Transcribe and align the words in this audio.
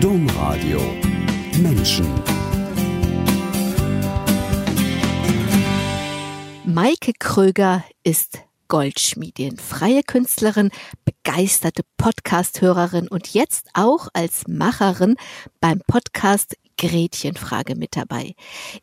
Domradio. 0.00 0.78
Menschen. 1.58 2.06
Maike 6.66 7.14
Kröger 7.18 7.82
ist 8.02 8.40
Goldschmiedin, 8.68 9.56
freie 9.56 10.02
Künstlerin, 10.02 10.70
begeisterte 11.06 11.82
Podcast-Hörerin 11.96 13.08
und 13.08 13.32
jetzt 13.32 13.70
auch 13.72 14.08
als 14.12 14.46
Macherin 14.46 15.16
beim 15.60 15.80
Podcast 15.86 16.56
Gretchenfrage 16.78 17.74
mit 17.74 17.96
dabei. 17.96 18.34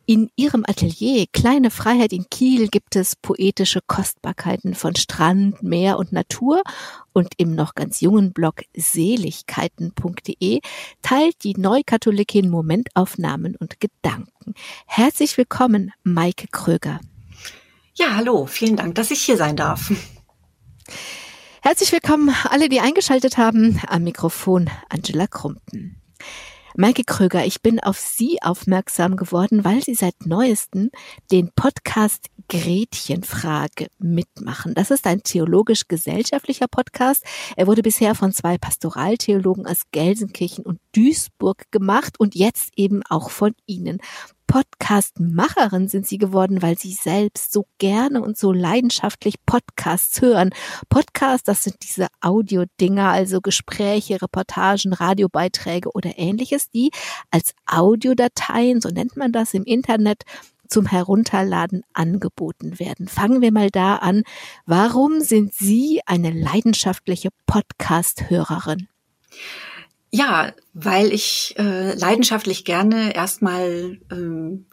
In 0.05 0.29
ihrem 0.35 0.63
Atelier 0.67 1.25
Kleine 1.31 1.71
Freiheit 1.71 2.13
in 2.13 2.29
Kiel 2.29 2.67
gibt 2.67 2.95
es 2.95 3.15
poetische 3.15 3.81
Kostbarkeiten 3.85 4.75
von 4.75 4.95
Strand, 4.95 5.61
Meer 5.63 5.97
und 5.97 6.11
Natur 6.11 6.63
und 7.13 7.33
im 7.37 7.55
noch 7.55 7.75
ganz 7.75 8.01
jungen 8.01 8.33
Blog 8.33 8.61
seligkeiten.de 8.75 10.61
teilt 11.01 11.43
die 11.43 11.53
Neukatholikin 11.57 12.49
Momentaufnahmen 12.49 13.55
und 13.55 13.79
Gedanken. 13.79 14.53
Herzlich 14.85 15.37
willkommen, 15.37 15.91
Maike 16.03 16.47
Kröger. 16.51 16.99
Ja, 17.95 18.15
hallo, 18.15 18.47
vielen 18.47 18.75
Dank, 18.75 18.95
dass 18.95 19.11
ich 19.11 19.21
hier 19.21 19.37
sein 19.37 19.55
darf. 19.55 19.91
Herzlich 21.61 21.91
willkommen 21.91 22.35
alle, 22.49 22.67
die 22.67 22.81
eingeschaltet 22.81 23.37
haben. 23.37 23.79
Am 23.87 24.03
Mikrofon 24.03 24.69
Angela 24.89 25.27
Krumpen. 25.27 26.01
Maike 26.75 27.03
Kröger, 27.03 27.45
ich 27.45 27.61
bin 27.61 27.79
auf 27.79 27.99
Sie 27.99 28.41
aufmerksam 28.41 29.15
geworden, 29.15 29.63
weil 29.63 29.83
Sie 29.83 29.93
seit 29.93 30.25
neuestem 30.25 30.89
den 31.31 31.51
Podcast 31.55 32.29
Gretchenfrage 32.49 33.89
mitmachen. 33.99 34.73
Das 34.73 34.89
ist 34.89 35.05
ein 35.05 35.21
theologisch-gesellschaftlicher 35.21 36.67
Podcast. 36.67 37.23
Er 37.55 37.67
wurde 37.67 37.83
bisher 37.83 38.15
von 38.15 38.33
zwei 38.33 38.57
Pastoraltheologen 38.57 39.67
aus 39.67 39.81
Gelsenkirchen 39.91 40.65
und 40.65 40.79
Duisburg 40.95 41.71
gemacht 41.71 42.19
und 42.19 42.33
jetzt 42.33 42.71
eben 42.75 43.03
auch 43.07 43.29
von 43.29 43.53
Ihnen. 43.67 43.99
Podcast-Macherin 44.47 45.87
sind 45.87 46.07
sie 46.07 46.17
geworden, 46.17 46.61
weil 46.61 46.77
sie 46.77 46.91
selbst 46.91 47.51
so 47.53 47.65
gerne 47.77 48.21
und 48.21 48.37
so 48.37 48.51
leidenschaftlich 48.51 49.35
Podcasts 49.45 50.21
hören. 50.21 50.51
Podcasts, 50.89 51.43
das 51.43 51.63
sind 51.63 51.77
diese 51.83 52.07
Audio-Dinger, 52.21 53.09
also 53.09 53.41
Gespräche, 53.41 54.21
Reportagen, 54.21 54.93
Radiobeiträge 54.93 55.89
oder 55.93 56.17
ähnliches, 56.17 56.69
die 56.69 56.91
als 57.31 57.53
Audiodateien, 57.65 58.81
so 58.81 58.89
nennt 58.89 59.17
man 59.17 59.31
das 59.31 59.53
im 59.53 59.63
Internet, 59.63 60.23
zum 60.67 60.85
Herunterladen 60.85 61.83
angeboten 61.93 62.79
werden. 62.79 63.07
Fangen 63.07 63.41
wir 63.41 63.51
mal 63.51 63.69
da 63.69 63.97
an. 63.97 64.23
Warum 64.65 65.21
sind 65.21 65.53
Sie 65.53 66.01
eine 66.05 66.31
leidenschaftliche 66.31 67.29
Podcast-Hörerin? 67.45 68.87
Ja, 70.15 70.53
weil 70.75 71.11
ich 71.11 71.55
äh, 71.57 71.95
leidenschaftlich 71.95 72.65
gerne 72.65 73.15
erstmal 73.15 73.97
ähm, 74.11 74.67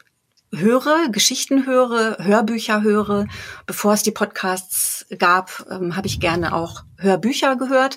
höre, 0.55 1.09
Geschichten 1.11 1.65
höre, 1.65 2.19
Hörbücher 2.19 2.83
höre. 2.83 3.27
Bevor 3.65 3.95
es 3.95 4.03
die 4.03 4.11
Podcasts 4.11 5.07
gab, 5.19 5.65
ähm, 5.71 5.97
habe 5.97 6.09
ich 6.09 6.21
gerne 6.21 6.55
auch 6.55 6.83
Hörbücher 6.99 7.57
gehört. 7.57 7.97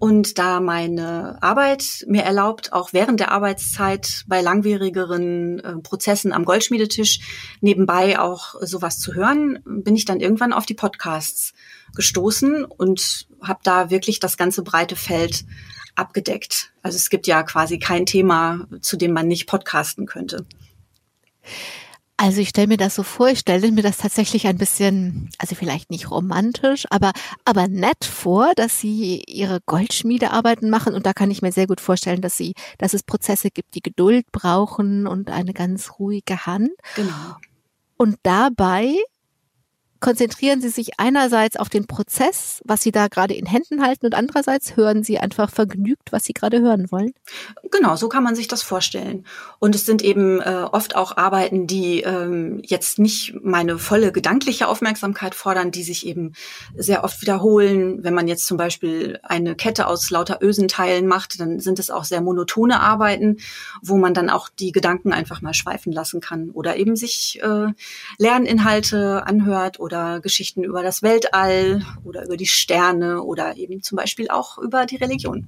Und 0.00 0.38
da 0.38 0.58
meine 0.58 1.40
Arbeit 1.40 2.04
mir 2.08 2.24
erlaubt, 2.24 2.72
auch 2.72 2.92
während 2.92 3.20
der 3.20 3.30
Arbeitszeit 3.30 4.24
bei 4.26 4.40
langwierigeren 4.40 5.60
äh, 5.60 5.76
Prozessen 5.76 6.32
am 6.32 6.44
Goldschmiedetisch 6.44 7.20
nebenbei 7.60 8.18
auch 8.18 8.56
sowas 8.60 8.98
zu 8.98 9.14
hören, 9.14 9.60
bin 9.64 9.94
ich 9.94 10.04
dann 10.04 10.18
irgendwann 10.18 10.52
auf 10.52 10.66
die 10.66 10.74
Podcasts 10.74 11.54
gestoßen 11.94 12.64
und 12.64 13.28
habe 13.40 13.60
da 13.62 13.90
wirklich 13.90 14.18
das 14.18 14.36
ganze 14.36 14.64
breite 14.64 14.96
Feld 14.96 15.44
abgedeckt. 15.94 16.72
Also 16.82 16.96
es 16.96 17.10
gibt 17.10 17.26
ja 17.26 17.42
quasi 17.42 17.78
kein 17.78 18.06
Thema, 18.06 18.66
zu 18.80 18.96
dem 18.96 19.12
man 19.12 19.28
nicht 19.28 19.46
podcasten 19.46 20.06
könnte. 20.06 20.46
Also 22.22 22.40
ich 22.40 22.50
stelle 22.50 22.68
mir 22.68 22.76
das 22.76 22.94
so 22.94 23.02
vor, 23.02 23.30
ich 23.30 23.40
stelle 23.40 23.72
mir 23.72 23.82
das 23.82 23.96
tatsächlich 23.96 24.46
ein 24.46 24.56
bisschen, 24.56 25.28
also 25.38 25.56
vielleicht 25.56 25.90
nicht 25.90 26.08
romantisch, 26.08 26.84
aber, 26.88 27.10
aber 27.44 27.66
nett 27.66 28.04
vor, 28.04 28.52
dass 28.54 28.78
Sie 28.78 29.24
Ihre 29.26 29.58
Goldschmiedearbeiten 29.66 30.70
machen. 30.70 30.94
Und 30.94 31.04
da 31.04 31.14
kann 31.14 31.32
ich 31.32 31.42
mir 31.42 31.50
sehr 31.50 31.66
gut 31.66 31.80
vorstellen, 31.80 32.20
dass 32.20 32.36
Sie, 32.36 32.54
dass 32.78 32.94
es 32.94 33.02
Prozesse 33.02 33.50
gibt, 33.50 33.74
die 33.74 33.82
Geduld 33.82 34.30
brauchen 34.30 35.08
und 35.08 35.30
eine 35.30 35.52
ganz 35.52 35.98
ruhige 35.98 36.46
Hand. 36.46 36.70
Genau. 36.94 37.36
Und 37.96 38.18
dabei 38.22 38.94
konzentrieren 40.02 40.60
Sie 40.60 40.68
sich 40.68 40.98
einerseits 40.98 41.56
auf 41.56 41.70
den 41.70 41.86
Prozess, 41.86 42.60
was 42.64 42.82
Sie 42.82 42.92
da 42.92 43.06
gerade 43.06 43.32
in 43.34 43.46
Händen 43.46 43.82
halten, 43.82 44.04
und 44.04 44.14
andererseits 44.14 44.76
hören 44.76 45.02
Sie 45.02 45.18
einfach 45.18 45.50
vergnügt, 45.50 46.12
was 46.12 46.24
Sie 46.24 46.34
gerade 46.34 46.60
hören 46.60 46.90
wollen? 46.90 47.14
Genau, 47.70 47.96
so 47.96 48.08
kann 48.10 48.24
man 48.24 48.34
sich 48.34 48.48
das 48.48 48.62
vorstellen. 48.62 49.24
Und 49.60 49.74
es 49.74 49.86
sind 49.86 50.02
eben 50.02 50.40
äh, 50.40 50.66
oft 50.70 50.96
auch 50.96 51.16
Arbeiten, 51.16 51.66
die 51.66 52.00
ähm, 52.00 52.60
jetzt 52.64 52.98
nicht 52.98 53.34
meine 53.42 53.78
volle 53.78 54.12
gedankliche 54.12 54.68
Aufmerksamkeit 54.68 55.34
fordern, 55.34 55.70
die 55.70 55.84
sich 55.84 56.04
eben 56.04 56.32
sehr 56.76 57.04
oft 57.04 57.22
wiederholen. 57.22 58.02
Wenn 58.02 58.12
man 58.12 58.28
jetzt 58.28 58.46
zum 58.46 58.56
Beispiel 58.56 59.20
eine 59.22 59.54
Kette 59.54 59.86
aus 59.86 60.10
lauter 60.10 60.40
Ösenteilen 60.42 61.06
macht, 61.06 61.38
dann 61.38 61.60
sind 61.60 61.78
es 61.78 61.90
auch 61.90 62.04
sehr 62.04 62.20
monotone 62.20 62.80
Arbeiten, 62.80 63.36
wo 63.82 63.96
man 63.96 64.14
dann 64.14 64.30
auch 64.30 64.48
die 64.48 64.72
Gedanken 64.72 65.12
einfach 65.12 65.42
mal 65.42 65.54
schweifen 65.54 65.92
lassen 65.92 66.20
kann 66.20 66.50
oder 66.50 66.76
eben 66.76 66.96
sich 66.96 67.40
äh, 67.42 67.68
Lerninhalte 68.18 69.24
anhört 69.26 69.78
oder 69.78 69.91
oder 69.92 70.20
Geschichten 70.20 70.64
über 70.64 70.82
das 70.82 71.02
Weltall 71.02 71.84
oder 72.02 72.24
über 72.24 72.38
die 72.38 72.46
Sterne 72.46 73.22
oder 73.22 73.58
eben 73.58 73.82
zum 73.82 73.96
Beispiel 73.96 74.30
auch 74.30 74.56
über 74.56 74.86
die 74.86 74.96
Religion. 74.96 75.46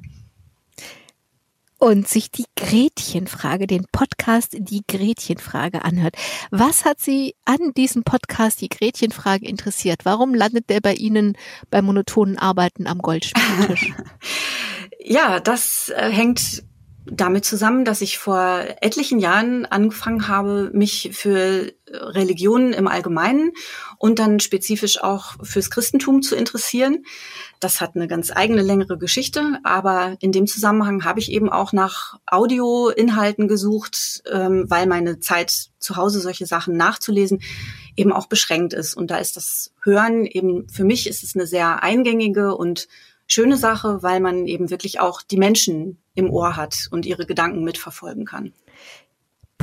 Und 1.79 2.09
sich 2.09 2.31
die 2.31 2.45
Gretchenfrage, 2.55 3.67
den 3.67 3.87
Podcast 3.91 4.55
Die 4.59 4.83
Gretchenfrage 4.87 5.85
anhört. 5.85 6.17
Was 6.51 6.85
hat 6.85 7.01
Sie 7.01 7.35
an 7.47 7.73
diesem 7.75 8.05
Podcast 8.05 8.61
Die 8.61 8.69
Gretchenfrage 8.69 9.47
interessiert? 9.47 10.01
Warum 10.05 10.35
landet 10.35 10.69
der 10.69 10.81
bei 10.81 10.95
Ihnen 10.95 11.37
bei 11.71 11.81
monotonen 11.83 12.39
Arbeiten 12.39 12.87
am 12.87 12.99
Goldspieltisch? 12.99 13.93
ja, 15.01 15.41
das 15.41 15.91
äh, 15.95 16.11
hängt 16.11 16.65
damit 17.07 17.45
zusammen, 17.45 17.85
dass 17.85 18.01
ich 18.01 18.19
vor 18.19 18.65
etlichen 18.81 19.19
Jahren 19.19 19.67
angefangen 19.67 20.29
habe, 20.29 20.71
mich 20.73 21.11
für 21.13 21.73
Religionen 22.01 22.73
im 22.73 22.89
Allgemeinen 22.89 23.53
und 23.99 24.19
dann 24.19 24.41
spezifisch 24.41 25.03
auch 25.03 25.35
fürs 25.43 25.71
Christentum 25.71 26.23
zu 26.23 26.37
interessieren. 26.37 27.05
Das 27.61 27.81
hat 27.81 27.97
eine 27.97 28.09
ganz 28.09 28.31
eigene 28.35 28.63
längere 28.63 28.99
Geschichte, 28.99 29.59
aber 29.65 30.17
in 30.21 30.33
dem 30.33 30.47
Zusammenhang 30.47 31.05
habe 31.05 31.21
ich 31.21 31.31
eben 31.31 31.49
auch 31.49 31.73
nach 31.73 32.19
Audioinhalten 32.27 33.49
gesucht, 33.49 34.23
ähm, 34.31 34.67
weil 34.69 34.87
meine 34.87 35.21
Zeit 35.21 35.71
zu 35.79 35.97
Hause 35.97 36.21
solche 36.21 36.47
Sachen 36.47 36.77
nachzulesen 36.77 37.41
eben 37.97 38.13
auch 38.13 38.27
beschränkt 38.27 38.73
ist. 38.73 38.95
Und 38.95 39.11
da 39.11 39.19
ist 39.19 39.37
das 39.37 39.73
Hören 39.83 40.27
eben, 40.27 40.69
für 40.69 40.85
mich 40.85 41.09
ist 41.09 41.23
es 41.23 41.35
eine 41.35 41.47
sehr 41.47 41.83
eingängige 41.83 42.55
und 42.55 42.89
schöne 43.27 43.57
Sache, 43.57 44.03
weil 44.03 44.21
man 44.21 44.47
eben 44.47 44.71
wirklich 44.71 45.01
auch 45.01 45.23
die 45.23 45.37
Menschen 45.37 45.99
im 46.15 46.31
Ohr 46.31 46.57
hat 46.57 46.89
und 46.91 47.07
ihre 47.07 47.27
Gedanken 47.27 47.65
mitverfolgen 47.65 48.25
kann. 48.25 48.53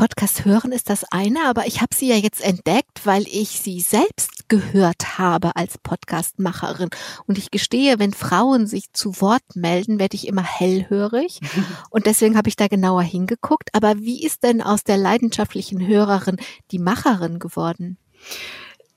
Podcast 0.01 0.45
hören 0.45 0.72
ist 0.72 0.89
das 0.89 1.03
eine, 1.12 1.45
aber 1.45 1.67
ich 1.67 1.79
habe 1.79 1.94
sie 1.94 2.09
ja 2.09 2.16
jetzt 2.16 2.44
entdeckt, 2.44 3.06
weil 3.06 3.22
ich 3.28 3.50
sie 3.50 3.81
selbst 3.81 4.50
gehört 4.50 5.19
habe 5.19 5.56
als 5.56 5.78
Podcastmacherin. 5.78 6.89
Und 7.28 7.38
ich 7.38 7.51
gestehe, 7.51 8.00
wenn 8.00 8.12
Frauen 8.12 8.66
sich 8.66 8.91
zu 8.94 9.22
Wort 9.22 9.44
melden, 9.53 10.00
werde 10.00 10.16
ich 10.16 10.28
immer 10.28 10.41
hellhörig. 10.41 11.39
Und 11.91 12.07
deswegen 12.07 12.35
habe 12.35 12.50
ich 12.50 12.56
da 12.56 12.67
genauer 12.67 13.03
hingeguckt. 13.03 13.69
Aber 13.73 14.00
wie 14.00 14.25
ist 14.25 14.41
denn 14.41 14.63
aus 14.63 14.84
der 14.84 14.97
leidenschaftlichen 14.97 15.85
Hörerin 15.85 16.38
die 16.72 16.79
Macherin 16.79 17.38
geworden? 17.38 18.00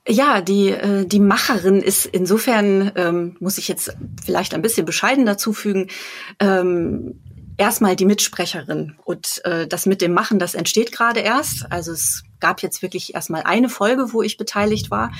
Ja, 0.09 0.41
die, 0.41 0.69
äh, 0.69 1.05
die 1.05 1.21
Macherin 1.21 1.83
ist 1.83 2.07
insofern, 2.07 2.93
ähm, 2.97 3.37
muss 3.41 3.59
ich 3.59 3.69
jetzt 3.69 3.95
vielleicht 4.25 4.55
ein 4.55 4.63
bisschen 4.63 4.87
bescheiden 4.87 5.27
dazu 5.27 5.53
fügen, 5.53 5.89
ähm, 6.41 7.21
erstmal 7.57 7.97
die 7.97 8.05
Mitsprecherin. 8.05 8.97
Und 9.05 9.41
äh, 9.45 9.67
das 9.67 9.87
mit 9.87 10.01
dem 10.01 10.13
Machen, 10.13 10.39
das 10.39 10.55
entsteht 10.55 10.93
gerade 10.93 11.21
erst. 11.21 11.71
Also 11.71 11.93
es 11.93 12.25
gab 12.41 12.63
jetzt 12.63 12.83
wirklich 12.83 13.15
erstmal 13.15 13.43
eine 13.43 13.69
Folge, 13.69 14.13
wo 14.13 14.23
ich 14.23 14.37
beteiligt 14.37 14.91
war. 14.91 15.13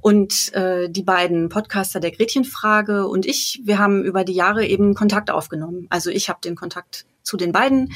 Und 0.00 0.52
äh, 0.54 0.88
die 0.90 1.02
beiden 1.02 1.48
Podcaster 1.48 2.00
der 2.00 2.10
Gretchenfrage 2.10 3.06
und 3.06 3.26
ich, 3.26 3.60
wir 3.64 3.78
haben 3.78 4.04
über 4.04 4.24
die 4.24 4.34
Jahre 4.34 4.66
eben 4.66 4.94
Kontakt 4.94 5.30
aufgenommen. 5.30 5.86
Also 5.90 6.10
ich 6.10 6.28
habe 6.28 6.40
den 6.42 6.56
Kontakt 6.56 7.06
zu 7.22 7.36
den 7.36 7.52
beiden 7.52 7.92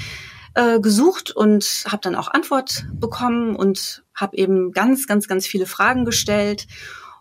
äh, 0.55 0.81
gesucht 0.81 1.31
und 1.31 1.85
habe 1.87 2.01
dann 2.03 2.15
auch 2.15 2.29
Antwort 2.29 2.87
bekommen 2.93 3.57
und 3.57 4.05
habe 4.15 4.37
eben 4.37 4.73
ganz, 4.73 5.07
ganz, 5.07 5.29
ganz 5.29 5.47
viele 5.47 5.67
Fragen 5.67 6.05
gestellt 6.05 6.67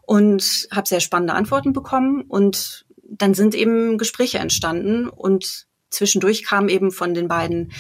und 0.02 0.68
habe 0.72 0.88
sehr 0.88 1.00
spannende 1.00 1.34
Antworten 1.34 1.74
bekommen 1.74 2.24
und 2.28 2.86
dann 3.04 3.34
sind 3.34 3.56
eben 3.56 3.98
Gespräche 3.98 4.40
entstanden 4.40 5.10
und 5.10 5.68
zwischendurch 5.92 6.44
kam 6.44 6.70
eben 6.70 6.92
von 6.92 7.14
den 7.14 7.28
beiden 7.28 7.72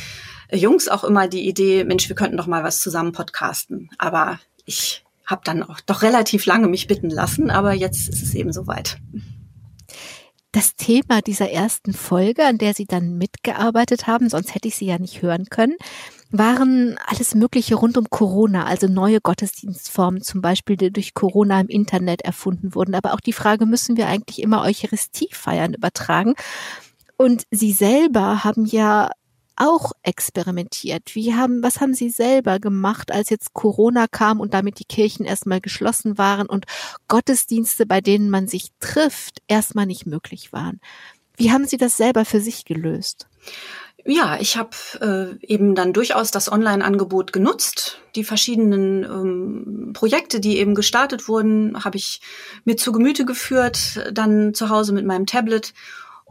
Jungs 0.51 0.89
auch 0.89 1.03
immer 1.03 1.27
die 1.27 1.47
Idee, 1.47 1.83
Mensch, 1.83 2.07
wir 2.09 2.15
könnten 2.15 2.37
doch 2.37 2.47
mal 2.47 2.63
was 2.63 2.79
zusammen 2.81 3.13
podcasten. 3.13 3.89
Aber 3.97 4.39
ich 4.65 5.03
habe 5.25 5.41
dann 5.43 5.63
auch 5.63 5.79
doch 5.79 6.01
relativ 6.01 6.45
lange 6.45 6.67
mich 6.67 6.87
bitten 6.87 7.09
lassen, 7.09 7.49
aber 7.49 7.73
jetzt 7.73 8.09
ist 8.09 8.21
es 8.21 8.35
eben 8.35 8.51
soweit. 8.51 8.97
Das 10.53 10.75
Thema 10.75 11.21
dieser 11.21 11.49
ersten 11.49 11.93
Folge, 11.93 12.45
an 12.45 12.57
der 12.57 12.73
Sie 12.73 12.85
dann 12.85 13.17
mitgearbeitet 13.17 14.07
haben, 14.07 14.27
sonst 14.27 14.53
hätte 14.53 14.67
ich 14.67 14.75
Sie 14.75 14.85
ja 14.85 14.99
nicht 14.99 15.21
hören 15.21 15.45
können, 15.45 15.77
waren 16.29 16.97
alles 17.05 17.35
Mögliche 17.35 17.75
rund 17.75 17.97
um 17.97 18.09
Corona, 18.09 18.65
also 18.65 18.87
neue 18.87 19.21
Gottesdienstformen 19.21 20.21
zum 20.21 20.41
Beispiel, 20.41 20.75
die 20.75 20.91
durch 20.91 21.13
Corona 21.13 21.61
im 21.61 21.67
Internet 21.67 22.23
erfunden 22.23 22.75
wurden. 22.75 22.95
Aber 22.95 23.13
auch 23.13 23.21
die 23.21 23.31
Frage, 23.31 23.65
müssen 23.65 23.95
wir 23.95 24.07
eigentlich 24.07 24.41
immer 24.41 24.63
Eucharistie 24.63 25.29
feiern, 25.31 25.73
übertragen? 25.73 26.35
Und 27.21 27.43
Sie 27.51 27.71
selber 27.71 28.43
haben 28.43 28.65
ja 28.65 29.11
auch 29.55 29.91
experimentiert. 30.01 31.13
Wie 31.13 31.35
haben, 31.35 31.61
was 31.61 31.79
haben 31.79 31.93
Sie 31.93 32.09
selber 32.09 32.57
gemacht, 32.57 33.11
als 33.11 33.29
jetzt 33.29 33.53
Corona 33.53 34.07
kam 34.07 34.39
und 34.39 34.55
damit 34.55 34.79
die 34.79 34.85
Kirchen 34.85 35.23
erstmal 35.23 35.61
geschlossen 35.61 36.17
waren 36.17 36.47
und 36.47 36.65
Gottesdienste, 37.07 37.85
bei 37.85 38.01
denen 38.01 38.31
man 38.31 38.47
sich 38.47 38.69
trifft, 38.79 39.37
erstmal 39.47 39.85
nicht 39.85 40.07
möglich 40.07 40.51
waren? 40.51 40.81
Wie 41.37 41.51
haben 41.51 41.65
Sie 41.65 41.77
das 41.77 41.95
selber 41.95 42.25
für 42.25 42.41
sich 42.41 42.65
gelöst? 42.65 43.27
Ja, 44.03 44.39
ich 44.39 44.57
habe 44.57 45.37
äh, 45.41 45.45
eben 45.45 45.75
dann 45.75 45.93
durchaus 45.93 46.31
das 46.31 46.51
Online-Angebot 46.51 47.33
genutzt. 47.33 47.99
Die 48.15 48.23
verschiedenen 48.23 49.03
ähm, 49.03 49.93
Projekte, 49.93 50.39
die 50.39 50.57
eben 50.57 50.73
gestartet 50.73 51.27
wurden, 51.27 51.83
habe 51.83 51.97
ich 51.97 52.19
mir 52.65 52.77
zu 52.77 52.91
Gemüte 52.91 53.25
geführt, 53.25 54.09
dann 54.11 54.55
zu 54.55 54.69
Hause 54.69 54.93
mit 54.93 55.05
meinem 55.05 55.27
Tablet 55.27 55.75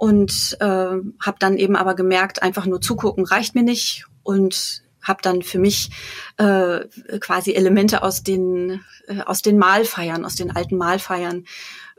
und 0.01 0.57
äh, 0.61 0.65
habe 0.65 1.37
dann 1.39 1.59
eben 1.59 1.77
aber 1.77 1.95
gemerkt, 1.95 2.43
einfach 2.43 2.65
nur 2.65 2.81
zugucken 2.81 3.27
reicht 3.27 3.55
mir 3.55 3.63
nicht 3.63 4.07
und 4.23 4.83
habe 5.03 5.21
dann 5.21 5.43
für 5.43 5.59
mich 5.59 5.91
äh, 6.39 6.81
quasi 7.21 7.53
Elemente 7.53 8.03
aus 8.03 8.23
den 8.23 8.81
äh, 9.09 9.21
aus 9.27 9.43
den 9.43 9.59
Mahlfeiern, 9.59 10.25
aus 10.25 10.37
den 10.37 10.57
alten 10.57 10.79
Mahlfeiern 10.79 11.45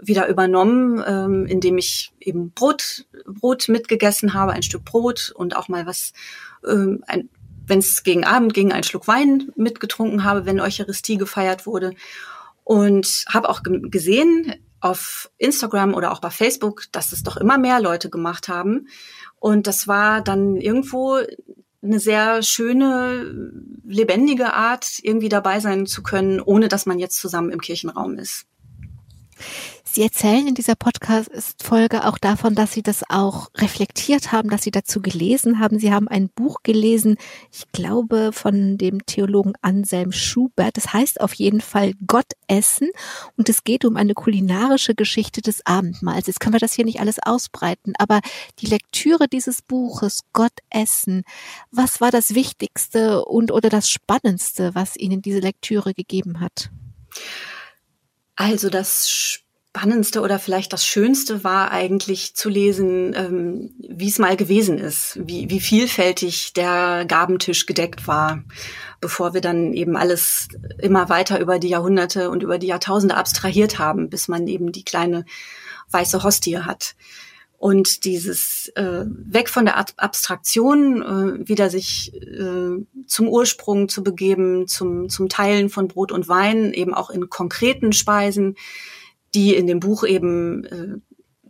wieder 0.01 0.27
übernommen, 0.27 1.03
ähm, 1.05 1.45
indem 1.45 1.77
ich 1.77 2.11
eben 2.19 2.49
Brot, 2.49 3.05
Brot 3.27 3.69
mitgegessen 3.69 4.33
habe, 4.33 4.53
ein 4.53 4.63
Stück 4.63 4.83
Brot 4.83 5.31
und 5.35 5.55
auch 5.55 5.67
mal 5.67 5.85
was, 5.85 6.13
ähm, 6.67 7.03
wenn 7.67 7.79
es 7.79 8.01
gegen 8.01 8.23
Abend 8.23 8.55
ging, 8.55 8.71
ein 8.71 8.83
Schluck 8.83 9.07
Wein 9.07 9.51
mitgetrunken 9.55 10.23
habe, 10.23 10.47
wenn 10.47 10.59
Eucharistie 10.59 11.17
gefeiert 11.17 11.67
wurde. 11.67 11.93
Und 12.63 13.25
habe 13.29 13.49
auch 13.49 13.61
gesehen 13.63 14.55
auf 14.81 15.31
Instagram 15.37 15.93
oder 15.93 16.11
auch 16.11 16.19
bei 16.19 16.31
Facebook, 16.31 16.85
dass 16.91 17.11
es 17.11 17.23
doch 17.23 17.37
immer 17.37 17.57
mehr 17.57 17.79
Leute 17.79 18.09
gemacht 18.09 18.47
haben. 18.47 18.87
Und 19.39 19.67
das 19.67 19.87
war 19.87 20.21
dann 20.21 20.57
irgendwo 20.57 21.19
eine 21.83 21.99
sehr 21.99 22.43
schöne, 22.43 23.51
lebendige 23.85 24.53
Art, 24.53 24.99
irgendwie 25.01 25.29
dabei 25.29 25.59
sein 25.59 25.85
zu 25.85 26.03
können, 26.03 26.39
ohne 26.41 26.67
dass 26.67 26.85
man 26.85 26.99
jetzt 26.99 27.17
zusammen 27.17 27.51
im 27.51 27.61
Kirchenraum 27.61 28.17
ist. 28.17 28.45
Sie 29.93 30.03
erzählen 30.03 30.47
in 30.47 30.55
dieser 30.55 30.75
Podcast-Folge 30.75 32.07
auch 32.07 32.17
davon, 32.17 32.55
dass 32.55 32.71
Sie 32.71 32.81
das 32.81 33.03
auch 33.09 33.49
reflektiert 33.57 34.31
haben, 34.31 34.49
dass 34.49 34.63
Sie 34.63 34.71
dazu 34.71 35.01
gelesen 35.01 35.59
haben. 35.59 35.79
Sie 35.79 35.91
haben 35.91 36.07
ein 36.07 36.29
Buch 36.29 36.63
gelesen, 36.63 37.17
ich 37.51 37.69
glaube, 37.73 38.31
von 38.31 38.77
dem 38.77 39.05
Theologen 39.05 39.51
Anselm 39.61 40.13
Schubert. 40.13 40.77
Das 40.77 40.93
heißt 40.93 41.19
auf 41.19 41.33
jeden 41.33 41.59
Fall 41.59 41.91
Gott 42.07 42.31
essen 42.47 42.89
und 43.35 43.49
es 43.49 43.65
geht 43.65 43.83
um 43.83 43.97
eine 43.97 44.13
kulinarische 44.13 44.95
Geschichte 44.95 45.41
des 45.41 45.65
Abendmahls. 45.65 46.27
Jetzt 46.27 46.39
können 46.39 46.53
wir 46.53 46.61
das 46.61 46.71
hier 46.71 46.85
nicht 46.85 47.01
alles 47.01 47.17
ausbreiten, 47.21 47.91
aber 47.97 48.21
die 48.59 48.67
Lektüre 48.67 49.27
dieses 49.27 49.61
Buches 49.61 50.21
Gott 50.31 50.57
essen, 50.69 51.23
was 51.69 51.99
war 51.99 52.11
das 52.11 52.33
Wichtigste 52.33 53.25
und 53.25 53.51
oder 53.51 53.67
das 53.67 53.89
Spannendste, 53.89 54.73
was 54.73 54.95
Ihnen 54.95 55.21
diese 55.21 55.39
Lektüre 55.39 55.93
gegeben 55.93 56.39
hat? 56.39 56.69
Also 58.37 58.69
das 58.69 59.40
Spannendste 59.73 60.19
oder 60.19 60.37
vielleicht 60.37 60.73
das 60.73 60.85
Schönste 60.85 61.45
war 61.45 61.71
eigentlich 61.71 62.35
zu 62.35 62.49
lesen, 62.49 63.13
ähm, 63.15 63.71
wie 63.79 64.09
es 64.09 64.19
mal 64.19 64.35
gewesen 64.35 64.77
ist, 64.77 65.17
wie, 65.23 65.49
wie 65.49 65.61
vielfältig 65.61 66.51
der 66.51 67.05
Gabentisch 67.07 67.65
gedeckt 67.67 68.05
war, 68.05 68.43
bevor 68.99 69.33
wir 69.33 69.39
dann 69.39 69.71
eben 69.71 69.95
alles 69.95 70.49
immer 70.79 71.07
weiter 71.07 71.39
über 71.39 71.57
die 71.57 71.69
Jahrhunderte 71.69 72.29
und 72.29 72.43
über 72.43 72.57
die 72.57 72.67
Jahrtausende 72.67 73.15
abstrahiert 73.15 73.79
haben, 73.79 74.09
bis 74.09 74.27
man 74.27 74.45
eben 74.47 74.73
die 74.73 74.83
kleine 74.83 75.23
weiße 75.89 76.21
Hostie 76.21 76.59
hat. 76.59 76.95
Und 77.57 78.03
dieses 78.03 78.73
äh, 78.75 79.05
weg 79.05 79.47
von 79.47 79.63
der 79.63 79.77
Abstraktion, 79.77 81.01
äh, 81.01 81.47
wieder 81.47 81.69
sich 81.69 82.11
äh, 82.13 82.83
zum 83.07 83.27
Ursprung 83.29 83.87
zu 83.87 84.03
begeben, 84.03 84.67
zum, 84.67 85.07
zum 85.07 85.29
Teilen 85.29 85.69
von 85.69 85.87
Brot 85.87 86.11
und 86.11 86.27
Wein, 86.27 86.73
eben 86.73 86.93
auch 86.93 87.09
in 87.09 87.29
konkreten 87.29 87.93
Speisen, 87.93 88.57
die 89.33 89.55
in 89.55 89.67
dem 89.67 89.79
Buch 89.79 90.03
eben, 90.03 90.63
äh, 90.65 90.95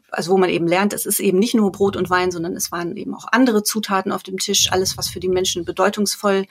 also 0.09 0.31
wo 0.31 0.37
man 0.37 0.49
eben 0.49 0.67
lernt, 0.67 0.93
es 0.93 1.05
ist 1.05 1.19
eben 1.19 1.39
nicht 1.39 1.55
nur 1.55 1.71
Brot 1.71 1.95
und 1.95 2.09
Wein, 2.09 2.31
sondern 2.31 2.55
es 2.55 2.71
waren 2.71 2.97
eben 2.97 3.13
auch 3.13 3.27
andere 3.31 3.63
Zutaten 3.63 4.11
auf 4.11 4.23
dem 4.23 4.37
Tisch, 4.37 4.71
alles, 4.71 4.97
was 4.97 5.09
für 5.09 5.19
die 5.19 5.29
Menschen 5.29 5.65
bedeutungsvoll 5.65 6.45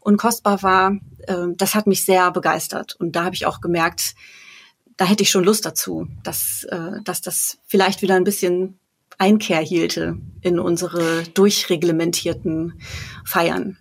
und 0.00 0.16
kostbar 0.16 0.62
war. 0.62 0.96
Äh, 1.26 1.48
das 1.56 1.74
hat 1.74 1.86
mich 1.86 2.04
sehr 2.04 2.30
begeistert. 2.30 2.96
Und 2.98 3.16
da 3.16 3.24
habe 3.24 3.34
ich 3.34 3.46
auch 3.46 3.60
gemerkt, 3.60 4.14
da 4.96 5.04
hätte 5.04 5.22
ich 5.22 5.30
schon 5.30 5.44
Lust 5.44 5.64
dazu, 5.64 6.08
dass, 6.22 6.64
äh, 6.64 7.02
dass 7.04 7.22
das 7.22 7.58
vielleicht 7.66 8.02
wieder 8.02 8.14
ein 8.14 8.24
bisschen 8.24 8.78
Einkehr 9.18 9.60
hielte 9.60 10.18
in 10.40 10.58
unsere 10.58 11.22
durchreglementierten 11.34 12.80
Feiern. 13.24 13.78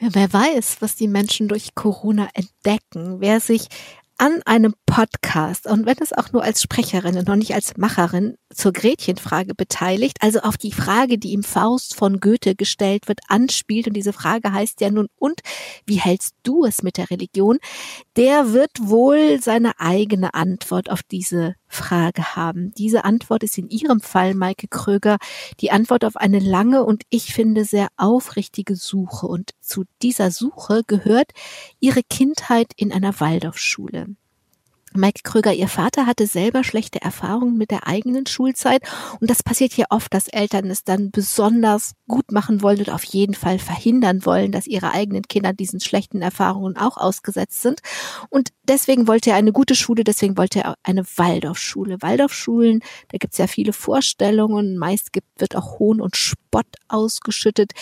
Ja, 0.00 0.08
wer 0.12 0.32
weiß, 0.32 0.78
was 0.80 0.96
die 0.96 1.08
Menschen 1.08 1.46
durch 1.46 1.74
Corona 1.74 2.28
entdecken, 2.32 3.20
wer 3.20 3.38
sich 3.38 3.66
an 4.20 4.42
einem 4.44 4.74
Podcast 4.84 5.66
und 5.66 5.86
wenn 5.86 5.96
es 5.98 6.12
auch 6.12 6.30
nur 6.30 6.42
als 6.42 6.60
Sprecherin 6.60 7.16
und 7.16 7.26
noch 7.26 7.36
nicht 7.36 7.54
als 7.54 7.78
Macherin 7.78 8.36
zur 8.54 8.74
Gretchenfrage 8.74 9.54
beteiligt, 9.54 10.18
also 10.20 10.40
auf 10.40 10.58
die 10.58 10.72
Frage, 10.72 11.16
die 11.16 11.32
im 11.32 11.42
Faust 11.42 11.94
von 11.94 12.20
Goethe 12.20 12.54
gestellt 12.54 13.08
wird, 13.08 13.20
anspielt 13.28 13.86
und 13.86 13.94
diese 13.94 14.12
Frage 14.12 14.52
heißt 14.52 14.82
ja 14.82 14.90
nun, 14.90 15.06
und 15.16 15.40
wie 15.86 15.98
hältst 15.98 16.34
du 16.42 16.66
es 16.66 16.82
mit 16.82 16.98
der 16.98 17.10
Religion? 17.10 17.56
Der 18.16 18.52
wird 18.52 18.72
wohl 18.78 19.40
seine 19.40 19.80
eigene 19.80 20.34
Antwort 20.34 20.90
auf 20.90 21.02
diese 21.02 21.54
Frage 21.70 22.36
haben. 22.36 22.72
Diese 22.76 23.04
Antwort 23.04 23.42
ist 23.42 23.56
in 23.56 23.68
Ihrem 23.68 24.00
Fall, 24.00 24.34
Maike 24.34 24.68
Kröger, 24.68 25.16
die 25.60 25.70
Antwort 25.70 26.04
auf 26.04 26.16
eine 26.16 26.40
lange 26.40 26.84
und 26.84 27.04
ich 27.08 27.32
finde 27.32 27.64
sehr 27.64 27.88
aufrichtige 27.96 28.76
Suche. 28.76 29.26
Und 29.26 29.52
zu 29.60 29.84
dieser 30.02 30.30
Suche 30.30 30.82
gehört 30.86 31.30
Ihre 31.78 32.02
Kindheit 32.02 32.72
in 32.76 32.92
einer 32.92 33.18
Waldorfschule. 33.20 34.16
Mike 34.92 35.20
Kröger, 35.22 35.52
ihr 35.52 35.68
Vater 35.68 36.06
hatte 36.06 36.26
selber 36.26 36.64
schlechte 36.64 37.00
Erfahrungen 37.00 37.56
mit 37.56 37.70
der 37.70 37.86
eigenen 37.86 38.26
Schulzeit 38.26 38.82
und 39.20 39.30
das 39.30 39.44
passiert 39.44 39.72
hier 39.72 39.86
oft, 39.90 40.12
dass 40.12 40.26
Eltern 40.26 40.68
es 40.68 40.82
dann 40.82 41.12
besonders 41.12 41.92
gut 42.08 42.32
machen 42.32 42.60
wollen 42.60 42.80
und 42.80 42.90
auf 42.90 43.04
jeden 43.04 43.34
Fall 43.34 43.60
verhindern 43.60 44.26
wollen, 44.26 44.50
dass 44.50 44.66
ihre 44.66 44.90
eigenen 44.90 45.22
Kinder 45.22 45.52
diesen 45.52 45.78
schlechten 45.78 46.22
Erfahrungen 46.22 46.76
auch 46.76 46.96
ausgesetzt 46.96 47.62
sind. 47.62 47.80
Und 48.30 48.50
deswegen 48.64 49.06
wollte 49.06 49.30
er 49.30 49.36
eine 49.36 49.52
gute 49.52 49.76
Schule, 49.76 50.02
deswegen 50.02 50.36
wollte 50.36 50.60
er 50.60 50.74
eine 50.82 51.04
Waldorfschule. 51.04 52.02
Waldorfschulen, 52.02 52.80
da 53.10 53.18
gibt 53.18 53.34
es 53.34 53.38
ja 53.38 53.46
viele 53.46 53.72
Vorstellungen, 53.72 54.76
meist 54.76 55.12
gibt, 55.12 55.40
wird 55.40 55.54
auch 55.54 55.78
Hohn 55.78 56.00
und 56.00 56.16
Spott 56.16 56.66
ausgeschüttet. 56.88 57.72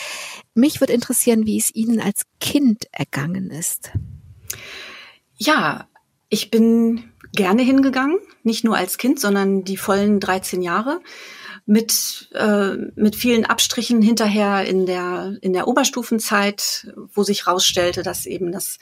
Mich 0.52 0.80
würde 0.80 0.92
interessieren, 0.92 1.46
wie 1.46 1.58
es 1.58 1.74
Ihnen 1.74 2.00
als 2.00 2.24
Kind 2.38 2.86
ergangen 2.92 3.50
ist. 3.50 3.92
Ja, 5.36 5.88
ich 6.28 6.50
bin 6.50 7.10
gerne 7.32 7.62
hingegangen, 7.62 8.18
nicht 8.42 8.64
nur 8.64 8.76
als 8.76 8.98
Kind, 8.98 9.20
sondern 9.20 9.64
die 9.64 9.76
vollen 9.76 10.20
13 10.20 10.62
Jahre 10.62 11.00
mit 11.66 12.30
äh, 12.34 12.76
mit 12.94 13.14
vielen 13.14 13.44
Abstrichen 13.44 14.00
hinterher 14.00 14.64
in 14.64 14.86
der 14.86 15.36
in 15.42 15.52
der 15.52 15.68
Oberstufenzeit, 15.68 16.94
wo 17.12 17.22
sich 17.22 17.46
herausstellte, 17.46 18.02
dass 18.02 18.24
eben 18.24 18.52
das 18.52 18.78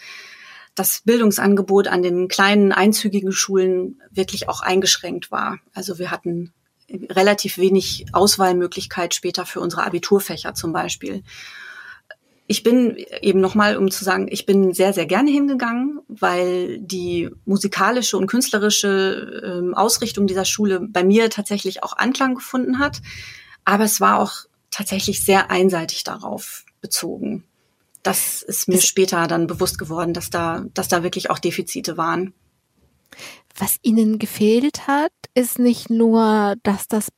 das 0.77 1.01
Bildungsangebot 1.05 1.89
an 1.89 2.03
den 2.03 2.29
kleinen 2.29 2.71
einzügigen 2.71 3.33
Schulen 3.33 4.01
wirklich 4.11 4.49
auch 4.49 4.61
eingeschränkt 4.61 5.31
war. 5.31 5.59
Also 5.75 5.99
wir 5.99 6.11
hatten 6.11 6.53
relativ 6.91 7.59
wenig 7.59 8.07
Auswahlmöglichkeit 8.13 9.15
später 9.15 9.47
für 9.47 9.61
unsere 9.61 9.85
Abiturfächer 9.85 10.55
zum 10.55 10.73
Beispiel 10.73 11.23
ich 12.49 12.63
bin 12.63 12.97
eben 13.23 13.41
nochmal, 13.41 13.77
um 13.77 13.91
zu 13.91 14.05
sagen, 14.05 14.29
ich 14.31 14.47
bin 14.47 14.73
sehr, 14.73 14.93
sehr 14.93 15.07
gerne 15.07 15.31
hingegangen, 15.31 16.01
weil 16.09 16.79
die 16.79 17.31
musikalische 17.45 18.17
und 18.17 18.29
künstlerische 18.29 19.43
ähm, 19.45 19.75
Ausrichtung 19.75 20.27
dieser 20.27 20.45
Schule 20.45 20.81
bei 20.81 21.03
mir 21.03 21.29
tatsächlich 21.29 21.83
auch 21.83 21.97
Anklang 21.97 22.37
gefunden 22.37 22.79
hat. 22.79 23.03
Aber 23.65 23.85
es 23.85 24.01
war 24.01 24.21
auch 24.21 24.45
tatsächlich 24.71 25.25
sehr 25.25 25.51
einseitig 25.51 26.05
darauf 26.05 26.65
bezogen. 26.81 27.45
Das 28.05 28.43
ist 28.43 28.69
mir 28.69 28.81
später 28.81 29.27
dann 29.27 29.49
bewusst 29.49 29.79
geworden, 29.79 30.15
dass 30.15 30.31
da, 30.31 30.65
dass 30.73 30.87
da 30.87 31.03
wirklich 31.03 31.31
auch 31.31 31.41
Defizite 31.41 31.97
waren. 31.97 32.33
Was 33.59 33.79
Ihnen 33.83 34.21
gefehlt 34.21 34.87
hat, 34.87 35.13
ist 35.35 35.59
nicht 35.59 35.91
nur, 35.91 36.55
dass 36.63 36.87
das 36.87 37.09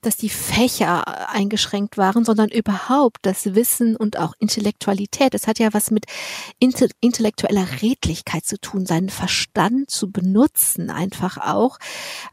dass 0.00 0.16
die 0.16 0.28
Fächer 0.28 1.30
eingeschränkt 1.30 1.96
waren, 1.96 2.24
sondern 2.24 2.48
überhaupt 2.48 3.18
das 3.22 3.54
Wissen 3.54 3.96
und 3.96 4.18
auch 4.18 4.34
Intellektualität. 4.38 5.34
Es 5.34 5.46
hat 5.46 5.58
ja 5.58 5.72
was 5.72 5.90
mit 5.90 6.06
intellektueller 6.58 7.66
Redlichkeit 7.82 8.44
zu 8.44 8.58
tun, 8.60 8.86
seinen 8.86 9.08
Verstand 9.08 9.90
zu 9.90 10.10
benutzen, 10.10 10.90
einfach 10.90 11.38
auch. 11.38 11.78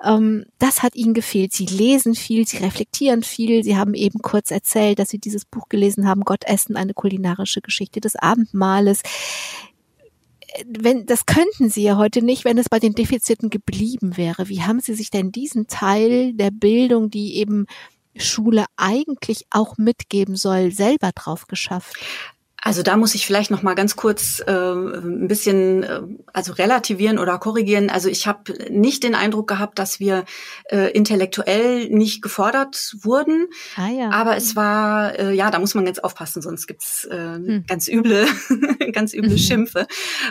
Ähm, 0.04 0.46
das 0.60 0.84
hat 0.84 0.96
ihnen 0.96 1.14
gefehlt. 1.14 1.54
Sie 1.54 1.66
lesen 1.66 2.16
viel, 2.16 2.48
sie 2.48 2.58
reflektieren 2.58 3.24
viel. 3.24 3.64
Sie 3.64 3.78
haben 3.78 3.94
eben 3.94 4.20
kurz 4.20 4.52
erzählt, 4.52 5.00
dass 5.00 5.10
sie 5.10 5.20
dieses 5.20 5.46
Buch 5.46 5.70
gelesen 5.70 6.08
haben, 6.08 6.22
Gott 6.22 6.44
essen, 6.46 6.76
eine 6.76 6.94
kulinarische 6.94 7.62
Geschichte 7.62 8.00
des 8.02 8.16
Abendmahles 8.16 9.02
wenn, 10.66 11.06
das 11.06 11.26
könnten 11.26 11.70
Sie 11.70 11.84
ja 11.84 11.98
heute 11.98 12.22
nicht, 12.22 12.46
wenn 12.46 12.58
es 12.58 12.70
bei 12.70 12.80
den 12.80 12.94
Defiziten 12.94 13.50
geblieben 13.50 14.18
wäre. 14.18 14.50
Wie 14.50 14.62
haben 14.62 14.80
Sie 14.80 14.94
sich 14.94 15.10
denn 15.10 15.32
diesen 15.32 15.68
Teil 15.68 16.34
der 16.34 16.52
Bildung, 16.52 17.10
die 17.10 17.38
eben 17.38 17.66
Schule 18.16 18.66
eigentlich 18.78 19.46
auch 19.50 19.78
mitgeben 19.78 20.36
soll, 20.36 20.72
selber 20.72 21.12
drauf 21.14 21.48
geschafft? 21.48 21.96
Also 22.66 22.82
da 22.82 22.98
muss 22.98 23.14
ich 23.14 23.28
vielleicht 23.28 23.52
noch 23.52 23.62
mal 23.62 23.76
ganz 23.76 23.96
kurz 23.96 24.42
äh, 24.48 24.52
ein 24.52 25.28
bisschen 25.28 25.84
äh, 25.84 26.02
also 26.34 26.52
relativieren 26.54 27.20
oder 27.20 27.38
korrigieren. 27.38 27.92
Also 27.92 28.10
ich 28.10 28.26
habe 28.26 28.54
nicht 28.72 29.04
den 29.04 29.14
Eindruck 29.14 29.48
gehabt, 29.48 29.78
dass 29.78 30.00
wir 30.00 30.26
äh, 30.72 30.90
intellektuell 30.92 31.90
nicht 31.90 32.24
gefordert 32.24 32.96
wurden. 33.02 33.46
Ah, 33.76 33.90
ja. 33.90 34.10
Aber 34.10 34.36
es 34.36 34.56
war 34.56 35.18
äh, 35.20 35.32
ja, 35.34 35.52
da 35.52 35.60
muss 35.60 35.76
man 35.76 35.86
jetzt 35.86 36.04
aufpassen, 36.04 36.42
sonst 36.42 36.66
gibt's 36.66 37.06
äh, 37.06 37.36
hm. 37.36 37.66
ganz 37.68 37.88
üble, 37.88 38.26
ganz 38.94 39.14
üble. 39.14 39.38
Schimpfe. 39.38 39.86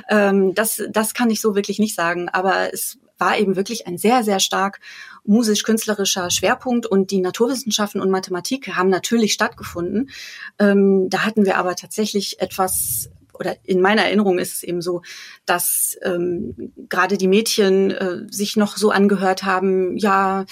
Ähm, 0.08 0.54
das 0.56 0.82
das 0.90 1.14
kann 1.14 1.30
ich 1.30 1.40
so 1.40 1.54
wirklich 1.54 1.78
nicht 1.78 1.94
sagen. 1.94 2.30
Aber 2.30 2.74
es 2.74 2.98
war 3.16 3.38
eben 3.38 3.54
wirklich 3.54 3.86
ein 3.86 3.96
sehr 3.96 4.24
sehr 4.24 4.40
stark 4.40 4.80
musisch-künstlerischer 5.24 6.30
Schwerpunkt 6.30 6.86
und 6.86 7.10
die 7.10 7.20
Naturwissenschaften 7.20 8.00
und 8.00 8.10
Mathematik 8.10 8.68
haben 8.68 8.90
natürlich 8.90 9.32
stattgefunden. 9.32 10.10
Ähm, 10.58 11.08
da 11.08 11.24
hatten 11.24 11.44
wir 11.46 11.56
aber 11.56 11.76
tatsächlich 11.76 12.40
etwas 12.40 13.10
oder 13.38 13.56
in 13.64 13.80
meiner 13.80 14.02
Erinnerung 14.02 14.38
ist 14.38 14.54
es 14.54 14.62
eben 14.62 14.80
so, 14.80 15.02
dass 15.44 15.98
ähm, 16.02 16.72
gerade 16.88 17.18
die 17.18 17.28
Mädchen 17.28 17.90
äh, 17.90 18.20
sich 18.30 18.56
noch 18.56 18.76
so 18.76 18.90
angehört 18.90 19.42
haben, 19.42 19.96
ja, 19.96 20.44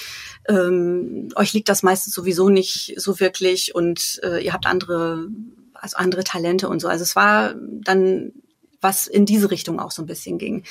ähm, 0.48 1.28
euch 1.36 1.52
liegt 1.52 1.68
das 1.68 1.82
meistens 1.82 2.14
sowieso 2.14 2.48
nicht 2.48 2.94
so 2.96 3.20
wirklich 3.20 3.74
und 3.74 4.20
äh, 4.24 4.44
ihr 4.44 4.52
habt 4.52 4.66
andere, 4.66 5.28
also 5.74 5.96
andere 5.96 6.24
Talente 6.24 6.68
und 6.68 6.80
so. 6.80 6.88
Also 6.88 7.04
es 7.04 7.14
war 7.14 7.54
dann 7.56 8.32
was 8.80 9.06
in 9.06 9.26
diese 9.26 9.50
Richtung 9.50 9.78
auch 9.78 9.92
so 9.92 10.02
ein 10.02 10.06
bisschen 10.06 10.38
ging. 10.38 10.64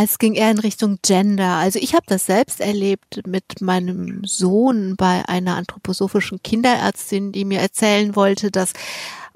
Es 0.00 0.18
ging 0.18 0.34
eher 0.34 0.52
in 0.52 0.60
Richtung 0.60 0.98
Gender. 1.02 1.56
Also 1.56 1.80
ich 1.80 1.94
habe 1.94 2.04
das 2.06 2.26
selbst 2.26 2.60
erlebt 2.60 3.26
mit 3.26 3.60
meinem 3.60 4.22
Sohn 4.24 4.94
bei 4.96 5.28
einer 5.28 5.56
anthroposophischen 5.56 6.40
Kinderärztin, 6.40 7.32
die 7.32 7.44
mir 7.44 7.58
erzählen 7.58 8.14
wollte, 8.14 8.52
dass 8.52 8.72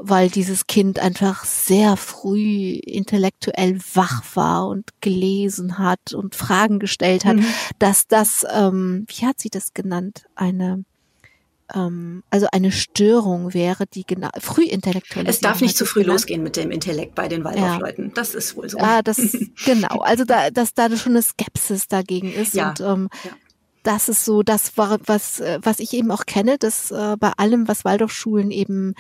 weil 0.05 0.31
dieses 0.31 0.67
Kind 0.67 0.99
einfach 0.99 1.45
sehr 1.45 1.97
früh 1.97 2.73
intellektuell 2.73 3.79
wach 3.95 4.23
war 4.35 4.67
und 4.67 4.91
gelesen 5.01 5.79
hat 5.79 6.13
und 6.13 6.35
Fragen 6.35 6.81
gestellt 6.81 7.25
hat, 7.25 7.37
mhm. 7.37 7.47
dass 7.79 8.09
das, 8.09 8.45
ähm, 8.53 9.05
wie 9.09 9.27
hat 9.27 9.41
sie 9.41 9.51
das 9.51 9.75
genannt, 9.75 10.25
eine 10.35 10.85
also 11.69 12.47
eine 12.53 12.73
Störung 12.73 13.55
wäre, 13.55 13.87
die 13.87 14.05
genau 14.05 14.29
früh 14.39 14.65
intellektuell. 14.65 15.27
Es 15.27 15.41
darf 15.41 15.61
nicht 15.61 15.77
zu 15.77 15.87
früh 15.87 16.01
genannt. 16.01 16.21
losgehen 16.21 16.43
mit 16.43 16.57
dem 16.57 16.71
Intellekt 16.71 17.15
bei 17.15 17.29
den 17.29 17.45
Waldorfleuten. 17.45 18.09
Ja. 18.09 18.11
Das 18.15 18.35
ist 18.35 18.57
wohl 18.57 18.69
so. 18.69 18.79
Ja, 18.79 19.03
das 19.03 19.17
genau. 19.65 20.01
Also 20.01 20.25
da, 20.25 20.51
dass 20.51 20.75
da 20.75 20.95
schon 20.97 21.13
eine 21.13 21.23
Skepsis 21.23 21.89
dagegen 21.89 22.33
ist 22.33 22.55
ja. 22.55 22.71
und 22.71 22.81
ähm, 22.81 23.09
ja. 23.25 23.31
Das 23.85 24.09
ist 24.09 24.25
so 24.25 24.45
das 24.45 24.77
war 24.77 24.99
was 25.07 25.41
äh, 25.41 25.59
was 25.61 25.81
ich 25.81 25.93
eben 25.93 26.13
auch 26.13 26.25
kenne, 26.25 26.57
dass 26.57 26.93
äh, 26.93 27.17
bei 27.19 27.33
allem 27.37 27.67
was 27.67 27.85
Waldorfschulen 27.85 28.53
eben 28.53 28.95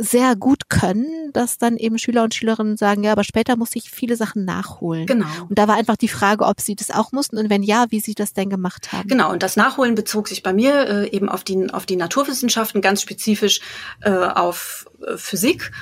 sehr 0.00 0.36
gut 0.36 0.68
können, 0.68 1.32
dass 1.32 1.58
dann 1.58 1.76
eben 1.76 1.98
Schüler 1.98 2.24
und 2.24 2.34
Schülerinnen 2.34 2.76
sagen, 2.76 3.02
ja, 3.02 3.12
aber 3.12 3.24
später 3.24 3.56
muss 3.56 3.74
ich 3.74 3.90
viele 3.90 4.16
Sachen 4.16 4.44
nachholen. 4.44 5.06
Genau. 5.06 5.26
Und 5.48 5.58
da 5.58 5.68
war 5.68 5.76
einfach 5.76 5.96
die 5.96 6.08
Frage, 6.08 6.44
ob 6.44 6.60
sie 6.60 6.74
das 6.74 6.90
auch 6.90 7.12
mussten 7.12 7.38
und 7.38 7.50
wenn 7.50 7.62
ja, 7.62 7.86
wie 7.90 8.00
sie 8.00 8.14
das 8.14 8.32
denn 8.32 8.50
gemacht 8.50 8.92
haben. 8.92 9.08
Genau, 9.08 9.30
und 9.32 9.42
das 9.42 9.56
Nachholen 9.56 9.94
bezog 9.94 10.28
sich 10.28 10.42
bei 10.42 10.52
mir 10.52 10.88
äh, 10.88 11.10
eben 11.10 11.28
auf 11.28 11.44
die, 11.44 11.70
auf 11.72 11.86
die 11.86 11.96
Naturwissenschaften, 11.96 12.80
ganz 12.80 13.02
spezifisch 13.02 13.60
äh, 14.02 14.10
auf 14.10 14.86
äh, 15.06 15.16
Physik, 15.16 15.72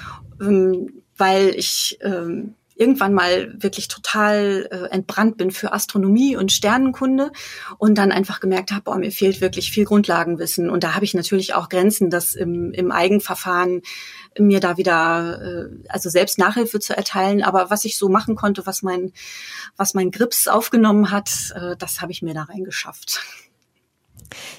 ähm, 0.41 1.03
weil 1.17 1.51
ich 1.51 1.99
ähm, 2.03 2.55
irgendwann 2.79 3.13
mal 3.13 3.53
wirklich 3.61 3.89
total 3.89 4.69
äh, 4.71 4.95
entbrannt 4.95 5.37
bin 5.37 5.51
für 5.51 5.73
Astronomie 5.73 6.37
und 6.37 6.53
Sternenkunde 6.53 7.33
und 7.77 7.99
dann 7.99 8.13
einfach 8.13 8.39
gemerkt 8.39 8.71
habe, 8.71 8.83
boah, 8.83 8.99
mir 8.99 9.11
fehlt 9.11 9.41
wirklich 9.41 9.73
viel 9.73 9.85
Grundlagenwissen. 9.85 10.71
Und 10.71 10.85
da 10.85 10.95
habe 10.95 11.05
ich 11.05 11.13
natürlich 11.13 11.55
auch 11.55 11.69
Grenzen, 11.69 12.09
das 12.09 12.35
im, 12.37 12.73
im 12.73 12.93
Eigenverfahren 12.93 13.83
mir 14.39 14.61
da 14.61 14.77
wieder, 14.77 15.41
äh, 15.43 15.89
also 15.89 16.09
selbst 16.09 16.39
Nachhilfe 16.39 16.79
zu 16.79 16.97
erteilen. 16.97 17.43
Aber 17.43 17.69
was 17.69 17.85
ich 17.85 17.99
so 17.99 18.09
machen 18.09 18.37
konnte, 18.37 18.65
was 18.65 18.83
mein, 18.83 19.13
was 19.77 19.95
mein 19.95 20.13
Grips 20.13 20.47
aufgenommen 20.47 21.11
hat, 21.11 21.53
äh, 21.57 21.77
das 21.77 22.01
habe 22.01 22.13
ich 22.13 22.23
mir 22.23 22.35
da 22.35 22.45
reingeschafft. 22.45 23.21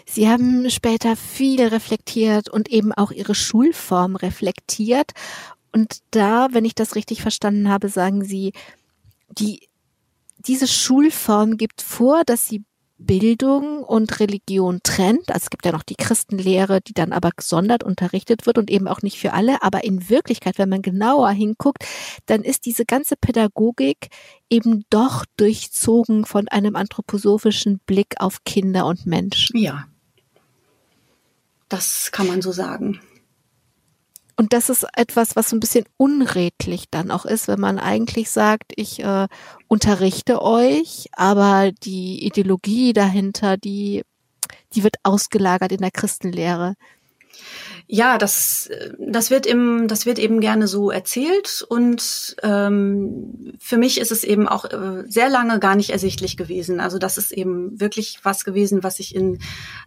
Sie 0.05 0.27
haben 0.27 0.69
später 0.69 1.15
viel 1.15 1.63
reflektiert 1.67 2.49
und 2.49 2.69
eben 2.69 2.91
auch 2.91 3.11
Ihre 3.11 3.35
Schulform 3.35 4.15
reflektiert 4.15 5.11
und 5.71 5.99
da, 6.11 6.47
wenn 6.51 6.65
ich 6.65 6.75
das 6.75 6.95
richtig 6.95 7.21
verstanden 7.21 7.69
habe, 7.69 7.89
sagen 7.89 8.23
Sie, 8.23 8.53
die, 9.37 9.67
diese 10.37 10.67
Schulform 10.67 11.57
gibt 11.57 11.81
vor, 11.81 12.23
dass 12.25 12.47
sie 12.47 12.63
Bildung 13.01 13.83
und 13.83 14.19
Religion 14.19 14.81
trennt. 14.83 15.29
Also 15.29 15.45
es 15.45 15.49
gibt 15.49 15.65
ja 15.65 15.71
noch 15.71 15.83
die 15.83 15.95
Christenlehre, 15.95 16.81
die 16.81 16.93
dann 16.93 17.13
aber 17.13 17.31
gesondert 17.35 17.81
unterrichtet 17.81 18.45
wird 18.45 18.57
und 18.57 18.69
eben 18.69 18.89
auch 18.89 19.01
nicht 19.01 19.17
für 19.17 19.31
alle. 19.31 19.63
Aber 19.63 19.85
in 19.85 20.09
Wirklichkeit, 20.09 20.57
wenn 20.57 20.67
man 20.67 20.81
genauer 20.81 21.29
hinguckt, 21.31 21.85
dann 22.25 22.43
ist 22.43 22.65
diese 22.65 22.85
ganze 22.85 23.15
Pädagogik 23.15 24.09
eben 24.49 24.83
doch 24.89 25.25
durchzogen 25.37 26.25
von 26.25 26.49
einem 26.49 26.75
anthroposophischen 26.75 27.79
Blick 27.85 28.15
auf 28.19 28.43
Kinder 28.43 28.85
und 28.85 29.05
Menschen. 29.05 29.57
Ja, 29.57 29.85
das 31.69 32.09
kann 32.11 32.27
man 32.27 32.41
so 32.41 32.51
sagen. 32.51 32.99
Und 34.39 34.53
das 34.53 34.69
ist 34.69 34.87
etwas, 34.95 35.35
was 35.35 35.49
so 35.49 35.57
ein 35.57 35.59
bisschen 35.59 35.83
unredlich 35.97 36.85
dann 36.89 37.11
auch 37.11 37.25
ist, 37.25 37.49
wenn 37.49 37.59
man 37.59 37.77
eigentlich 37.77 38.29
sagt, 38.29 38.71
ich 38.77 39.03
äh, 39.03 39.27
unterrichte 39.67 40.41
euch, 40.41 41.09
aber 41.11 41.73
die 41.83 42.25
Ideologie 42.25 42.93
dahinter, 42.93 43.57
die, 43.57 44.05
die 44.73 44.85
wird 44.85 44.95
ausgelagert 45.03 45.73
in 45.73 45.79
der 45.79 45.91
Christenlehre. 45.91 46.75
Ja, 47.85 48.17
das, 48.17 48.69
das 48.97 49.29
wird 49.29 49.45
eben, 49.45 49.89
das 49.89 50.05
wird 50.05 50.19
eben 50.19 50.39
gerne 50.39 50.69
so 50.69 50.89
erzählt 50.89 51.65
und 51.67 52.37
ähm, 52.41 53.55
für 53.59 53.77
mich 53.77 53.99
ist 53.99 54.13
es 54.13 54.23
eben 54.23 54.47
auch 54.47 54.63
äh, 54.63 55.03
sehr 55.07 55.29
lange 55.29 55.59
gar 55.59 55.75
nicht 55.75 55.89
ersichtlich 55.89 56.37
gewesen. 56.37 56.79
Also 56.79 56.97
das 56.97 57.17
ist 57.17 57.33
eben 57.33 57.77
wirklich 57.81 58.19
was 58.23 58.45
gewesen, 58.45 58.83
was 58.83 59.01
ich 59.01 59.13
in 59.13 59.39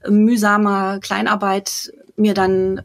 mühsamer 0.06 0.98
Kleinarbeit 1.00 1.90
mir 2.16 2.34
dann 2.34 2.82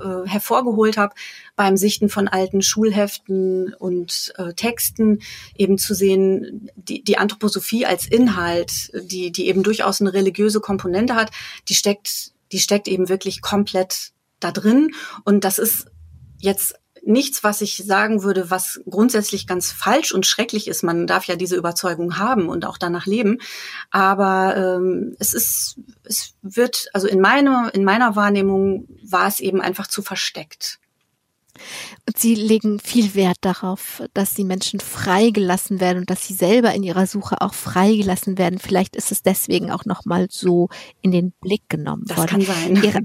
äh, 0.00 0.28
hervorgeholt 0.28 0.96
habe 0.96 1.14
beim 1.56 1.76
Sichten 1.76 2.08
von 2.08 2.28
alten 2.28 2.62
Schulheften 2.62 3.74
und 3.74 4.32
äh, 4.38 4.54
Texten, 4.54 5.20
eben 5.56 5.78
zu 5.78 5.94
sehen, 5.94 6.70
die, 6.76 7.04
die 7.04 7.18
Anthroposophie 7.18 7.86
als 7.86 8.06
Inhalt, 8.06 8.90
die, 8.94 9.30
die 9.30 9.48
eben 9.48 9.62
durchaus 9.62 10.00
eine 10.00 10.12
religiöse 10.12 10.60
Komponente 10.60 11.14
hat, 11.14 11.30
die 11.68 11.74
steckt, 11.74 12.32
die 12.52 12.58
steckt 12.58 12.88
eben 12.88 13.08
wirklich 13.08 13.42
komplett 13.42 14.12
da 14.40 14.50
drin. 14.50 14.92
Und 15.24 15.44
das 15.44 15.58
ist 15.58 15.86
jetzt 16.38 16.79
nichts, 17.04 17.44
was 17.44 17.60
ich 17.60 17.76
sagen 17.84 18.22
würde, 18.22 18.50
was 18.50 18.80
grundsätzlich 18.88 19.46
ganz 19.46 19.70
falsch 19.70 20.12
und 20.12 20.26
schrecklich 20.26 20.68
ist. 20.68 20.82
Man 20.82 21.06
darf 21.06 21.24
ja 21.24 21.36
diese 21.36 21.56
Überzeugung 21.56 22.18
haben 22.18 22.48
und 22.48 22.64
auch 22.64 22.78
danach 22.78 23.06
leben. 23.06 23.38
Aber 23.90 24.56
ähm, 24.56 25.14
es 25.18 25.32
ist, 25.32 25.78
es 26.04 26.34
wird, 26.42 26.88
also 26.92 27.06
in 27.06 27.20
meiner, 27.20 27.70
in 27.74 27.84
meiner 27.84 28.16
Wahrnehmung 28.16 28.88
war 29.08 29.28
es 29.28 29.40
eben 29.40 29.60
einfach 29.60 29.86
zu 29.86 30.02
versteckt. 30.02 30.79
Und 32.06 32.18
sie 32.18 32.34
legen 32.34 32.80
viel 32.80 33.14
Wert 33.14 33.38
darauf, 33.40 34.02
dass 34.14 34.34
die 34.34 34.44
Menschen 34.44 34.80
freigelassen 34.80 35.80
werden 35.80 35.98
und 35.98 36.10
dass 36.10 36.26
sie 36.26 36.34
selber 36.34 36.72
in 36.74 36.82
ihrer 36.82 37.06
Suche 37.06 37.40
auch 37.40 37.54
freigelassen 37.54 38.38
werden. 38.38 38.58
Vielleicht 38.58 38.96
ist 38.96 39.12
es 39.12 39.22
deswegen 39.22 39.70
auch 39.70 39.84
nochmal 39.84 40.28
so 40.30 40.68
in 41.02 41.12
den 41.12 41.32
Blick 41.40 41.68
genommen 41.68 42.04
das 42.06 42.16
worden. 42.16 42.46
Das 42.46 42.48
kann 42.48 42.74
sein. 42.74 42.82
Ihre, 42.82 43.00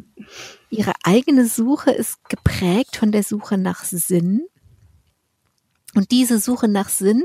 ihre 0.69 0.93
eigene 1.03 1.47
Suche 1.47 1.91
ist 1.91 2.17
geprägt 2.29 2.97
von 2.97 3.11
der 3.11 3.23
Suche 3.23 3.57
nach 3.57 3.83
Sinn. 3.83 4.41
Und 5.95 6.11
diese 6.11 6.39
Suche 6.39 6.67
nach 6.67 6.89
Sinn 6.89 7.23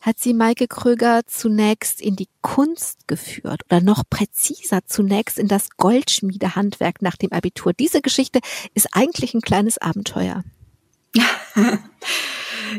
hat 0.00 0.20
sie 0.20 0.34
Maike 0.34 0.68
Kröger 0.68 1.22
zunächst 1.26 2.00
in 2.00 2.14
die 2.14 2.28
Kunst 2.42 3.08
geführt 3.08 3.62
oder 3.66 3.80
noch 3.80 4.04
präziser 4.08 4.86
zunächst 4.86 5.36
in 5.36 5.48
das 5.48 5.70
Goldschmiedehandwerk 5.76 7.02
nach 7.02 7.16
dem 7.16 7.32
Abitur. 7.32 7.72
Diese 7.72 8.00
Geschichte 8.02 8.38
ist 8.72 8.88
eigentlich 8.92 9.34
ein 9.34 9.40
kleines 9.40 9.78
Abenteuer. 9.78 10.44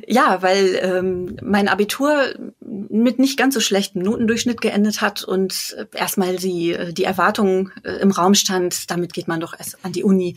Ja, 0.07 0.41
weil 0.41 0.79
ähm, 0.81 1.37
mein 1.41 1.67
Abitur 1.67 2.33
mit 2.59 3.19
nicht 3.19 3.37
ganz 3.37 3.53
so 3.53 3.59
schlechtem 3.59 4.01
Notendurchschnitt 4.01 4.61
geendet 4.61 5.01
hat 5.01 5.23
und 5.23 5.75
erstmal 5.93 6.35
die, 6.35 6.77
die 6.91 7.03
Erwartung 7.03 7.71
äh, 7.83 7.93
im 8.01 8.11
Raum 8.11 8.33
stand, 8.33 8.89
damit 8.91 9.13
geht 9.13 9.27
man 9.27 9.39
doch 9.39 9.57
erst 9.57 9.77
an 9.83 9.91
die 9.91 10.03
Uni. 10.03 10.35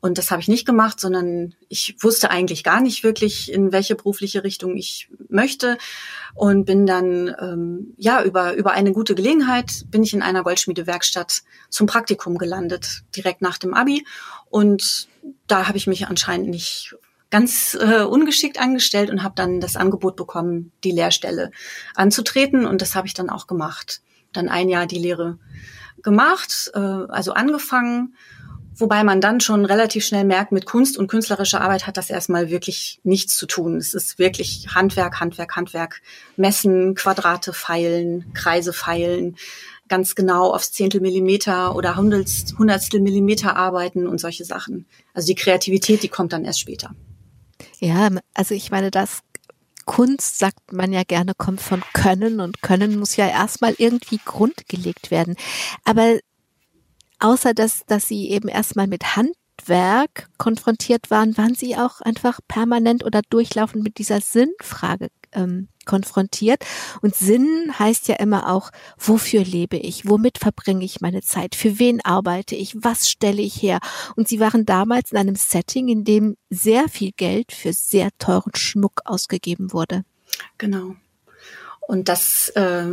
Und 0.00 0.18
das 0.18 0.30
habe 0.30 0.42
ich 0.42 0.48
nicht 0.48 0.66
gemacht, 0.66 1.00
sondern 1.00 1.54
ich 1.68 1.96
wusste 2.00 2.30
eigentlich 2.30 2.62
gar 2.62 2.80
nicht 2.80 3.04
wirklich, 3.04 3.50
in 3.50 3.72
welche 3.72 3.94
berufliche 3.94 4.44
Richtung 4.44 4.76
ich 4.76 5.08
möchte 5.28 5.78
und 6.34 6.64
bin 6.64 6.84
dann 6.86 7.34
ähm, 7.40 7.94
ja 7.96 8.22
über 8.22 8.54
über 8.54 8.72
eine 8.72 8.92
gute 8.92 9.14
Gelegenheit 9.14 9.84
bin 9.90 10.02
ich 10.02 10.12
in 10.12 10.22
einer 10.22 10.42
Goldschmiedewerkstatt 10.42 11.42
zum 11.70 11.86
Praktikum 11.86 12.38
gelandet 12.38 13.02
direkt 13.16 13.40
nach 13.40 13.56
dem 13.56 13.72
Abi 13.72 14.04
und 14.50 15.08
da 15.46 15.68
habe 15.68 15.78
ich 15.78 15.86
mich 15.86 16.06
anscheinend 16.06 16.50
nicht 16.50 16.96
ganz 17.30 17.76
äh, 17.80 18.02
ungeschickt 18.02 18.60
angestellt 18.60 19.10
und 19.10 19.22
habe 19.22 19.34
dann 19.36 19.60
das 19.60 19.76
Angebot 19.76 20.16
bekommen, 20.16 20.72
die 20.84 20.92
Lehrstelle 20.92 21.50
anzutreten 21.94 22.66
und 22.66 22.80
das 22.80 22.94
habe 22.94 23.06
ich 23.06 23.14
dann 23.14 23.30
auch 23.30 23.46
gemacht. 23.46 24.02
Dann 24.32 24.48
ein 24.48 24.68
Jahr 24.68 24.86
die 24.86 24.98
Lehre 24.98 25.38
gemacht, 26.02 26.70
äh, 26.74 26.78
also 26.78 27.32
angefangen 27.32 28.14
Wobei 28.76 29.04
man 29.04 29.20
dann 29.20 29.40
schon 29.40 29.64
relativ 29.64 30.04
schnell 30.04 30.24
merkt, 30.24 30.50
mit 30.50 30.66
Kunst 30.66 30.98
und 30.98 31.06
künstlerischer 31.06 31.60
Arbeit 31.60 31.86
hat 31.86 31.96
das 31.96 32.10
erstmal 32.10 32.50
wirklich 32.50 32.98
nichts 33.04 33.36
zu 33.36 33.46
tun. 33.46 33.76
Es 33.76 33.94
ist 33.94 34.18
wirklich 34.18 34.66
Handwerk, 34.74 35.20
Handwerk, 35.20 35.54
Handwerk. 35.54 36.02
Messen, 36.36 36.96
Quadrate 36.96 37.52
feilen, 37.52 38.32
Kreise 38.34 38.72
feilen, 38.72 39.36
ganz 39.88 40.16
genau 40.16 40.52
aufs 40.52 40.72
Zehntel 40.72 41.00
Millimeter 41.00 41.76
oder 41.76 41.96
Hundertstel 41.96 43.00
Millimeter 43.00 43.54
arbeiten 43.56 44.08
und 44.08 44.18
solche 44.18 44.44
Sachen. 44.44 44.86
Also 45.12 45.28
die 45.28 45.36
Kreativität, 45.36 46.02
die 46.02 46.08
kommt 46.08 46.32
dann 46.32 46.44
erst 46.44 46.60
später. 46.60 46.90
Ja, 47.80 48.08
also 48.34 48.54
ich 48.54 48.70
meine, 48.70 48.90
das 48.90 49.20
Kunst, 49.84 50.38
sagt 50.38 50.72
man 50.72 50.92
ja 50.92 51.02
gerne, 51.02 51.34
kommt 51.36 51.60
von 51.60 51.82
Können 51.92 52.40
und 52.40 52.62
Können 52.62 52.98
muss 52.98 53.16
ja 53.16 53.28
erstmal 53.28 53.74
irgendwie 53.76 54.20
grundgelegt 54.24 55.10
werden. 55.10 55.36
Aber 55.84 56.18
außer 57.20 57.54
dass, 57.54 57.84
dass 57.86 58.08
sie 58.08 58.30
eben 58.30 58.48
erstmal 58.48 58.86
mit 58.86 59.16
Handwerk 59.16 60.28
konfrontiert 60.38 61.10
waren, 61.10 61.36
waren 61.36 61.54
sie 61.54 61.76
auch 61.76 62.00
einfach 62.00 62.40
permanent 62.48 63.04
oder 63.04 63.20
durchlaufend 63.28 63.82
mit 63.82 63.98
dieser 63.98 64.20
Sinnfrage 64.20 65.08
ähm, 65.34 65.68
konfrontiert. 65.84 66.64
Und 67.02 67.14
Sinn 67.14 67.72
heißt 67.78 68.08
ja 68.08 68.16
immer 68.16 68.50
auch, 68.50 68.70
wofür 68.98 69.44
lebe 69.44 69.76
ich? 69.76 70.08
Womit 70.08 70.38
verbringe 70.38 70.84
ich 70.84 71.00
meine 71.00 71.22
Zeit? 71.22 71.54
Für 71.54 71.78
wen 71.78 72.00
arbeite 72.04 72.54
ich? 72.54 72.74
Was 72.82 73.08
stelle 73.08 73.42
ich 73.42 73.62
her? 73.62 73.78
Und 74.16 74.28
sie 74.28 74.40
waren 74.40 74.64
damals 74.66 75.12
in 75.12 75.18
einem 75.18 75.36
Setting, 75.36 75.88
in 75.88 76.04
dem 76.04 76.36
sehr 76.50 76.88
viel 76.88 77.12
Geld 77.12 77.52
für 77.52 77.72
sehr 77.72 78.10
teuren 78.18 78.54
Schmuck 78.54 79.02
ausgegeben 79.04 79.72
wurde. 79.72 80.04
Genau. 80.58 80.96
Und 81.86 82.08
das 82.08 82.48
äh, 82.50 82.86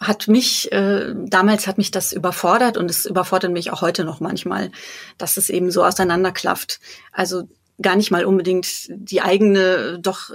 hat 0.00 0.28
mich, 0.28 0.72
äh, 0.72 1.14
damals 1.14 1.66
hat 1.66 1.76
mich 1.76 1.90
das 1.90 2.12
überfordert 2.12 2.78
und 2.78 2.90
es 2.90 3.04
überfordert 3.04 3.52
mich 3.52 3.70
auch 3.70 3.82
heute 3.82 4.04
noch 4.04 4.20
manchmal, 4.20 4.70
dass 5.18 5.36
es 5.36 5.50
eben 5.50 5.70
so 5.70 5.84
auseinanderklafft. 5.84 6.80
Also 7.12 7.48
gar 7.80 7.96
nicht 7.96 8.10
mal 8.10 8.24
unbedingt 8.24 8.66
die 8.88 9.22
eigene, 9.22 9.98
doch 10.00 10.30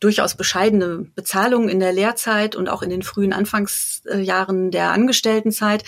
durchaus 0.00 0.34
bescheidene 0.34 1.06
Bezahlung 1.14 1.68
in 1.68 1.80
der 1.80 1.92
Lehrzeit 1.92 2.56
und 2.56 2.68
auch 2.68 2.82
in 2.82 2.90
den 2.90 3.02
frühen 3.02 3.32
Anfangsjahren 3.32 4.70
der 4.70 4.92
Angestelltenzeit. 4.92 5.84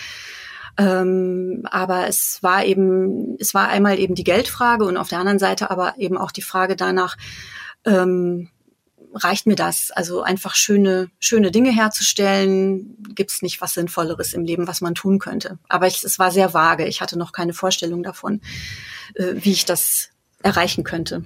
Ähm, 0.77 1.63
aber 1.69 2.07
es 2.07 2.39
war 2.41 2.63
eben, 2.63 3.35
es 3.39 3.53
war 3.53 3.67
einmal 3.67 3.99
eben 3.99 4.15
die 4.15 4.23
Geldfrage 4.23 4.85
und 4.85 4.97
auf 4.97 5.09
der 5.09 5.19
anderen 5.19 5.39
Seite 5.39 5.69
aber 5.71 5.95
eben 5.97 6.17
auch 6.17 6.31
die 6.31 6.41
Frage 6.41 6.75
danach, 6.75 7.17
ähm, 7.85 8.49
reicht 9.13 9.47
mir 9.47 9.55
das? 9.55 9.91
Also 9.91 10.21
einfach 10.21 10.55
schöne, 10.55 11.09
schöne 11.19 11.51
Dinge 11.51 11.71
herzustellen, 11.71 12.95
gibt 13.15 13.31
es 13.31 13.41
nicht 13.41 13.61
was 13.61 13.73
Sinnvolleres 13.73 14.33
im 14.33 14.45
Leben, 14.45 14.67
was 14.67 14.81
man 14.81 14.95
tun 14.95 15.19
könnte. 15.19 15.57
Aber 15.67 15.87
ich, 15.87 16.03
es 16.03 16.19
war 16.19 16.31
sehr 16.31 16.53
vage. 16.53 16.85
Ich 16.85 17.01
hatte 17.01 17.17
noch 17.17 17.31
keine 17.31 17.53
Vorstellung 17.53 18.03
davon, 18.03 18.41
äh, 19.15 19.33
wie 19.35 19.51
ich 19.51 19.65
das 19.65 20.09
erreichen 20.43 20.83
könnte. 20.83 21.23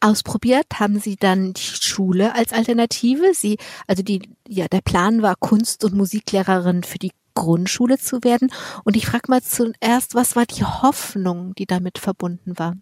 Ausprobiert 0.00 0.66
haben 0.74 1.00
Sie 1.00 1.16
dann 1.16 1.54
die 1.54 1.60
Schule 1.60 2.34
als 2.34 2.52
Alternative. 2.52 3.34
Sie, 3.34 3.58
also 3.88 4.02
die, 4.02 4.30
ja, 4.46 4.68
der 4.68 4.80
Plan 4.80 5.22
war 5.22 5.34
Kunst- 5.36 5.84
und 5.84 5.94
Musiklehrerin 5.94 6.84
für 6.84 6.98
die 6.98 7.12
Grundschule 7.34 7.98
zu 7.98 8.22
werden. 8.22 8.50
Und 8.84 8.96
ich 8.96 9.06
frage 9.06 9.28
mal 9.28 9.42
zuerst, 9.42 10.14
was 10.14 10.36
war 10.36 10.46
die 10.46 10.64
Hoffnung, 10.64 11.54
die 11.56 11.66
damit 11.66 11.98
verbunden 11.98 12.58
war? 12.58 12.76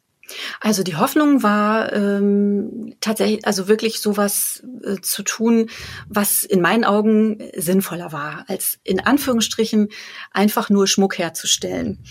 Also 0.60 0.82
die 0.82 0.96
Hoffnung 0.96 1.42
war 1.42 1.92
ähm, 1.92 2.94
tatsächlich, 3.00 3.46
also 3.46 3.68
wirklich 3.68 4.00
sowas 4.00 4.64
äh, 4.82 4.96
zu 5.00 5.22
tun, 5.22 5.70
was 6.08 6.42
in 6.42 6.60
meinen 6.60 6.84
Augen 6.84 7.38
sinnvoller 7.54 8.12
war, 8.12 8.44
als 8.48 8.78
in 8.82 9.00
Anführungsstrichen 9.00 9.88
einfach 10.32 10.68
nur 10.68 10.86
Schmuck 10.86 11.18
herzustellen. 11.18 12.02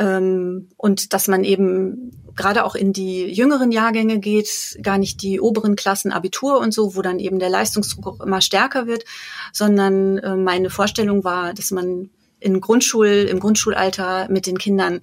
Ähm, 0.00 0.68
und 0.78 1.12
dass 1.12 1.28
man 1.28 1.44
eben 1.44 2.10
gerade 2.34 2.64
auch 2.64 2.74
in 2.74 2.94
die 2.94 3.26
jüngeren 3.26 3.70
Jahrgänge 3.70 4.18
geht, 4.18 4.78
gar 4.82 4.96
nicht 4.96 5.20
die 5.20 5.40
oberen 5.40 5.76
Klassen 5.76 6.10
Abitur 6.10 6.58
und 6.58 6.72
so, 6.72 6.96
wo 6.96 7.02
dann 7.02 7.18
eben 7.18 7.38
der 7.38 7.50
Leistungsdruck 7.50 8.24
immer 8.24 8.40
stärker 8.40 8.86
wird, 8.86 9.04
sondern 9.52 10.16
äh, 10.18 10.36
meine 10.36 10.70
Vorstellung 10.70 11.22
war, 11.22 11.52
dass 11.52 11.70
man 11.70 12.08
in 12.40 12.62
Grundschul, 12.62 13.08
im 13.30 13.40
Grundschulalter 13.40 14.28
mit 14.30 14.46
den 14.46 14.56
Kindern 14.56 15.02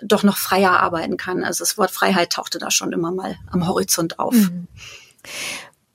doch 0.00 0.22
noch 0.22 0.36
freier 0.36 0.78
arbeiten 0.78 1.16
kann. 1.16 1.42
Also 1.42 1.64
das 1.64 1.76
Wort 1.76 1.90
Freiheit 1.90 2.30
tauchte 2.30 2.60
da 2.60 2.70
schon 2.70 2.92
immer 2.92 3.10
mal 3.10 3.36
am 3.50 3.66
Horizont 3.66 4.20
auf. 4.20 4.34
Mhm. 4.34 4.68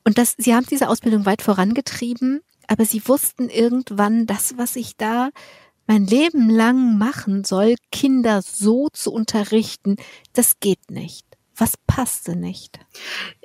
Und 0.04 0.18
das, 0.18 0.36
Sie 0.38 0.54
haben 0.54 0.66
diese 0.70 0.90
Ausbildung 0.90 1.26
weit 1.26 1.42
vorangetrieben, 1.42 2.42
aber 2.68 2.84
Sie 2.84 3.08
wussten 3.08 3.48
irgendwann, 3.48 4.26
das, 4.26 4.58
was 4.58 4.76
ich 4.76 4.98
da 4.98 5.30
mein 5.92 6.08
Leben 6.08 6.50
lang 6.50 6.98
machen 6.98 7.44
soll, 7.44 7.76
Kinder 7.92 8.42
so 8.42 8.88
zu 8.94 9.12
unterrichten, 9.12 9.98
das 10.32 10.62
geht 10.62 10.90
nicht. 10.90 11.26
Was 11.54 11.74
passte 11.86 12.38
nicht? 12.38 12.80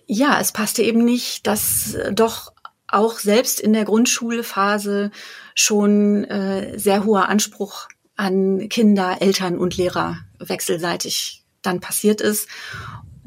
Ja, 0.07 0.39
es 0.41 0.53
passte 0.53 0.85
eben 0.85 1.05
nicht, 1.05 1.49
dass 1.49 1.99
doch 2.13 2.53
auch 2.87 3.19
selbst 3.19 3.59
in 3.59 3.73
der 3.73 3.85
Grundschulphase 3.85 5.11
schon 5.57 6.23
äh, 6.23 6.79
sehr 6.79 7.05
hoher 7.05 7.29
Anspruch 7.29 7.89
an 8.15 8.69
Kinder, 8.69 9.21
Eltern 9.21 9.59
und 9.59 9.77
Lehrer 9.77 10.19
wechselseitig 10.39 11.43
dann 11.63 11.81
passiert 11.81 12.21
ist, 12.21 12.47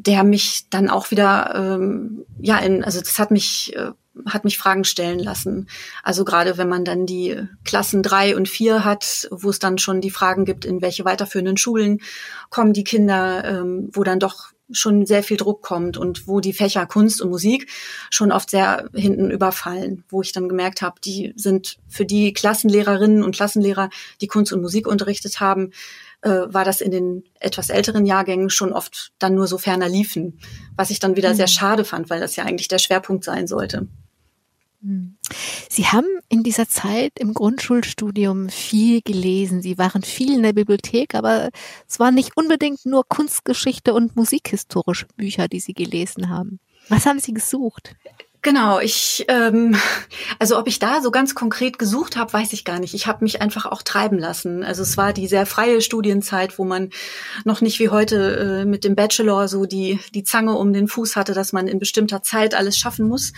der 0.05 0.23
mich 0.23 0.69
dann 0.69 0.89
auch 0.89 1.11
wieder, 1.11 1.53
ähm, 1.55 2.25
ja, 2.39 2.57
in, 2.59 2.83
also 2.83 2.99
das 2.99 3.19
hat 3.19 3.31
mich, 3.31 3.75
äh, 3.75 3.91
hat 4.25 4.45
mich 4.45 4.57
Fragen 4.57 4.85
stellen 4.85 5.19
lassen. 5.19 5.67
Also 6.03 6.23
gerade 6.23 6.57
wenn 6.57 6.69
man 6.69 6.85
dann 6.85 7.05
die 7.05 7.37
Klassen 7.65 8.01
drei 8.01 8.35
und 8.35 8.47
vier 8.47 8.85
hat, 8.85 9.27
wo 9.31 9.49
es 9.49 9.59
dann 9.59 9.77
schon 9.77 10.01
die 10.01 10.11
Fragen 10.11 10.45
gibt, 10.45 10.65
in 10.65 10.81
welche 10.81 11.05
weiterführenden 11.05 11.57
Schulen 11.57 11.99
kommen 12.49 12.73
die 12.73 12.83
Kinder, 12.83 13.43
ähm, 13.43 13.89
wo 13.91 14.03
dann 14.03 14.19
doch 14.19 14.51
schon 14.71 15.05
sehr 15.05 15.23
viel 15.23 15.37
Druck 15.37 15.63
kommt 15.63 15.97
und 15.97 16.27
wo 16.27 16.39
die 16.39 16.53
Fächer 16.53 16.85
Kunst 16.85 17.21
und 17.21 17.29
Musik 17.29 17.69
schon 18.11 18.31
oft 18.31 18.51
sehr 18.51 18.87
hinten 18.93 19.31
überfallen, 19.31 20.03
wo 20.09 20.21
ich 20.21 20.31
dann 20.31 20.47
gemerkt 20.47 20.81
habe, 20.81 21.01
die 21.01 21.33
sind 21.35 21.77
für 21.87 22.05
die 22.05 22.33
Klassenlehrerinnen 22.33 23.23
und 23.23 23.35
Klassenlehrer, 23.35 23.89
die 24.21 24.27
Kunst 24.27 24.53
und 24.53 24.61
Musik 24.61 24.87
unterrichtet 24.87 25.39
haben, 25.39 25.71
äh, 26.21 26.29
war 26.29 26.65
das 26.65 26.81
in 26.81 26.91
den 26.91 27.23
etwas 27.39 27.69
älteren 27.69 28.05
Jahrgängen 28.05 28.49
schon 28.49 28.73
oft 28.73 29.11
dann 29.19 29.35
nur 29.35 29.47
so 29.47 29.57
ferner 29.57 29.89
liefen, 29.89 30.39
was 30.75 30.89
ich 30.89 30.99
dann 30.99 31.15
wieder 31.15 31.31
mhm. 31.31 31.35
sehr 31.35 31.47
schade 31.47 31.85
fand, 31.85 32.09
weil 32.09 32.19
das 32.19 32.35
ja 32.35 32.45
eigentlich 32.45 32.67
der 32.67 32.79
Schwerpunkt 32.79 33.23
sein 33.23 33.47
sollte. 33.47 33.87
Hm. 34.81 35.17
Sie 35.69 35.85
haben 35.85 36.07
in 36.29 36.43
dieser 36.43 36.67
Zeit 36.67 37.13
im 37.19 37.33
Grundschulstudium 37.33 38.49
viel 38.49 39.01
gelesen. 39.01 39.61
Sie 39.61 39.77
waren 39.77 40.03
viel 40.03 40.33
in 40.33 40.43
der 40.43 40.53
Bibliothek, 40.53 41.15
aber 41.15 41.49
es 41.87 41.99
waren 41.99 42.15
nicht 42.15 42.37
unbedingt 42.37 42.85
nur 42.85 43.07
Kunstgeschichte 43.07 43.93
und 43.93 44.15
musikhistorische 44.15 45.07
Bücher, 45.17 45.47
die 45.47 45.59
Sie 45.59 45.73
gelesen 45.73 46.29
haben. 46.29 46.59
Was 46.87 47.05
haben 47.05 47.19
Sie 47.19 47.33
gesucht? 47.33 47.95
Genau, 48.41 48.79
ich, 48.79 49.25
ähm, 49.27 49.75
also 50.39 50.57
ob 50.57 50.67
ich 50.67 50.79
da 50.79 51.01
so 51.01 51.11
ganz 51.11 51.35
konkret 51.35 51.77
gesucht 51.77 52.15
habe, 52.15 52.31
weiß 52.31 52.53
ich 52.53 52.63
gar 52.63 52.79
nicht. 52.79 52.93
Ich 52.93 53.07
habe 53.07 53.23
mich 53.23 53.41
einfach 53.41 53.65
auch 53.65 53.81
treiben 53.81 54.17
lassen. 54.17 54.63
Also 54.63 54.81
es 54.83 54.95
war 54.95 55.11
die 55.11 55.27
sehr 55.27 55.45
freie 55.45 55.81
Studienzeit, 55.81 56.57
wo 56.57 56.63
man 56.63 56.89
noch 57.43 57.61
nicht 57.61 57.79
wie 57.79 57.89
heute 57.89 58.61
äh, 58.61 58.65
mit 58.65 58.83
dem 58.83 58.95
Bachelor 58.95 59.47
so 59.47 59.65
die, 59.65 59.99
die 60.13 60.23
Zange 60.23 60.55
um 60.55 60.71
den 60.71 60.87
Fuß 60.87 61.15
hatte, 61.15 61.33
dass 61.33 61.51
man 61.51 61.67
in 61.67 61.79
bestimmter 61.79 62.23
Zeit 62.23 62.55
alles 62.55 62.77
schaffen 62.77 63.07
muss. 63.07 63.33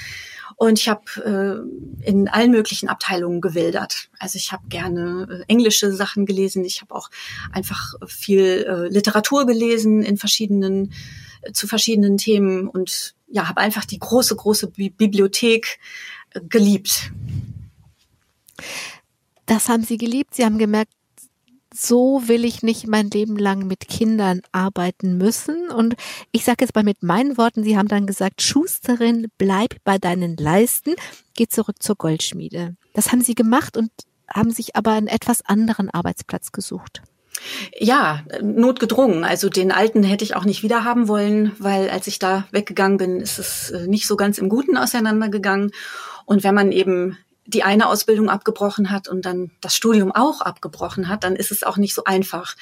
Und 0.56 0.80
ich 0.80 0.90
habe 0.90 1.66
äh, 2.06 2.08
in 2.08 2.28
allen 2.28 2.52
möglichen 2.52 2.88
Abteilungen 2.88 3.42
gewildert. 3.42 4.10
Also 4.20 4.38
ich 4.38 4.52
habe 4.52 4.68
gerne 4.68 5.28
äh, 5.48 5.52
englische 5.52 5.92
Sachen 5.92 6.28
gelesen. 6.28 6.64
Ich 6.64 6.82
habe 6.82 6.94
auch 6.94 7.10
einfach 7.52 7.96
viel 8.06 8.68
äh, 8.68 8.88
Literatur 8.88 9.48
gelesen 9.48 10.04
in 10.04 10.18
verschiedenen 10.18 10.94
äh, 11.42 11.52
zu 11.54 11.66
verschiedenen 11.66 12.18
Themen 12.18 12.68
und 12.68 13.16
ja, 13.32 13.48
habe 13.48 13.62
einfach 13.62 13.86
die 13.86 14.00
große 14.00 14.36
große 14.36 14.68
Bi 14.68 14.90
Bibliothek 14.90 15.80
äh, 16.32 16.42
geliebt. 16.48 17.12
Das 19.46 19.70
haben 19.70 19.84
Sie 19.84 19.98
geliebt. 19.98 20.36
Sie 20.36 20.46
haben 20.46 20.58
gemerkt, 20.58 20.94
so 21.74 22.28
will 22.28 22.46
ich 22.46 22.64
nicht 22.64 22.88
mein 22.88 23.10
Leben 23.10 23.38
lang 23.38 23.66
mit 23.68 23.88
Kindern 23.88 24.42
arbeiten 24.52 25.18
müssen. 25.18 25.70
Und 25.70 25.96
ich 26.32 26.44
sage 26.44 26.66
jetzt 26.66 26.76
mal 26.76 26.84
mit 26.84 27.02
meinen 27.02 27.38
Worten, 27.38 27.64
Sie 27.64 27.78
haben 27.78 27.88
dann 27.88 28.08
gesagt, 28.08 28.42
Schusterin, 28.42 29.28
bleib 29.38 29.76
bei 29.84 29.98
deinen 29.98 30.36
Leisten, 30.36 30.96
geh 31.36 31.48
zurück 31.48 31.82
zur 31.82 31.96
Goldschmiede. 31.96 32.76
Das 32.94 33.12
haben 33.12 33.22
Sie 33.22 33.36
gemacht 33.36 33.78
und 33.78 33.92
haben 34.30 34.52
sich 34.52 34.76
aber 34.76 34.92
einen 34.92 35.08
etwas 35.08 35.42
anderen 35.46 35.90
Arbeitsplatz 35.90 36.52
gesucht. 36.52 37.02
Ja, 37.78 38.24
notgedrungen. 38.42 39.24
Also 39.24 39.50
den 39.50 39.72
alten 39.72 40.04
hätte 40.04 40.24
ich 40.24 40.36
auch 40.36 40.46
nicht 40.46 40.64
wieder 40.64 40.84
haben 40.84 41.08
wollen, 41.08 41.54
weil 41.60 41.90
als 41.90 42.08
ich 42.08 42.20
da 42.20 42.48
weggegangen 42.52 42.98
bin, 42.98 43.20
ist 43.20 43.40
es 43.40 43.72
äh, 43.72 43.88
nicht 43.88 44.08
so 44.08 44.16
ganz 44.16 44.38
im 44.38 44.50
Guten 44.50 44.78
auseinandergegangen. 44.78 45.72
Und 46.26 46.44
wenn 46.44 46.56
man 46.56 46.72
eben 46.72 47.18
die 47.46 47.64
eine 47.64 47.88
Ausbildung 47.88 48.30
abgebrochen 48.30 48.92
hat 48.92 49.08
und 49.08 49.26
dann 49.26 49.52
das 49.62 49.76
Studium 49.76 50.12
auch 50.12 50.42
abgebrochen 50.42 51.10
hat, 51.10 51.24
dann 51.24 51.36
ist 51.36 51.52
es 51.52 51.64
auch 51.64 51.78
nicht 51.78 51.94
so 51.96 52.04
einfach, 52.04 52.56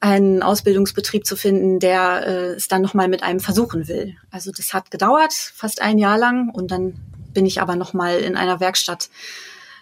einen 0.00 0.42
Ausbildungsbetrieb 0.42 1.26
zu 1.26 1.36
finden, 1.36 1.80
der 1.80 2.26
äh, 2.26 2.54
es 2.54 2.68
dann 2.68 2.82
nochmal 2.82 3.08
mit 3.08 3.22
einem 3.22 3.40
versuchen 3.40 3.88
will. 3.88 4.16
Also 4.30 4.52
das 4.52 4.72
hat 4.72 4.90
gedauert, 4.90 5.32
fast 5.32 5.82
ein 5.82 5.98
Jahr 5.98 6.18
lang. 6.18 6.50
Und 6.50 6.70
dann 6.70 6.94
bin 7.32 7.46
ich 7.46 7.60
aber 7.60 7.76
nochmal 7.76 8.18
in 8.20 8.36
einer 8.36 8.60
Werkstatt 8.60 9.10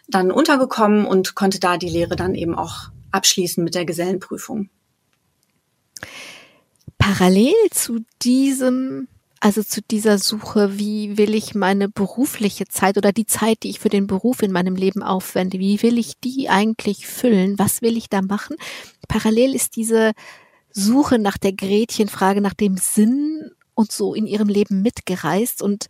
dann 0.09 0.31
untergekommen 0.31 1.05
und 1.05 1.35
konnte 1.35 1.61
da 1.61 1.77
die 1.77 1.89
Lehre 1.89 2.17
dann 2.17 2.35
eben 2.35 2.57
auch 2.57 2.89
abschließen 3.11 3.63
mit 3.63 3.75
der 3.75 3.85
Gesellenprüfung. 3.85 4.69
Parallel 6.99 7.55
zu 7.71 8.01
diesem, 8.23 9.09
also 9.41 9.63
zu 9.63 9.81
dieser 9.83 10.19
Suche, 10.19 10.79
wie 10.79 11.17
will 11.17 11.35
ich 11.35 11.55
meine 11.55 11.89
berufliche 11.89 12.67
Zeit 12.67 12.97
oder 12.97 13.13
die 13.13 13.27
Zeit, 13.27 13.63
die 13.63 13.71
ich 13.71 13.81
für 13.81 13.89
den 13.89 14.07
Beruf 14.07 14.43
in 14.43 14.53
meinem 14.53 14.77
Leben 14.77 15.03
aufwende, 15.03 15.59
wie 15.59 15.83
will 15.83 15.99
ich 15.99 16.19
die 16.21 16.49
eigentlich 16.49 17.07
füllen? 17.07 17.59
Was 17.59 17.83
will 17.83 17.97
ich 17.97 18.09
da 18.09 18.23
machen? 18.23 18.57
Parallel 19.09 19.55
ist 19.55 19.77
diese 19.77 20.13
Suche 20.71 21.19
nach 21.19 21.39
der 21.39 21.53
Gretchenfrage, 21.53 22.41
nach 22.41 22.55
dem 22.55 22.77
Sinn 22.77 23.51
und 23.75 23.93
so 23.93 24.15
in 24.15 24.27
ihrem 24.27 24.49
Leben 24.49 24.83
mitgereist 24.83 25.63
und 25.63 25.87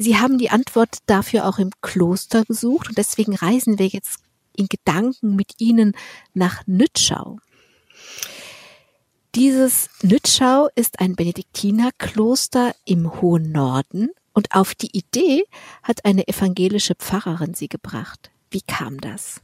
Sie 0.00 0.16
haben 0.16 0.38
die 0.38 0.50
Antwort 0.50 0.98
dafür 1.06 1.44
auch 1.44 1.58
im 1.58 1.70
Kloster 1.82 2.44
gesucht 2.44 2.88
und 2.88 2.98
deswegen 2.98 3.34
reisen 3.34 3.80
wir 3.80 3.88
jetzt 3.88 4.20
in 4.58 4.66
Gedanken 4.68 5.36
mit 5.36 5.52
Ihnen 5.58 5.92
nach 6.34 6.66
Nützschau. 6.66 7.38
Dieses 9.34 9.88
Nützschau 10.02 10.68
ist 10.74 11.00
ein 11.00 11.14
Benediktinerkloster 11.14 12.74
im 12.84 13.20
hohen 13.20 13.52
Norden 13.52 14.10
und 14.32 14.54
auf 14.54 14.74
die 14.74 14.96
Idee 14.96 15.44
hat 15.82 16.04
eine 16.04 16.26
evangelische 16.28 16.94
Pfarrerin 16.94 17.54
sie 17.54 17.68
gebracht. 17.68 18.30
Wie 18.50 18.62
kam 18.62 19.00
das? 19.00 19.40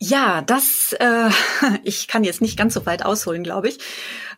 Ja, 0.00 0.42
das, 0.42 0.94
äh, 0.98 1.30
ich 1.82 2.08
kann 2.08 2.24
jetzt 2.24 2.40
nicht 2.40 2.56
ganz 2.56 2.74
so 2.74 2.86
weit 2.86 3.04
ausholen, 3.04 3.42
glaube 3.42 3.68
ich. 3.68 3.78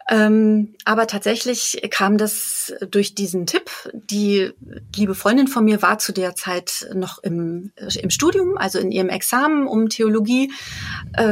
Ähm, 0.09 0.75
aber 0.85 1.07
tatsächlich 1.07 1.81
kam 1.91 2.19
das 2.19 2.73
durch 2.91 3.15
diesen 3.15 3.47
Tipp. 3.47 3.71
Die 3.93 4.51
liebe 4.97 5.15
Freundin 5.15 5.47
von 5.47 5.65
mir 5.65 5.83
war 5.83 5.99
zu 5.99 6.13
der 6.13 6.35
Zeit 6.35 6.89
noch 6.95 7.23
im, 7.23 7.71
im 7.77 8.11
Studium, 8.11 8.57
also 8.57 8.79
in 8.79 8.91
ihrem 8.91 9.09
Examen 9.09 9.69
um 9.69 9.89
Theologie, 9.89 10.51
äh, 11.17 11.23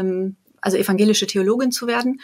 ähm, 0.00 0.36
also 0.60 0.76
evangelische 0.76 1.26
Theologin 1.26 1.70
zu 1.70 1.86
werden. 1.86 2.20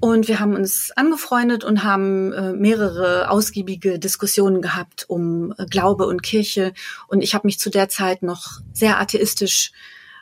Und 0.00 0.26
wir 0.26 0.40
haben 0.40 0.54
uns 0.54 0.90
angefreundet 0.96 1.64
und 1.64 1.84
haben 1.84 2.32
äh, 2.32 2.52
mehrere 2.52 3.30
ausgiebige 3.30 3.98
Diskussionen 3.98 4.62
gehabt 4.62 5.04
um 5.08 5.52
äh, 5.58 5.66
Glaube 5.66 6.06
und 6.06 6.22
Kirche. 6.22 6.72
Und 7.08 7.20
ich 7.20 7.34
habe 7.34 7.46
mich 7.46 7.58
zu 7.58 7.68
der 7.68 7.88
Zeit 7.88 8.22
noch 8.22 8.60
sehr 8.72 9.00
atheistisch 9.00 9.72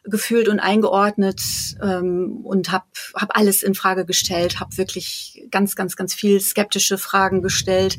gefühlt 0.06 0.48
und 0.48 0.60
eingeordnet 0.60 1.42
ähm, 1.82 2.40
und 2.44 2.72
habe 2.72 2.86
hab 3.14 3.36
alles 3.36 3.62
in 3.62 3.74
Frage 3.74 4.04
gestellt, 4.06 4.60
habe 4.60 4.76
wirklich 4.76 5.46
ganz, 5.50 5.76
ganz, 5.76 5.96
ganz 5.96 6.14
viel 6.14 6.40
skeptische 6.40 6.98
Fragen 6.98 7.42
gestellt. 7.42 7.98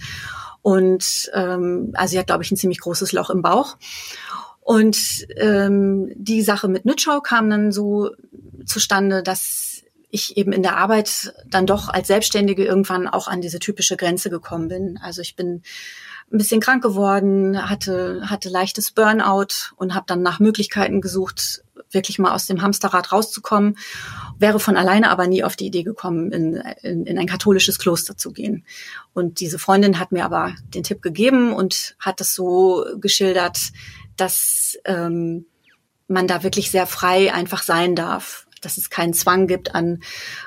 Und 0.61 1.29
ähm, 1.33 1.91
also 1.93 2.11
sie 2.11 2.19
hat, 2.19 2.27
glaube 2.27 2.43
ich, 2.43 2.51
ein 2.51 2.57
ziemlich 2.57 2.79
großes 2.79 3.11
Loch 3.11 3.29
im 3.29 3.41
Bauch. 3.41 3.77
Und 4.59 5.25
ähm, 5.37 6.11
die 6.15 6.41
Sache 6.41 6.67
mit 6.67 6.85
Nütschau 6.85 7.21
kam 7.21 7.49
dann 7.49 7.71
so 7.71 8.11
zustande, 8.65 9.23
dass 9.23 9.83
ich 10.09 10.37
eben 10.37 10.51
in 10.51 10.63
der 10.63 10.77
Arbeit 10.77 11.33
dann 11.45 11.65
doch 11.65 11.89
als 11.89 12.07
Selbstständige 12.07 12.65
irgendwann 12.65 13.07
auch 13.07 13.27
an 13.27 13.41
diese 13.41 13.59
typische 13.59 13.97
Grenze 13.97 14.29
gekommen 14.29 14.67
bin. 14.67 14.99
Also 15.01 15.21
ich 15.21 15.35
bin 15.35 15.63
ein 16.31 16.37
bisschen 16.37 16.59
krank 16.59 16.83
geworden, 16.83 17.69
hatte, 17.69 18.21
hatte 18.25 18.49
leichtes 18.49 18.91
Burnout 18.91 19.73
und 19.77 19.95
habe 19.95 20.05
dann 20.07 20.21
nach 20.21 20.39
Möglichkeiten 20.39 20.99
gesucht, 20.99 21.63
wirklich 21.91 22.19
mal 22.19 22.33
aus 22.33 22.47
dem 22.47 22.61
Hamsterrad 22.61 23.13
rauszukommen, 23.13 23.77
wäre 24.37 24.59
von 24.59 24.75
alleine 24.75 25.09
aber 25.09 25.27
nie 25.27 25.43
auf 25.43 25.55
die 25.55 25.67
Idee 25.67 25.83
gekommen, 25.83 26.31
in, 26.33 26.55
in, 26.81 27.05
in 27.05 27.17
ein 27.17 27.27
katholisches 27.27 27.79
Kloster 27.79 28.17
zu 28.17 28.33
gehen. 28.33 28.65
Und 29.13 29.39
diese 29.39 29.57
Freundin 29.57 29.99
hat 29.99 30.11
mir 30.11 30.25
aber 30.25 30.53
den 30.73 30.83
Tipp 30.83 31.01
gegeben 31.01 31.53
und 31.53 31.95
hat 31.99 32.19
es 32.19 32.35
so 32.35 32.85
geschildert, 32.99 33.57
dass 34.17 34.77
ähm, 34.83 35.45
man 36.07 36.27
da 36.27 36.43
wirklich 36.43 36.71
sehr 36.71 36.87
frei 36.87 37.33
einfach 37.33 37.63
sein 37.63 37.95
darf 37.95 38.46
dass 38.61 38.77
es 38.77 38.89
keinen 38.89 39.13
Zwang 39.13 39.47
gibt, 39.47 39.75
an 39.75 40.01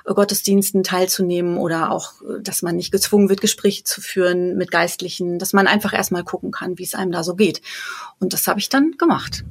Gottesdiensten 0.05 0.83
teilzunehmen 0.83 1.57
oder 1.57 1.90
auch, 1.90 2.14
dass 2.40 2.62
man 2.62 2.77
nicht 2.77 2.92
gezwungen 2.92 3.29
wird, 3.29 3.40
Gespräche 3.40 3.85
zu 3.85 4.01
führen 4.01 4.57
mit 4.57 4.70
Geistlichen, 4.70 5.38
dass 5.38 5.53
man 5.53 5.66
einfach 5.66 5.92
erstmal 5.92 6.25
gucken 6.25 6.51
kann, 6.51 6.79
wie 6.79 6.85
es 6.85 6.94
einem 6.94 7.12
da 7.12 7.25
so 7.25 7.35
geht. 7.35 7.62
Und 8.18 8.33
das 8.33 8.46
habe 8.46 8.61
ich 8.61 8.68
dann 8.68 8.92
gemacht 8.92 9.44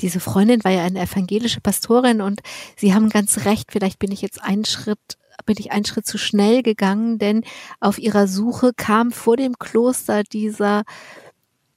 diese 0.00 0.20
Freundin 0.20 0.64
war 0.64 0.70
ja 0.70 0.82
eine 0.82 1.00
evangelische 1.02 1.60
Pastorin 1.60 2.22
und 2.22 2.40
Sie 2.74 2.94
haben 2.94 3.10
ganz 3.10 3.44
recht, 3.44 3.70
vielleicht 3.70 3.98
bin 3.98 4.10
ich 4.10 4.22
jetzt 4.22 4.42
einen 4.42 4.64
Schritt 4.64 4.98
bin 5.46 5.56
ich 5.58 5.72
einen 5.72 5.84
Schritt 5.84 6.06
zu 6.06 6.18
schnell 6.18 6.62
gegangen, 6.62 7.18
denn 7.18 7.44
auf 7.80 7.98
ihrer 7.98 8.26
Suche 8.26 8.72
kam 8.76 9.10
vor 9.10 9.36
dem 9.36 9.58
Kloster 9.58 10.22
dieser, 10.22 10.82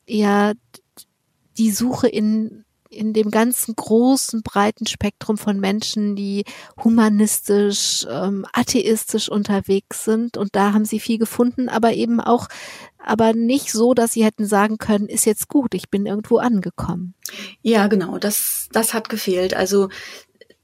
ja, 0.08 0.54
die 1.58 1.72
Suche 1.72 2.08
in 2.08 2.62
in 2.96 3.14
dem 3.14 3.32
ganzen 3.32 3.76
großen, 3.76 4.44
breiten 4.44 4.88
Spektrum 4.88 5.38
von 5.38 5.60
Menschen, 5.60 6.16
die 6.16 6.46
humanistisch, 6.84 8.06
ähm, 8.10 8.46
atheistisch 8.54 9.30
unterwegs 9.30 10.06
sind. 10.06 10.38
Und 10.38 10.56
da 10.56 10.74
haben 10.74 10.86
sie 10.86 11.00
viel 11.00 11.18
gefunden, 11.18 11.70
aber 11.70 11.94
eben 11.94 12.20
auch, 12.20 12.48
aber 12.98 13.34
nicht 13.34 13.72
so, 13.72 13.94
dass 13.94 14.14
sie 14.14 14.24
hätten 14.24 14.46
sagen 14.46 14.78
können, 14.78 15.08
ist 15.08 15.26
jetzt 15.26 15.48
gut, 15.48 15.74
ich 15.74 15.90
bin 15.90 16.06
irgendwo 16.06 16.38
angekommen. 16.38 17.16
Ja, 17.62 17.88
genau, 17.88 18.18
das, 18.18 18.70
das 18.72 18.94
hat 18.94 19.10
gefehlt. 19.10 19.54
Also 19.54 19.90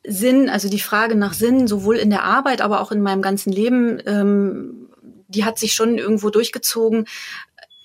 Sinn, 0.06 0.50
also 0.50 0.70
die 0.70 0.80
Frage 0.80 1.16
nach 1.16 1.34
Sinn, 1.34 1.68
sowohl 1.68 1.98
in 1.98 2.10
der 2.10 2.24
Arbeit, 2.24 2.62
aber 2.62 2.82
auch 2.82 2.92
in 2.92 3.02
meinem 3.02 3.22
ganzen 3.22 3.52
Leben, 3.52 4.02
ähm, 4.06 4.90
die 5.28 5.46
hat 5.46 5.60
sich 5.60 5.74
schon 5.74 5.98
irgendwo 5.98 6.30
durchgezogen, 6.30 7.06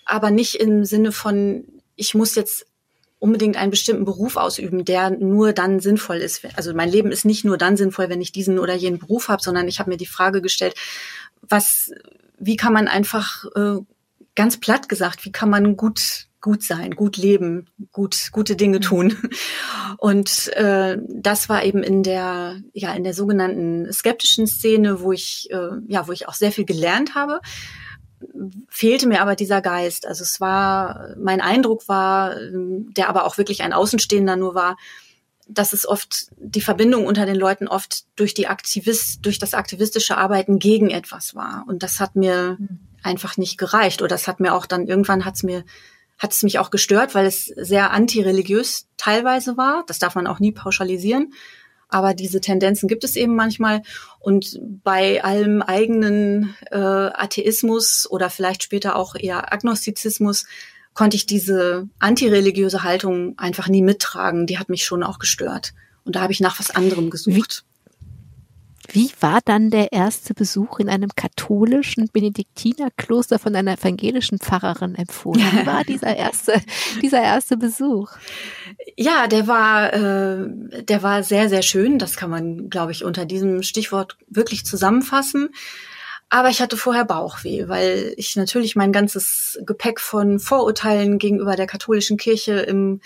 aber 0.06 0.30
nicht 0.30 0.56
im 0.56 0.84
Sinne 0.84 1.12
von, 1.12 1.64
ich 1.96 2.14
muss 2.14 2.34
jetzt 2.34 2.66
unbedingt 3.24 3.56
einen 3.56 3.70
bestimmten 3.70 4.04
Beruf 4.04 4.36
ausüben, 4.36 4.84
der 4.84 5.08
nur 5.08 5.54
dann 5.54 5.80
sinnvoll 5.80 6.18
ist. 6.18 6.44
Also 6.56 6.74
mein 6.74 6.90
Leben 6.90 7.10
ist 7.10 7.24
nicht 7.24 7.42
nur 7.42 7.56
dann 7.56 7.78
sinnvoll, 7.78 8.10
wenn 8.10 8.20
ich 8.20 8.32
diesen 8.32 8.58
oder 8.58 8.74
jenen 8.74 8.98
Beruf 8.98 9.28
habe, 9.28 9.42
sondern 9.42 9.66
ich 9.66 9.80
habe 9.80 9.88
mir 9.88 9.96
die 9.96 10.04
Frage 10.04 10.42
gestellt, 10.42 10.74
was, 11.40 11.90
wie 12.38 12.56
kann 12.56 12.74
man 12.74 12.86
einfach 12.86 13.46
äh, 13.56 13.76
ganz 14.34 14.60
platt 14.60 14.90
gesagt, 14.90 15.24
wie 15.24 15.32
kann 15.32 15.48
man 15.48 15.76
gut 15.76 16.28
gut 16.42 16.62
sein, 16.62 16.90
gut 16.90 17.16
leben, 17.16 17.70
gut 17.90 18.28
gute 18.30 18.54
Dinge 18.54 18.76
mhm. 18.76 18.82
tun. 18.82 19.16
Und 19.96 20.52
äh, 20.56 20.98
das 21.08 21.48
war 21.48 21.64
eben 21.64 21.82
in 21.82 22.02
der 22.02 22.60
ja 22.74 22.92
in 22.92 23.04
der 23.04 23.14
sogenannten 23.14 23.90
skeptischen 23.90 24.46
Szene, 24.46 25.00
wo 25.00 25.12
ich 25.12 25.48
äh, 25.50 25.70
ja 25.88 26.06
wo 26.06 26.12
ich 26.12 26.28
auch 26.28 26.34
sehr 26.34 26.52
viel 26.52 26.66
gelernt 26.66 27.14
habe 27.14 27.40
fehlte 28.68 29.06
mir 29.06 29.20
aber 29.20 29.36
dieser 29.36 29.60
Geist. 29.60 30.06
Also 30.06 30.22
es 30.22 30.40
war, 30.40 31.14
mein 31.16 31.40
Eindruck 31.40 31.88
war, 31.88 32.34
der 32.40 33.08
aber 33.08 33.24
auch 33.24 33.38
wirklich 33.38 33.62
ein 33.62 33.72
Außenstehender 33.72 34.36
nur 34.36 34.54
war, 34.54 34.76
dass 35.46 35.72
es 35.72 35.86
oft 35.86 36.28
die 36.36 36.60
Verbindung 36.60 37.06
unter 37.06 37.26
den 37.26 37.36
Leuten 37.36 37.68
oft 37.68 38.04
durch 38.16 38.34
die 38.34 38.46
Aktivist, 38.46 39.24
durch 39.24 39.38
das 39.38 39.54
aktivistische 39.54 40.16
Arbeiten 40.16 40.58
gegen 40.58 40.90
etwas 40.90 41.34
war. 41.34 41.64
Und 41.68 41.82
das 41.82 42.00
hat 42.00 42.16
mir 42.16 42.56
mhm. 42.58 42.80
einfach 43.02 43.36
nicht 43.36 43.58
gereicht. 43.58 44.00
Oder 44.00 44.10
das 44.10 44.26
hat 44.26 44.40
mir 44.40 44.54
auch 44.54 44.66
dann 44.66 44.86
irgendwann 44.86 45.24
hat 45.24 45.36
es 45.36 45.42
mir 45.42 45.64
hat 46.16 46.32
es 46.32 46.44
mich 46.44 46.58
auch 46.60 46.70
gestört, 46.70 47.14
weil 47.14 47.26
es 47.26 47.46
sehr 47.46 47.90
antireligiös 47.90 48.86
teilweise 48.96 49.56
war. 49.56 49.84
Das 49.88 49.98
darf 49.98 50.14
man 50.14 50.28
auch 50.28 50.38
nie 50.38 50.52
pauschalisieren. 50.52 51.32
Aber 51.88 52.14
diese 52.14 52.40
Tendenzen 52.40 52.88
gibt 52.88 53.04
es 53.04 53.16
eben 53.16 53.36
manchmal. 53.36 53.82
Und 54.20 54.58
bei 54.82 55.22
allem 55.22 55.62
eigenen 55.62 56.54
äh, 56.70 56.76
Atheismus 56.78 58.08
oder 58.10 58.30
vielleicht 58.30 58.62
später 58.62 58.96
auch 58.96 59.14
eher 59.14 59.52
Agnostizismus 59.52 60.46
konnte 60.94 61.16
ich 61.16 61.26
diese 61.26 61.88
antireligiöse 61.98 62.82
Haltung 62.82 63.38
einfach 63.38 63.68
nie 63.68 63.82
mittragen. 63.82 64.46
Die 64.46 64.58
hat 64.58 64.68
mich 64.68 64.84
schon 64.84 65.02
auch 65.02 65.18
gestört. 65.18 65.74
Und 66.04 66.16
da 66.16 66.20
habe 66.20 66.32
ich 66.32 66.40
nach 66.40 66.58
was 66.58 66.70
anderem 66.70 67.10
gesucht. 67.10 67.64
Wie 68.88 69.10
war 69.20 69.40
dann 69.44 69.70
der 69.70 69.92
erste 69.92 70.34
Besuch 70.34 70.78
in 70.78 70.88
einem 70.88 71.10
katholischen 71.16 72.08
Benediktinerkloster 72.12 73.38
von 73.38 73.54
einer 73.56 73.78
evangelischen 73.78 74.38
Pfarrerin 74.38 74.94
empfohlen? 74.94 75.40
Wie 75.40 75.66
war 75.66 75.84
dieser 75.84 76.16
erste, 76.16 76.60
dieser 77.02 77.22
erste 77.22 77.56
Besuch? 77.56 78.12
Ja, 78.96 79.26
der 79.26 79.46
war, 79.46 79.92
äh, 79.92 80.84
der 80.84 81.02
war 81.02 81.22
sehr, 81.22 81.48
sehr 81.48 81.62
schön. 81.62 81.98
Das 81.98 82.16
kann 82.16 82.30
man, 82.30 82.68
glaube 82.70 82.92
ich, 82.92 83.04
unter 83.04 83.24
diesem 83.24 83.62
Stichwort 83.62 84.16
wirklich 84.28 84.64
zusammenfassen. 84.64 85.50
Aber 86.30 86.48
ich 86.48 86.60
hatte 86.60 86.76
vorher 86.76 87.04
Bauchweh, 87.04 87.68
weil 87.68 88.12
ich 88.16 88.34
natürlich 88.34 88.74
mein 88.74 88.92
ganzes 88.92 89.58
Gepäck 89.64 90.00
von 90.00 90.40
Vorurteilen 90.40 91.18
gegenüber 91.18 91.54
der 91.54 91.66
katholischen 91.66 92.16
Kirche 92.16 92.54
im, 92.54 93.00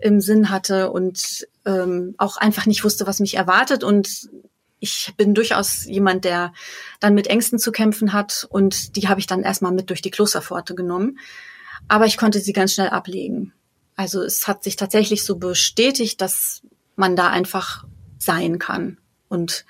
im 0.00 0.20
Sinn 0.20 0.50
hatte 0.50 0.90
und 0.90 1.46
ähm, 1.64 2.14
auch 2.18 2.36
einfach 2.36 2.66
nicht 2.66 2.84
wusste, 2.84 3.06
was 3.06 3.20
mich 3.20 3.34
erwartet. 3.34 3.82
Und 3.82 4.28
ich 4.78 5.14
bin 5.16 5.34
durchaus 5.34 5.84
jemand, 5.84 6.24
der 6.24 6.52
dann 7.00 7.14
mit 7.14 7.26
Ängsten 7.28 7.58
zu 7.58 7.72
kämpfen 7.72 8.12
hat 8.12 8.46
und 8.50 8.96
die 8.96 9.08
habe 9.08 9.20
ich 9.20 9.26
dann 9.26 9.42
erstmal 9.42 9.72
mit 9.72 9.90
durch 9.90 10.02
die 10.02 10.10
Klosterpforte 10.10 10.74
genommen. 10.74 11.18
Aber 11.88 12.06
ich 12.06 12.16
konnte 12.16 12.40
sie 12.40 12.52
ganz 12.52 12.74
schnell 12.74 12.88
ablegen. 12.88 13.52
Also 13.94 14.22
es 14.22 14.46
hat 14.46 14.64
sich 14.64 14.76
tatsächlich 14.76 15.24
so 15.24 15.36
bestätigt, 15.36 16.20
dass 16.20 16.62
man 16.96 17.16
da 17.16 17.30
einfach 17.30 17.84
sein 18.18 18.58
kann. 18.58 18.98
Und 19.28 19.64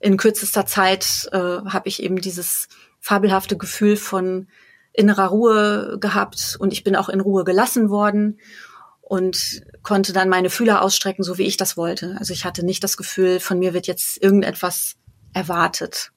in 0.00 0.16
kürzester 0.16 0.66
Zeit 0.66 1.28
äh, 1.32 1.38
habe 1.38 1.88
ich 1.88 2.02
eben 2.02 2.20
dieses 2.20 2.68
fabelhafte 3.00 3.56
Gefühl 3.56 3.96
von 3.96 4.48
innerer 4.92 5.26
Ruhe 5.26 5.98
gehabt 6.00 6.56
und 6.58 6.72
ich 6.72 6.84
bin 6.84 6.96
auch 6.96 7.08
in 7.08 7.20
Ruhe 7.20 7.44
gelassen 7.44 7.90
worden 7.90 8.38
und 9.06 9.62
konnte 9.82 10.12
dann 10.12 10.28
meine 10.28 10.50
Fühler 10.50 10.82
ausstrecken, 10.82 11.24
so 11.24 11.38
wie 11.38 11.44
ich 11.44 11.56
das 11.56 11.76
wollte. 11.76 12.16
Also 12.18 12.32
ich 12.32 12.44
hatte 12.44 12.64
nicht 12.64 12.82
das 12.82 12.96
Gefühl, 12.96 13.38
von 13.40 13.58
mir 13.58 13.74
wird 13.74 13.86
jetzt 13.86 14.22
irgendetwas 14.22 14.94
erwartet. 15.32 16.10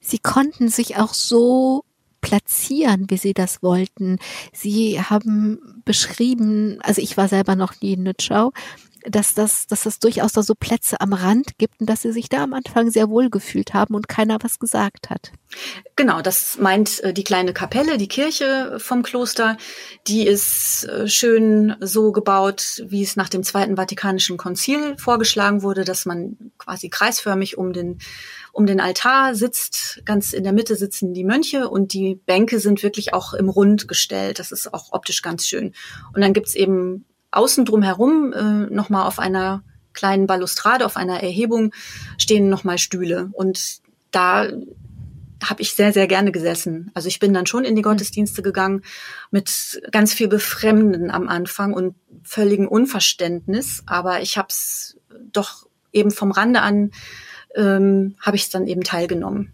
Sie 0.00 0.18
konnten 0.18 0.68
sich 0.68 0.96
auch 0.96 1.14
so 1.14 1.84
platzieren, 2.20 3.06
wie 3.08 3.16
Sie 3.16 3.34
das 3.34 3.62
wollten. 3.62 4.18
Sie 4.52 5.00
haben 5.00 5.82
beschrieben, 5.84 6.78
also 6.82 7.00
ich 7.00 7.16
war 7.16 7.28
selber 7.28 7.54
noch 7.54 7.80
nie 7.80 7.92
in 7.92 8.02
Nützschau, 8.02 8.52
dass 9.08 9.34
das, 9.34 9.66
dass 9.66 9.82
das 9.82 9.98
durchaus 9.98 10.32
da 10.32 10.42
so 10.42 10.54
Plätze 10.54 11.00
am 11.00 11.12
Rand 11.12 11.58
gibt 11.58 11.80
und 11.80 11.88
dass 11.88 12.02
sie 12.02 12.12
sich 12.12 12.28
da 12.28 12.42
am 12.42 12.54
Anfang 12.54 12.90
sehr 12.90 13.08
wohl 13.08 13.30
gefühlt 13.30 13.74
haben 13.74 13.94
und 13.94 14.08
keiner 14.08 14.38
was 14.42 14.58
gesagt 14.58 15.10
hat. 15.10 15.32
Genau, 15.94 16.20
das 16.22 16.58
meint 16.58 17.00
äh, 17.00 17.12
die 17.12 17.24
kleine 17.24 17.52
Kapelle, 17.52 17.98
die 17.98 18.08
Kirche 18.08 18.76
vom 18.78 19.02
Kloster. 19.02 19.56
Die 20.06 20.26
ist 20.26 20.84
äh, 20.84 21.08
schön 21.08 21.76
so 21.80 22.12
gebaut, 22.12 22.82
wie 22.86 23.02
es 23.02 23.16
nach 23.16 23.28
dem 23.28 23.42
Zweiten 23.42 23.76
Vatikanischen 23.76 24.36
Konzil 24.36 24.96
vorgeschlagen 24.98 25.62
wurde, 25.62 25.84
dass 25.84 26.04
man 26.04 26.36
quasi 26.58 26.88
kreisförmig 26.88 27.56
um 27.56 27.72
den 27.72 27.98
um 28.52 28.64
den 28.64 28.80
Altar 28.80 29.34
sitzt, 29.34 30.00
ganz 30.06 30.32
in 30.32 30.42
der 30.42 30.54
Mitte 30.54 30.76
sitzen 30.76 31.12
die 31.12 31.24
Mönche 31.24 31.68
und 31.68 31.92
die 31.92 32.14
Bänke 32.14 32.58
sind 32.58 32.82
wirklich 32.82 33.12
auch 33.12 33.34
im 33.34 33.50
Rund 33.50 33.86
gestellt. 33.86 34.38
Das 34.38 34.50
ist 34.50 34.72
auch 34.72 34.92
optisch 34.92 35.20
ganz 35.20 35.46
schön. 35.46 35.74
Und 36.14 36.22
dann 36.22 36.32
gibt's 36.32 36.54
eben 36.54 37.04
außen 37.36 37.64
drumherum 37.64 38.32
äh, 38.32 38.74
nochmal 38.74 39.06
auf 39.06 39.18
einer 39.18 39.62
kleinen 39.92 40.26
Balustrade, 40.26 40.86
auf 40.86 40.96
einer 40.96 41.22
Erhebung 41.22 41.72
stehen 42.18 42.48
nochmal 42.48 42.78
Stühle. 42.78 43.30
Und 43.32 43.78
da 44.10 44.48
habe 45.42 45.62
ich 45.62 45.74
sehr, 45.74 45.92
sehr 45.92 46.06
gerne 46.06 46.32
gesessen. 46.32 46.90
Also 46.94 47.08
ich 47.08 47.18
bin 47.18 47.34
dann 47.34 47.46
schon 47.46 47.64
in 47.64 47.76
die 47.76 47.82
Gottesdienste 47.82 48.42
gegangen 48.42 48.82
mit 49.30 49.80
ganz 49.90 50.14
viel 50.14 50.28
Befremden 50.28 51.10
am 51.10 51.28
Anfang 51.28 51.72
und 51.72 51.94
völligem 52.22 52.68
Unverständnis. 52.68 53.82
Aber 53.86 54.22
ich 54.22 54.38
habe 54.38 54.48
es 54.50 54.98
doch 55.32 55.66
eben 55.92 56.10
vom 56.10 56.30
Rande 56.30 56.62
an, 56.62 56.90
ähm, 57.54 58.16
habe 58.20 58.36
ich 58.36 58.44
es 58.44 58.50
dann 58.50 58.66
eben 58.66 58.82
teilgenommen. 58.82 59.52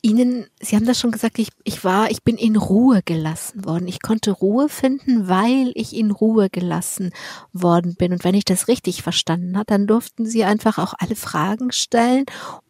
Ihnen, 0.00 0.46
Sie 0.60 0.76
haben 0.76 0.86
das 0.86 1.00
schon 1.00 1.10
gesagt, 1.10 1.38
ich, 1.38 1.48
ich 1.64 1.82
war, 1.82 2.10
ich 2.10 2.22
bin 2.22 2.36
in 2.36 2.56
Ruhe 2.56 3.02
gelassen 3.04 3.64
worden. 3.64 3.88
Ich 3.88 4.00
konnte 4.00 4.30
Ruhe 4.30 4.68
finden, 4.68 5.28
weil 5.28 5.72
ich 5.74 5.94
in 5.94 6.10
Ruhe 6.10 6.50
gelassen 6.50 7.12
worden 7.52 7.96
bin. 7.96 8.12
Und 8.12 8.24
wenn 8.24 8.34
ich 8.34 8.44
das 8.44 8.68
richtig 8.68 9.02
verstanden 9.02 9.56
habe, 9.56 9.66
dann 9.66 9.86
durften 9.86 10.24
Sie 10.24 10.44
einfach 10.44 10.78
auch 10.78 10.94
alle 10.98 11.16
Fragen 11.16 11.72
stellen, 11.72 12.24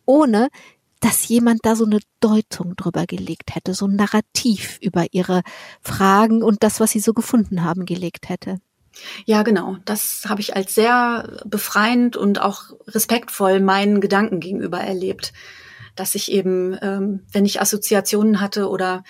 ohne 0.07 0.49
dass 1.01 1.29
jemand 1.29 1.61
da 1.65 1.77
so 1.77 1.85
eine 1.85 2.01
Deutung 2.21 2.75
drüber 2.77 3.07
gelegt 3.07 3.55
hätte, 3.55 3.75
so 3.75 3.87
ein 3.87 3.97
Narrativ 3.97 4.79
über 4.81 5.07
Ihre 5.13 5.43
Fragen 5.81 6.43
und 6.43 6.63
das, 6.63 6.81
was 6.81 6.91
Sie 6.91 7.01
so 7.01 7.13
gefunden 7.13 7.63
haben, 7.63 7.85
gelegt 7.85 8.29
hätte. 8.29 8.61
Ja, 9.27 9.43
genau. 9.43 9.77
Das 9.85 10.25
habe 10.27 10.41
ich 10.41 10.57
als 10.57 10.75
sehr 10.75 11.41
befreiend 11.45 12.17
und 12.17 12.41
auch 12.41 12.65
respektvoll 12.89 13.61
meinen 13.61 14.01
Gedanken 14.01 14.41
gegenüber 14.41 14.81
erlebt 14.81 15.33
dass 15.99 16.15
ich 16.15 16.31
eben, 16.33 16.77
ähm, 16.81 17.27
wenn 17.33 17.45
ich 17.45 17.61
Assoziationen 17.61 18.41
hatte 18.41 18.69
oder 18.69 19.03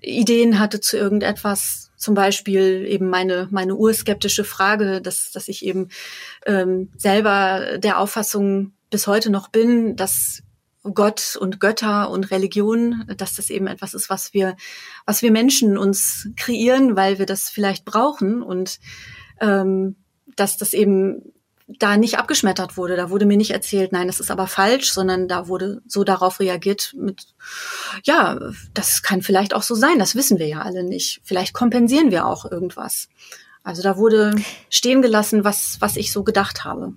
Ideen 0.00 0.58
hatte 0.58 0.80
zu 0.80 0.96
irgendetwas, 0.96 1.90
zum 1.96 2.14
Beispiel 2.14 2.86
eben 2.86 3.08
meine, 3.08 3.48
meine 3.50 3.74
urskeptische 3.74 4.44
Frage, 4.44 5.00
dass, 5.00 5.30
dass 5.32 5.48
ich 5.48 5.64
eben 5.64 5.88
ähm, 6.44 6.90
selber 6.96 7.78
der 7.78 7.98
Auffassung 7.98 8.72
bis 8.90 9.06
heute 9.06 9.30
noch 9.30 9.48
bin, 9.48 9.96
dass 9.96 10.42
Gott 10.94 11.36
und 11.40 11.58
Götter 11.58 12.10
und 12.10 12.30
Religion, 12.30 13.04
dass 13.16 13.34
das 13.34 13.50
eben 13.50 13.66
etwas 13.66 13.94
ist, 13.94 14.08
was 14.10 14.34
wir, 14.34 14.56
was 15.04 15.22
wir 15.22 15.32
Menschen 15.32 15.76
uns 15.78 16.28
kreieren, 16.36 16.96
weil 16.96 17.18
wir 17.18 17.26
das 17.26 17.50
vielleicht 17.50 17.84
brauchen. 17.84 18.42
Und 18.42 18.78
ähm, 19.40 19.96
dass 20.36 20.56
das 20.58 20.74
eben 20.74 21.32
da 21.66 21.96
nicht 21.96 22.18
abgeschmettert 22.18 22.76
wurde. 22.76 22.96
Da 22.96 23.10
wurde 23.10 23.26
mir 23.26 23.36
nicht 23.36 23.50
erzählt, 23.50 23.92
nein, 23.92 24.06
das 24.06 24.20
ist 24.20 24.30
aber 24.30 24.46
falsch, 24.46 24.92
sondern 24.92 25.28
da 25.28 25.48
wurde 25.48 25.82
so 25.86 26.04
darauf 26.04 26.38
reagiert 26.38 26.94
mit, 26.96 27.34
ja, 28.04 28.38
das 28.72 29.02
kann 29.02 29.22
vielleicht 29.22 29.54
auch 29.54 29.62
so 29.62 29.74
sein, 29.74 29.98
das 29.98 30.14
wissen 30.14 30.38
wir 30.38 30.46
ja 30.46 30.60
alle 30.60 30.84
nicht. 30.84 31.20
Vielleicht 31.24 31.54
kompensieren 31.54 32.10
wir 32.10 32.26
auch 32.26 32.50
irgendwas. 32.50 33.08
Also 33.64 33.82
da 33.82 33.96
wurde 33.96 34.36
stehen 34.70 35.02
gelassen, 35.02 35.42
was, 35.42 35.80
was 35.80 35.96
ich 35.96 36.12
so 36.12 36.22
gedacht 36.22 36.64
habe. 36.64 36.94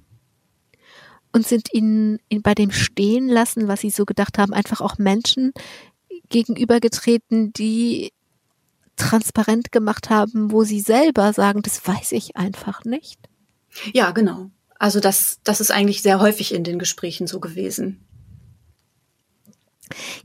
Und 1.32 1.48
sind 1.48 1.74
Ihnen 1.74 2.20
bei 2.42 2.54
dem 2.56 2.72
Stehen 2.72 3.28
lassen, 3.28 3.68
was 3.68 3.82
Sie 3.82 3.90
so 3.90 4.06
gedacht 4.06 4.38
haben, 4.38 4.54
einfach 4.54 4.82
auch 4.82 4.98
Menschen 4.98 5.52
gegenübergetreten, 6.30 7.54
die 7.54 8.12
transparent 8.96 9.72
gemacht 9.72 10.10
haben, 10.10 10.52
wo 10.52 10.64
Sie 10.64 10.80
selber 10.80 11.34
sagen, 11.34 11.62
das 11.62 11.88
weiß 11.88 12.12
ich 12.12 12.36
einfach 12.36 12.84
nicht? 12.84 13.20
Ja, 13.94 14.12
genau. 14.12 14.52
Also 14.80 15.02
das, 15.02 15.40
das 15.44 15.62
ist 15.62 15.72
eigentlich 15.72 16.02
sehr 16.02 16.20
häufig 16.20 16.54
in 16.54 16.64
den 16.64 16.80
Gesprächen 16.80 17.28
so 17.28 17.40
gewesen. 17.40 18.04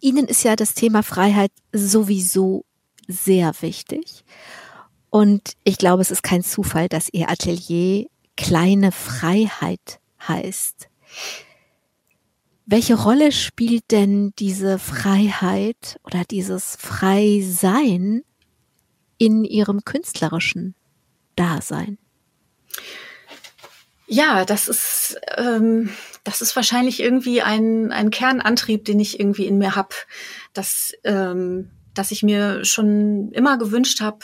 Ihnen 0.00 0.26
ist 0.26 0.44
ja 0.44 0.56
das 0.56 0.74
Thema 0.74 1.02
Freiheit 1.02 1.50
sowieso 1.72 2.64
sehr 3.08 3.52
wichtig. 3.60 4.24
Und 5.10 5.54
ich 5.64 5.76
glaube, 5.76 6.02
es 6.02 6.10
ist 6.10 6.22
kein 6.22 6.42
Zufall, 6.42 6.88
dass 6.88 7.08
Ihr 7.12 7.30
Atelier 7.30 8.06
kleine 8.36 8.92
Freiheit 8.92 10.00
heißt. 10.26 10.88
Welche 12.66 12.94
Rolle 12.94 13.32
spielt 13.32 13.90
denn 13.90 14.32
diese 14.38 14.78
Freiheit 14.78 15.98
oder 16.04 16.24
dieses 16.24 16.76
Freisein 16.76 18.22
in 19.18 19.44
Ihrem 19.44 19.84
künstlerischen 19.84 20.74
Dasein? 21.36 21.98
Ja, 24.06 24.44
das 24.44 24.68
ist, 24.68 25.18
ähm, 25.36 25.90
das 26.24 26.42
ist 26.42 26.54
wahrscheinlich 26.56 27.00
irgendwie 27.00 27.42
ein, 27.42 27.90
ein 27.90 28.10
Kernantrieb, 28.10 28.84
den 28.84 29.00
ich 29.00 29.18
irgendwie 29.18 29.46
in 29.46 29.58
mir 29.58 29.76
hab, 29.76 29.94
dass, 30.52 30.92
ähm, 31.04 31.70
dass 31.94 32.10
ich 32.10 32.22
mir 32.22 32.64
schon 32.64 33.30
immer 33.32 33.56
gewünscht 33.56 34.00
habe, 34.00 34.18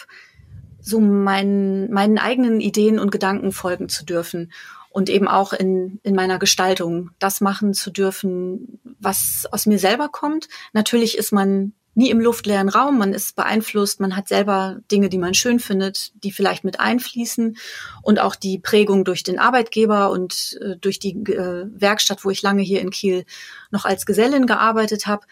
so 0.82 1.00
meinen, 1.00 1.90
meinen 1.90 2.18
eigenen 2.18 2.60
Ideen 2.60 2.98
und 2.98 3.10
Gedanken 3.10 3.52
folgen 3.52 3.88
zu 3.88 4.04
dürfen 4.04 4.52
und 4.90 5.08
eben 5.08 5.28
auch 5.28 5.52
in, 5.52 6.00
in 6.02 6.14
meiner 6.14 6.38
Gestaltung 6.38 7.10
das 7.18 7.40
machen 7.40 7.74
zu 7.74 7.90
dürfen, 7.90 8.80
was 8.98 9.46
aus 9.50 9.66
mir 9.66 9.78
selber 9.78 10.08
kommt. 10.08 10.48
Natürlich 10.72 11.16
ist 11.16 11.32
man 11.32 11.72
nie 12.00 12.10
im 12.10 12.18
luftleeren 12.18 12.70
Raum. 12.70 12.98
Man 12.98 13.12
ist 13.12 13.36
beeinflusst, 13.36 14.00
man 14.00 14.16
hat 14.16 14.26
selber 14.26 14.78
Dinge, 14.90 15.10
die 15.10 15.18
man 15.18 15.34
schön 15.34 15.60
findet, 15.60 16.12
die 16.24 16.32
vielleicht 16.32 16.64
mit 16.64 16.80
einfließen 16.80 17.58
und 18.02 18.18
auch 18.18 18.34
die 18.34 18.58
Prägung 18.58 19.04
durch 19.04 19.22
den 19.22 19.38
Arbeitgeber 19.38 20.10
und 20.10 20.58
äh, 20.62 20.76
durch 20.76 20.98
die 20.98 21.10
äh, 21.10 21.66
Werkstatt, 21.70 22.24
wo 22.24 22.30
ich 22.30 22.40
lange 22.40 22.62
hier 22.62 22.80
in 22.80 22.90
Kiel 22.90 23.24
noch 23.70 23.84
als 23.84 24.06
Gesellin 24.06 24.46
gearbeitet 24.46 25.06
habe. 25.06 25.26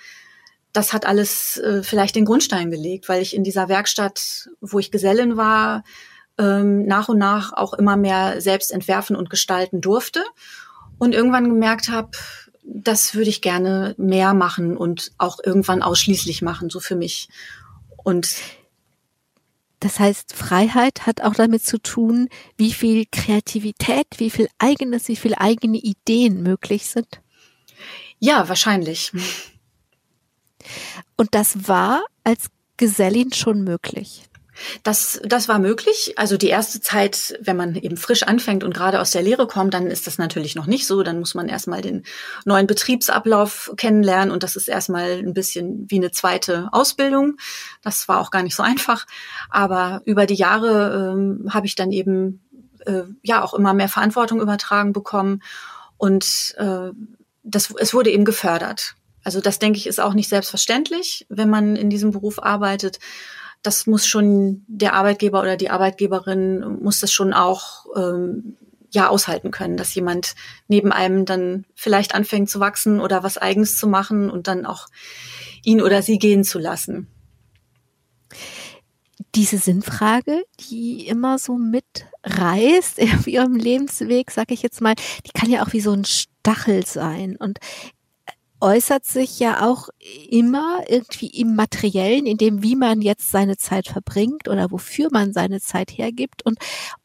Das 0.74 0.92
hat 0.92 1.06
alles 1.06 1.56
äh, 1.56 1.82
vielleicht 1.82 2.14
den 2.16 2.26
Grundstein 2.26 2.70
gelegt, 2.70 3.08
weil 3.08 3.22
ich 3.22 3.34
in 3.34 3.44
dieser 3.44 3.70
Werkstatt, 3.70 4.50
wo 4.60 4.78
ich 4.78 4.90
Gesellin 4.90 5.38
war, 5.38 5.84
ähm, 6.36 6.84
nach 6.84 7.08
und 7.08 7.18
nach 7.18 7.54
auch 7.54 7.72
immer 7.72 7.96
mehr 7.96 8.42
selbst 8.42 8.72
entwerfen 8.72 9.16
und 9.16 9.30
gestalten 9.30 9.80
durfte 9.80 10.22
und 10.98 11.14
irgendwann 11.14 11.48
gemerkt 11.48 11.88
habe, 11.88 12.10
das 12.70 13.14
würde 13.14 13.30
ich 13.30 13.40
gerne 13.40 13.94
mehr 13.96 14.34
machen 14.34 14.76
und 14.76 15.12
auch 15.16 15.38
irgendwann 15.42 15.82
ausschließlich 15.82 16.42
machen, 16.42 16.68
so 16.68 16.80
für 16.80 16.96
mich. 16.96 17.28
Und 17.96 18.36
Das 19.80 20.00
heißt, 20.00 20.34
Freiheit 20.34 21.06
hat 21.06 21.22
auch 21.22 21.34
damit 21.34 21.64
zu 21.64 21.78
tun, 21.78 22.28
wie 22.56 22.72
viel 22.72 23.06
Kreativität, 23.10 24.06
wie 24.18 24.30
viel 24.30 24.48
eigenes, 24.58 25.08
wie 25.08 25.16
viel 25.16 25.34
eigene 25.36 25.78
Ideen 25.78 26.42
möglich 26.42 26.86
sind. 26.86 27.20
Ja, 28.18 28.48
wahrscheinlich. 28.48 29.12
Und 31.16 31.34
das 31.34 31.68
war 31.68 32.04
als 32.24 32.48
Gesellin 32.76 33.32
schon 33.32 33.62
möglich. 33.62 34.27
Das, 34.82 35.20
das 35.24 35.48
war 35.48 35.58
möglich. 35.58 36.14
Also 36.16 36.36
die 36.36 36.48
erste 36.48 36.80
Zeit, 36.80 37.38
wenn 37.40 37.56
man 37.56 37.74
eben 37.74 37.96
frisch 37.96 38.22
anfängt 38.22 38.64
und 38.64 38.74
gerade 38.74 39.00
aus 39.00 39.10
der 39.10 39.22
Lehre 39.22 39.46
kommt, 39.46 39.74
dann 39.74 39.86
ist 39.88 40.06
das 40.06 40.18
natürlich 40.18 40.54
noch 40.54 40.66
nicht 40.66 40.86
so. 40.86 41.02
Dann 41.02 41.18
muss 41.18 41.34
man 41.34 41.48
erstmal 41.48 41.80
den 41.80 42.04
neuen 42.44 42.66
Betriebsablauf 42.66 43.72
kennenlernen 43.76 44.30
und 44.30 44.42
das 44.42 44.56
ist 44.56 44.68
erstmal 44.68 45.18
ein 45.18 45.34
bisschen 45.34 45.86
wie 45.88 45.96
eine 45.96 46.10
zweite 46.10 46.68
Ausbildung. 46.72 47.36
Das 47.82 48.08
war 48.08 48.20
auch 48.20 48.30
gar 48.30 48.42
nicht 48.42 48.56
so 48.56 48.62
einfach. 48.62 49.06
Aber 49.50 50.02
über 50.04 50.26
die 50.26 50.34
Jahre 50.34 51.12
ähm, 51.14 51.48
habe 51.52 51.66
ich 51.66 51.74
dann 51.74 51.92
eben 51.92 52.40
äh, 52.86 53.02
ja 53.22 53.42
auch 53.42 53.54
immer 53.54 53.74
mehr 53.74 53.88
Verantwortung 53.88 54.40
übertragen 54.40 54.92
bekommen 54.92 55.42
und 55.96 56.54
äh, 56.58 56.90
das, 57.42 57.72
es 57.78 57.94
wurde 57.94 58.10
eben 58.10 58.24
gefördert. 58.24 58.94
Also 59.24 59.40
das 59.40 59.58
denke 59.58 59.78
ich 59.78 59.86
ist 59.86 60.00
auch 60.00 60.14
nicht 60.14 60.28
selbstverständlich, 60.28 61.26
wenn 61.28 61.50
man 61.50 61.76
in 61.76 61.90
diesem 61.90 62.12
Beruf 62.12 62.42
arbeitet 62.42 62.98
das 63.62 63.86
muss 63.86 64.06
schon 64.06 64.64
der 64.66 64.94
Arbeitgeber 64.94 65.40
oder 65.40 65.56
die 65.56 65.70
Arbeitgeberin 65.70 66.80
muss 66.80 67.00
das 67.00 67.12
schon 67.12 67.32
auch 67.32 67.86
ähm, 67.96 68.56
ja 68.90 69.08
aushalten 69.08 69.50
können, 69.50 69.76
dass 69.76 69.94
jemand 69.94 70.34
neben 70.68 70.92
einem 70.92 71.24
dann 71.24 71.66
vielleicht 71.74 72.14
anfängt 72.14 72.48
zu 72.48 72.60
wachsen 72.60 73.00
oder 73.00 73.22
was 73.22 73.38
eigens 73.38 73.76
zu 73.76 73.86
machen 73.86 74.30
und 74.30 74.46
dann 74.48 74.64
auch 74.64 74.86
ihn 75.62 75.82
oder 75.82 76.02
sie 76.02 76.18
gehen 76.18 76.44
zu 76.44 76.58
lassen. 76.58 77.08
Diese 79.34 79.58
Sinnfrage, 79.58 80.44
die 80.70 81.06
immer 81.06 81.38
so 81.38 81.58
mitreißt 81.58 83.00
auf 83.16 83.26
ihrem 83.26 83.56
Lebensweg, 83.56 84.30
sag 84.30 84.50
ich 84.50 84.62
jetzt 84.62 84.80
mal, 84.80 84.94
die 85.26 85.38
kann 85.38 85.50
ja 85.50 85.62
auch 85.62 85.72
wie 85.72 85.80
so 85.80 85.92
ein 85.92 86.04
Stachel 86.04 86.86
sein. 86.86 87.36
Und 87.36 87.58
äußert 88.60 89.04
sich 89.04 89.38
ja 89.38 89.66
auch 89.66 89.88
immer 90.28 90.82
irgendwie 90.88 91.28
im 91.28 91.54
Materiellen, 91.54 92.26
in 92.26 92.38
dem, 92.38 92.62
wie 92.62 92.76
man 92.76 93.00
jetzt 93.00 93.30
seine 93.30 93.56
Zeit 93.56 93.88
verbringt 93.88 94.48
oder 94.48 94.70
wofür 94.70 95.08
man 95.10 95.32
seine 95.32 95.60
Zeit 95.60 95.90
hergibt 95.90 96.44
und 96.44 96.58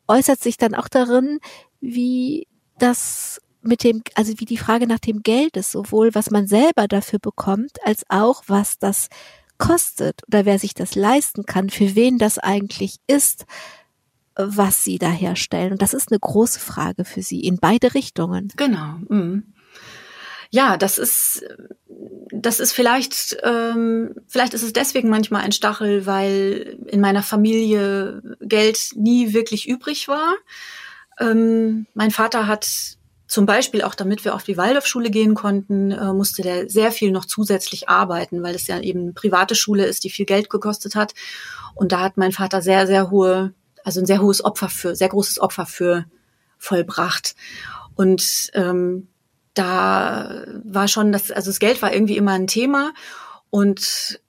äußert 0.07 0.41
sich 0.41 0.57
dann 0.57 0.75
auch 0.75 0.87
darin, 0.87 1.39
wie 1.79 2.47
das 2.79 3.39
mit 3.61 3.83
dem, 3.83 4.01
also 4.15 4.33
wie 4.37 4.45
die 4.45 4.57
Frage 4.57 4.87
nach 4.87 4.99
dem 4.99 5.21
Geld 5.21 5.55
ist, 5.55 5.71
sowohl 5.71 6.13
was 6.15 6.31
man 6.31 6.47
selber 6.47 6.87
dafür 6.87 7.19
bekommt, 7.19 7.77
als 7.85 8.03
auch 8.09 8.43
was 8.47 8.77
das 8.79 9.07
kostet 9.57 10.21
oder 10.27 10.45
wer 10.45 10.59
sich 10.59 10.73
das 10.73 10.95
leisten 10.95 11.45
kann, 11.45 11.69
für 11.69 11.95
wen 11.95 12.17
das 12.17 12.39
eigentlich 12.39 12.97
ist, 13.07 13.45
was 14.35 14.83
sie 14.83 14.97
da 14.97 15.09
herstellen. 15.09 15.73
Und 15.73 15.81
das 15.81 15.93
ist 15.93 16.11
eine 16.11 16.19
große 16.19 16.59
Frage 16.59 17.05
für 17.05 17.21
sie 17.21 17.41
in 17.41 17.57
beide 17.57 17.93
Richtungen. 17.93 18.51
Genau. 18.57 18.97
Mhm 19.07 19.52
ja, 20.53 20.77
das 20.77 20.99
ist, 20.99 21.43
das 22.31 22.59
ist 22.59 22.73
vielleicht, 22.73 23.37
ähm, 23.41 24.13
vielleicht 24.27 24.53
ist 24.53 24.61
es 24.61 24.71
deswegen 24.71 25.09
manchmal 25.09 25.41
ein 25.41 25.51
Stachel, 25.51 26.05
weil 26.05 26.77
in 26.85 27.01
meiner 27.01 27.23
Familie 27.23 28.21
Geld 28.39 28.91
nie 28.95 29.33
wirklich 29.33 29.67
übrig 29.67 30.07
war. 30.07 30.35
Ähm, 31.19 31.87
mein 31.95 32.11
Vater 32.11 32.45
hat 32.45 32.67
zum 33.25 33.47
Beispiel 33.47 33.81
auch, 33.81 33.95
damit 33.95 34.25
wir 34.25 34.35
auf 34.35 34.43
die 34.43 34.55
Waldorfschule 34.55 35.09
gehen 35.09 35.33
konnten, 35.33 35.89
äh, 35.89 36.13
musste 36.13 36.43
der 36.43 36.69
sehr 36.69 36.91
viel 36.91 37.11
noch 37.11 37.25
zusätzlich 37.25 37.89
arbeiten, 37.89 38.43
weil 38.43 38.53
es 38.53 38.67
ja 38.67 38.79
eben 38.79 39.01
eine 39.01 39.13
private 39.13 39.55
Schule 39.55 39.87
ist, 39.87 40.03
die 40.03 40.11
viel 40.11 40.27
Geld 40.27 40.51
gekostet 40.51 40.93
hat. 40.93 41.15
Und 41.73 41.91
da 41.91 42.01
hat 42.01 42.15
mein 42.15 42.31
Vater 42.31 42.61
sehr, 42.61 42.85
sehr 42.85 43.09
hohe, 43.09 43.55
also 43.83 44.01
ein 44.01 44.05
sehr 44.05 44.21
hohes 44.21 44.45
Opfer 44.45 44.69
für, 44.69 44.95
sehr 44.95 45.09
großes 45.09 45.39
Opfer 45.39 45.65
für 45.65 46.05
vollbracht. 46.59 47.33
Und 47.95 48.51
ähm, 48.53 49.07
da 49.53 50.45
war 50.63 50.87
schon 50.87 51.11
das, 51.11 51.31
also 51.31 51.49
das 51.49 51.59
Geld 51.59 51.81
war 51.81 51.93
irgendwie 51.93 52.17
immer 52.17 52.31
ein 52.31 52.47
Thema 52.47 52.93
und 53.49 54.19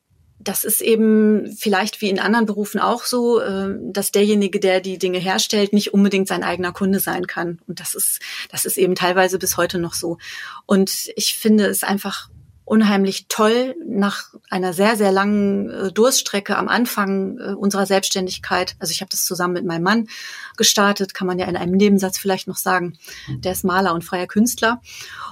das 0.44 0.64
ist 0.64 0.82
eben 0.82 1.54
vielleicht 1.56 2.00
wie 2.00 2.10
in 2.10 2.18
anderen 2.18 2.46
Berufen 2.46 2.78
auch 2.78 3.04
so, 3.04 3.40
äh, 3.40 3.74
dass 3.80 4.12
derjenige, 4.12 4.60
der 4.60 4.80
die 4.80 4.98
Dinge 4.98 5.18
herstellt, 5.18 5.72
nicht 5.72 5.94
unbedingt 5.94 6.28
sein 6.28 6.44
eigener 6.44 6.72
Kunde 6.72 7.00
sein 7.00 7.26
kann. 7.26 7.60
Und 7.66 7.80
das 7.80 7.94
ist, 7.94 8.20
das 8.50 8.66
ist 8.66 8.76
eben 8.76 8.94
teilweise 8.94 9.38
bis 9.38 9.56
heute 9.56 9.78
noch 9.78 9.94
so. 9.94 10.18
Und 10.66 11.10
ich 11.16 11.34
finde 11.34 11.66
es 11.66 11.82
einfach 11.82 12.28
unheimlich 12.64 13.27
toll 13.29 13.74
nach 13.87 14.35
einer 14.48 14.72
sehr, 14.72 14.96
sehr 14.96 15.12
langen 15.12 15.70
äh, 15.70 15.92
Durststrecke 15.92 16.57
am 16.57 16.68
Anfang 16.68 17.38
äh, 17.38 17.53
unserer 17.53 17.87
Selbstständigkeit. 17.87 18.74
Also 18.79 18.90
ich 18.90 19.00
habe 19.00 19.11
das 19.11 19.24
zusammen 19.24 19.55
mit 19.55 19.66
meinem 19.66 19.83
Mann 19.83 20.09
gestartet, 20.57 21.14
kann 21.14 21.27
man 21.27 21.38
ja 21.38 21.46
in 21.46 21.57
einem 21.57 21.74
Nebensatz 21.74 22.16
vielleicht 22.16 22.48
noch 22.48 22.57
sagen. 22.57 22.96
Der 23.29 23.53
ist 23.53 23.64
Maler 23.64 23.92
und 23.92 24.05
freier 24.05 24.27
Künstler. 24.27 24.81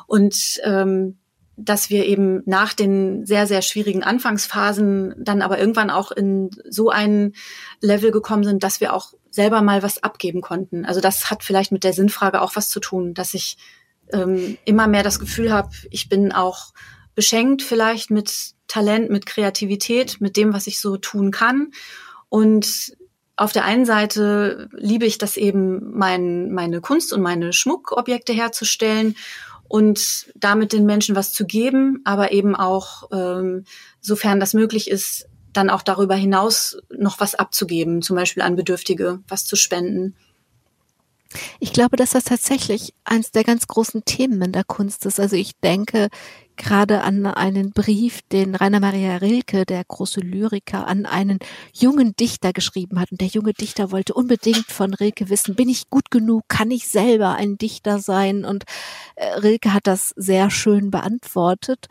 Und 0.06 0.60
ähm, 0.64 1.18
dass 1.56 1.90
wir 1.90 2.06
eben 2.06 2.42
nach 2.46 2.72
den 2.72 3.26
sehr, 3.26 3.46
sehr 3.46 3.62
schwierigen 3.62 4.02
Anfangsphasen 4.02 5.14
dann 5.18 5.42
aber 5.42 5.58
irgendwann 5.58 5.90
auch 5.90 6.10
in 6.10 6.50
so 6.68 6.90
ein 6.90 7.34
Level 7.80 8.10
gekommen 8.10 8.44
sind, 8.44 8.62
dass 8.62 8.80
wir 8.80 8.92
auch 8.94 9.12
selber 9.30 9.62
mal 9.62 9.82
was 9.82 10.02
abgeben 10.02 10.40
konnten. 10.40 10.84
Also 10.84 11.00
das 11.00 11.30
hat 11.30 11.42
vielleicht 11.42 11.72
mit 11.72 11.84
der 11.84 11.92
Sinnfrage 11.92 12.40
auch 12.40 12.56
was 12.56 12.68
zu 12.68 12.80
tun, 12.80 13.14
dass 13.14 13.34
ich 13.34 13.56
ähm, 14.12 14.58
immer 14.64 14.86
mehr 14.86 15.02
das 15.02 15.18
Gefühl 15.18 15.52
habe, 15.52 15.70
ich 15.90 16.08
bin 16.08 16.32
auch 16.32 16.72
beschenkt 17.14 17.62
vielleicht 17.62 18.10
mit 18.10 18.52
Talent, 18.68 19.10
mit 19.10 19.26
Kreativität, 19.26 20.20
mit 20.20 20.36
dem, 20.36 20.52
was 20.52 20.66
ich 20.66 20.80
so 20.80 20.96
tun 20.96 21.30
kann. 21.30 21.72
Und 22.28 22.96
auf 23.36 23.52
der 23.52 23.64
einen 23.64 23.84
Seite 23.84 24.68
liebe 24.72 25.06
ich 25.06 25.18
das 25.18 25.36
eben, 25.36 25.96
mein, 25.96 26.52
meine 26.52 26.80
Kunst 26.80 27.12
und 27.12 27.22
meine 27.22 27.52
Schmuckobjekte 27.52 28.32
herzustellen 28.32 29.16
und 29.68 30.26
damit 30.34 30.72
den 30.72 30.84
Menschen 30.84 31.16
was 31.16 31.32
zu 31.32 31.46
geben, 31.46 32.00
aber 32.04 32.32
eben 32.32 32.54
auch, 32.54 33.10
ähm, 33.12 33.64
sofern 34.00 34.38
das 34.38 34.54
möglich 34.54 34.90
ist, 34.90 35.26
dann 35.52 35.70
auch 35.70 35.82
darüber 35.82 36.14
hinaus 36.14 36.78
noch 36.90 37.20
was 37.20 37.34
abzugeben, 37.34 38.02
zum 38.02 38.16
Beispiel 38.16 38.42
an 38.42 38.56
Bedürftige, 38.56 39.20
was 39.28 39.44
zu 39.44 39.56
spenden. 39.56 40.14
Ich 41.60 41.72
glaube, 41.72 41.96
dass 41.96 42.10
das 42.10 42.24
tatsächlich 42.24 42.94
eines 43.04 43.32
der 43.32 43.44
ganz 43.44 43.66
großen 43.66 44.04
Themen 44.04 44.42
in 44.42 44.52
der 44.52 44.64
Kunst 44.64 45.06
ist. 45.06 45.18
Also 45.18 45.36
ich 45.36 45.58
denke 45.60 46.08
gerade 46.56 47.02
an 47.02 47.26
einen 47.26 47.72
Brief, 47.72 48.20
den 48.30 48.54
Rainer 48.54 48.80
Maria 48.80 49.16
Rilke, 49.16 49.64
der 49.64 49.84
große 49.84 50.20
Lyriker, 50.20 50.86
an 50.86 51.06
einen 51.06 51.38
jungen 51.72 52.14
Dichter 52.16 52.52
geschrieben 52.52 53.00
hat. 53.00 53.12
Und 53.12 53.20
der 53.20 53.28
junge 53.28 53.52
Dichter 53.52 53.90
wollte 53.90 54.14
unbedingt 54.14 54.66
von 54.70 54.94
Rilke 54.94 55.28
wissen, 55.28 55.54
bin 55.54 55.68
ich 55.68 55.90
gut 55.90 56.10
genug? 56.10 56.44
Kann 56.48 56.70
ich 56.70 56.88
selber 56.88 57.34
ein 57.34 57.58
Dichter 57.58 57.98
sein? 57.98 58.44
Und 58.44 58.64
äh, 59.16 59.26
Rilke 59.38 59.72
hat 59.72 59.86
das 59.86 60.12
sehr 60.16 60.50
schön 60.50 60.90
beantwortet. 60.90 61.88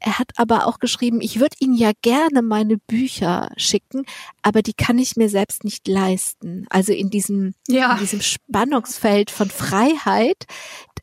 Er 0.00 0.18
hat 0.18 0.30
aber 0.36 0.66
auch 0.66 0.78
geschrieben, 0.78 1.20
ich 1.20 1.40
würde 1.40 1.56
Ihnen 1.58 1.74
ja 1.74 1.90
gerne 2.02 2.42
meine 2.42 2.76
Bücher 2.76 3.50
schicken, 3.56 4.04
aber 4.42 4.62
die 4.62 4.72
kann 4.72 4.98
ich 4.98 5.16
mir 5.16 5.28
selbst 5.28 5.64
nicht 5.64 5.88
leisten. 5.88 6.66
Also 6.70 6.92
in 6.92 7.10
diesem, 7.10 7.54
ja. 7.66 7.94
in 7.94 7.98
diesem 7.98 8.20
Spannungsfeld 8.20 9.30
von 9.30 9.50
Freiheit, 9.50 10.46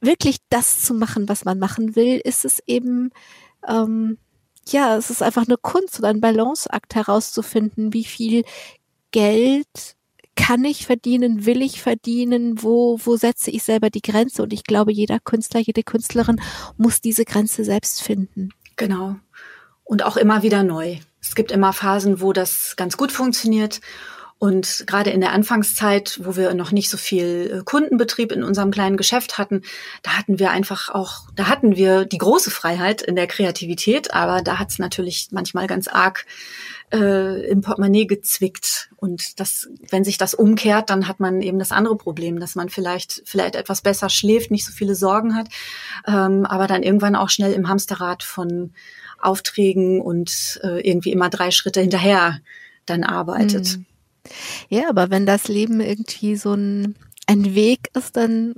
wirklich 0.02 0.38
das 0.50 0.82
zu 0.82 0.94
machen, 0.94 1.30
was 1.30 1.46
man 1.46 1.60
machen 1.60 1.96
will, 1.96 2.20
ist 2.24 2.46
es 2.46 2.60
eben, 2.68 3.12
ähm, 3.68 4.18
ja, 4.68 4.98
es 4.98 5.10
ist 5.10 5.22
einfach 5.22 5.48
eine 5.48 5.58
Kunst 5.58 6.00
oder 6.00 6.10
ein 6.10 6.22
Balanceakt 6.22 6.96
herauszufinden, 6.96 7.94
wie 7.94 8.06
viel 8.06 8.44
Geld 9.12 9.96
kann 10.36 10.66
ich 10.66 10.86
verdienen, 10.86 11.46
will 11.46 11.62
ich 11.62 11.82
verdienen, 11.82 12.62
wo, 12.62 13.00
wo 13.04 13.16
setze 13.16 13.52
ich 13.52 13.64
selber 13.64 13.90
die 13.90 14.02
Grenze? 14.02 14.44
Und 14.44 14.52
ich 14.54 14.64
glaube, 14.64 14.92
jeder 14.92 15.20
Künstler, 15.20 15.62
jede 15.62 15.84
Künstlerin 15.84 16.42
muss 16.78 17.02
diese 17.02 17.26
Grenze 17.26 17.64
selbst 17.64 18.02
finden. 18.02 18.50
Genau. 18.76 19.16
Und 19.86 20.04
auch 20.04 20.18
immer 20.18 20.44
wieder 20.44 20.64
neu. 20.64 20.98
Es 21.22 21.36
gibt 21.36 21.52
immer 21.52 21.74
Phasen, 21.74 22.20
wo 22.22 22.34
das 22.34 22.76
ganz 22.76 22.98
gut 22.98 23.12
funktioniert. 23.12 23.80
Und 24.38 24.84
gerade 24.86 25.12
in 25.12 25.22
der 25.22 25.32
Anfangszeit, 25.32 26.20
wo 26.22 26.36
wir 26.36 26.54
noch 26.54 26.72
nicht 26.72 26.90
so 26.90 26.98
viel 26.98 27.60
äh, 27.60 27.64
Kundenbetrieb 27.64 28.34
in 28.34 28.44
unserem 28.44 28.70
kleinen 28.70 28.98
Geschäft 28.98 29.38
hatten, 29.38 29.62
da 30.04 30.18
hatten 30.18 30.40
wir 30.40 30.52
einfach 30.52 30.90
auch, 30.90 31.30
da 31.36 31.48
hatten 31.48 31.78
wir 31.78 32.04
die 32.04 32.18
große 32.18 32.52
Freiheit 32.52 33.02
in 33.02 33.16
der 33.16 33.28
Kreativität, 33.28 34.14
aber 34.14 34.42
da 34.42 34.60
hat 34.60 34.72
es 34.72 34.80
natürlich 34.80 35.30
manchmal 35.32 35.68
ganz 35.68 35.88
arg 35.88 36.26
äh, 36.92 37.48
im 37.48 37.62
Portemonnaie 37.62 38.08
gezwickt. 38.08 38.90
Und 38.98 39.40
das, 39.40 39.70
wenn 39.90 40.04
sich 40.04 40.18
das 40.18 40.34
umkehrt, 40.34 40.90
dann 40.90 41.08
hat 41.08 41.22
man 41.22 41.42
eben 41.42 41.58
das 41.58 41.72
andere 41.72 41.96
Problem, 41.96 42.40
dass 42.42 42.56
man 42.56 42.68
vielleicht, 42.68 43.22
vielleicht 43.26 43.56
etwas 43.56 43.82
besser 43.82 44.10
schläft, 44.10 44.52
nicht 44.52 44.66
so 44.66 44.74
viele 44.74 44.96
Sorgen 44.96 45.36
hat, 45.36 45.48
ähm, 46.08 46.46
aber 46.46 46.68
dann 46.68 46.84
irgendwann 46.84 47.16
auch 47.16 47.30
schnell 47.30 47.54
im 47.54 47.70
Hamsterrad 47.70 48.22
von 48.22 48.74
Aufträgen 49.18 50.02
und 50.02 50.60
äh, 50.62 50.88
irgendwie 50.88 51.14
immer 51.14 51.30
drei 51.30 51.52
Schritte 51.52 51.80
hinterher 51.80 52.42
dann 52.86 53.06
arbeitet. 53.06 53.78
Mhm. 53.78 53.86
Ja, 54.70 54.90
aber 54.90 55.10
wenn 55.10 55.26
das 55.26 55.48
Leben 55.48 55.82
irgendwie 55.82 56.36
so 56.36 56.54
ein 56.54 56.96
ein 57.28 57.56
Weg 57.56 57.90
ist 57.96 58.16
dann, 58.18 58.54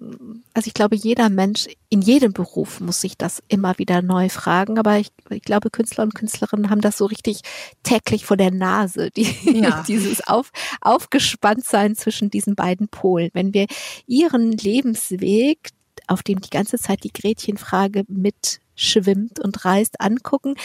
also 0.53 0.67
ich 0.67 0.73
glaube, 0.73 0.95
jeder 0.95 1.29
Mensch 1.29 1.67
in 1.89 2.01
jedem 2.01 2.33
Beruf 2.33 2.81
muss 2.81 3.01
sich 3.01 3.17
das 3.17 3.41
immer 3.47 3.77
wieder 3.77 4.01
neu 4.01 4.29
fragen, 4.29 4.77
aber 4.77 4.97
ich, 4.97 5.07
ich 5.29 5.41
glaube, 5.41 5.69
Künstler 5.69 6.03
und 6.03 6.15
Künstlerinnen 6.15 6.69
haben 6.69 6.81
das 6.81 6.97
so 6.97 7.05
richtig 7.05 7.41
täglich 7.83 8.25
vor 8.25 8.35
der 8.35 8.51
Nase, 8.51 9.09
die, 9.11 9.27
ja. 9.61 9.83
dieses 9.87 10.27
auf, 10.27 10.51
Aufgespanntsein 10.81 11.95
zwischen 11.95 12.29
diesen 12.29 12.55
beiden 12.55 12.89
Polen. 12.89 13.29
Wenn 13.33 13.53
wir 13.53 13.67
ihren 14.05 14.51
Lebensweg, 14.51 15.69
auf 16.07 16.23
dem 16.23 16.41
die 16.41 16.49
ganze 16.49 16.77
Zeit 16.77 17.03
die 17.03 17.13
Gretchenfrage 17.13 18.03
mitschwimmt 18.09 19.39
und 19.39 19.63
reist, 19.63 20.01
angucken, 20.01 20.55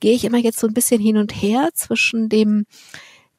gehe 0.00 0.14
ich 0.14 0.24
immer 0.24 0.38
jetzt 0.38 0.58
so 0.58 0.66
ein 0.66 0.74
bisschen 0.74 1.00
hin 1.00 1.16
und 1.16 1.30
her 1.30 1.70
zwischen 1.74 2.28
dem, 2.28 2.66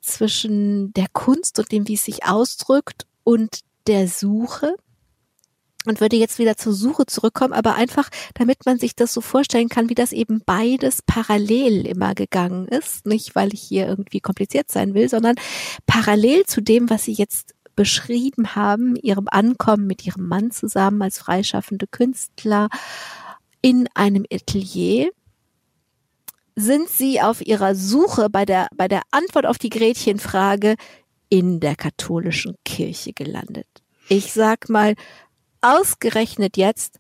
zwischen 0.04 0.94
der 0.94 1.08
Kunst 1.14 1.60
und 1.60 1.72
dem, 1.72 1.88
wie 1.88 1.96
es 1.96 2.06
sich 2.06 2.26
ausdrückt 2.26 3.06
und 3.24 3.60
der 3.88 4.08
Suche 4.08 4.76
und 5.86 6.00
würde 6.00 6.16
jetzt 6.16 6.40
wieder 6.40 6.56
zur 6.56 6.74
Suche 6.74 7.06
zurückkommen, 7.06 7.54
aber 7.54 7.76
einfach, 7.76 8.10
damit 8.36 8.66
man 8.66 8.80
sich 8.80 8.96
das 8.96 9.14
so 9.14 9.22
vorstellen 9.22 9.70
kann, 9.70 9.90
wie 9.90 9.96
das 9.96 10.12
eben 10.14 10.42
beides 10.46 11.02
parallel 11.02 11.86
immer 11.86 12.16
gegangen 12.16 12.68
ist. 12.68 13.06
Nicht, 13.06 13.36
weil 13.36 13.54
ich 13.54 13.62
hier 13.62 13.88
irgendwie 13.88 14.22
kompliziert 14.22 14.72
sein 14.72 14.94
will, 14.94 15.10
sondern 15.10 15.36
parallel 15.86 16.46
zu 16.46 16.62
dem, 16.62 16.90
was 16.90 17.04
Sie 17.04 17.14
jetzt 17.14 17.54
beschrieben 17.76 18.56
haben, 18.56 18.96
Ihrem 18.96 19.28
Ankommen 19.30 19.88
mit 19.88 20.06
Ihrem 20.06 20.28
Mann 20.28 20.52
zusammen 20.52 21.02
als 21.02 21.18
freischaffende 21.18 21.88
Künstler 21.88 22.70
in 23.62 23.88
einem 23.94 24.26
Atelier, 24.32 25.10
sind 26.56 26.90
Sie 26.90 27.22
auf 27.22 27.46
Ihrer 27.46 27.76
Suche 27.76 28.30
bei 28.30 28.46
der, 28.46 28.68
bei 28.76 28.88
der 28.88 29.02
Antwort 29.12 29.46
auf 29.46 29.58
die 29.58 29.70
Gretchenfrage 29.70 30.76
in 31.30 31.60
der 31.60 31.76
katholischen 31.76 32.56
Kirche 32.64 33.14
gelandet. 33.14 33.68
Ich 34.10 34.34
sag 34.34 34.70
mal, 34.70 34.96
ausgerechnet 35.62 36.58
jetzt, 36.58 37.00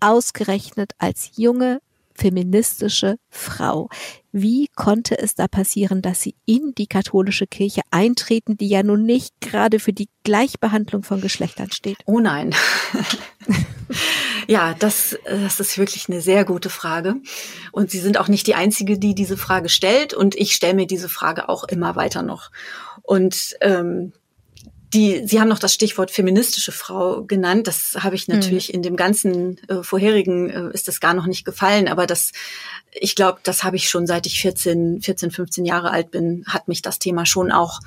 ausgerechnet 0.00 0.92
als 0.98 1.32
junge 1.36 1.80
feministische 2.14 3.16
Frau. 3.30 3.88
Wie 4.32 4.68
konnte 4.76 5.18
es 5.18 5.34
da 5.34 5.48
passieren, 5.48 6.02
dass 6.02 6.20
Sie 6.20 6.34
in 6.44 6.74
die 6.76 6.86
katholische 6.86 7.46
Kirche 7.46 7.80
eintreten, 7.90 8.56
die 8.56 8.68
ja 8.68 8.82
nun 8.82 9.04
nicht 9.04 9.34
gerade 9.40 9.80
für 9.80 9.92
die 9.92 10.08
Gleichbehandlung 10.24 11.02
von 11.02 11.20
Geschlechtern 11.20 11.72
steht? 11.72 11.98
Oh 12.04 12.20
nein. 12.20 12.54
ja, 14.50 14.74
das, 14.74 15.16
das 15.24 15.60
ist 15.60 15.78
wirklich 15.78 16.08
eine 16.08 16.20
sehr 16.20 16.44
gute 16.44 16.70
Frage. 16.70 17.14
Und 17.70 17.92
Sie 17.92 18.00
sind 18.00 18.18
auch 18.18 18.26
nicht 18.26 18.48
die 18.48 18.56
Einzige, 18.56 18.98
die 18.98 19.14
diese 19.14 19.36
Frage 19.36 19.68
stellt. 19.68 20.12
Und 20.12 20.34
ich 20.34 20.56
stelle 20.56 20.74
mir 20.74 20.88
diese 20.88 21.08
Frage 21.08 21.48
auch 21.48 21.62
immer 21.62 21.94
weiter 21.94 22.22
noch. 22.22 22.50
Und 23.02 23.54
ähm, 23.60 24.12
die, 24.92 25.24
Sie 25.24 25.40
haben 25.40 25.46
noch 25.46 25.60
das 25.60 25.72
Stichwort 25.72 26.10
feministische 26.10 26.72
Frau 26.72 27.22
genannt. 27.22 27.68
Das 27.68 27.98
habe 28.00 28.16
ich 28.16 28.26
natürlich 28.26 28.70
mhm. 28.70 28.74
in 28.74 28.82
dem 28.82 28.96
ganzen 28.96 29.68
äh, 29.68 29.84
vorherigen 29.84 30.50
äh, 30.50 30.74
ist 30.74 30.88
das 30.88 30.98
gar 30.98 31.14
noch 31.14 31.26
nicht 31.26 31.44
gefallen. 31.44 31.86
Aber 31.86 32.08
das, 32.08 32.32
ich 32.90 33.14
glaube, 33.14 33.38
das 33.44 33.62
habe 33.62 33.76
ich 33.76 33.88
schon 33.88 34.08
seit 34.08 34.26
ich 34.26 34.40
14, 34.40 35.00
14, 35.00 35.30
15 35.30 35.64
Jahre 35.64 35.92
alt 35.92 36.10
bin, 36.10 36.42
hat 36.48 36.66
mich 36.66 36.82
das 36.82 36.98
Thema 36.98 37.24
schon 37.24 37.52
auch 37.52 37.78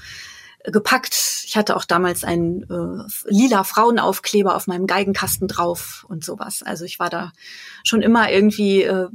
gepackt. 0.64 1.44
Ich 1.46 1.58
hatte 1.58 1.76
auch 1.76 1.86
damals 1.86 2.24
einen 2.24 2.64
äh, 2.64 3.04
lila 3.26 3.64
Frauenaufkleber 3.64 4.56
auf 4.56 4.68
meinem 4.68 4.88
Geigenkasten 4.88 5.48
drauf 5.48 6.06
und 6.08 6.24
sowas. 6.24 6.64
Also 6.64 6.86
ich 6.86 7.00
war 7.00 7.10
da 7.10 7.34
schon 7.84 8.02
immer 8.02 8.32
irgendwie 8.32 8.84
äh, 8.84 9.08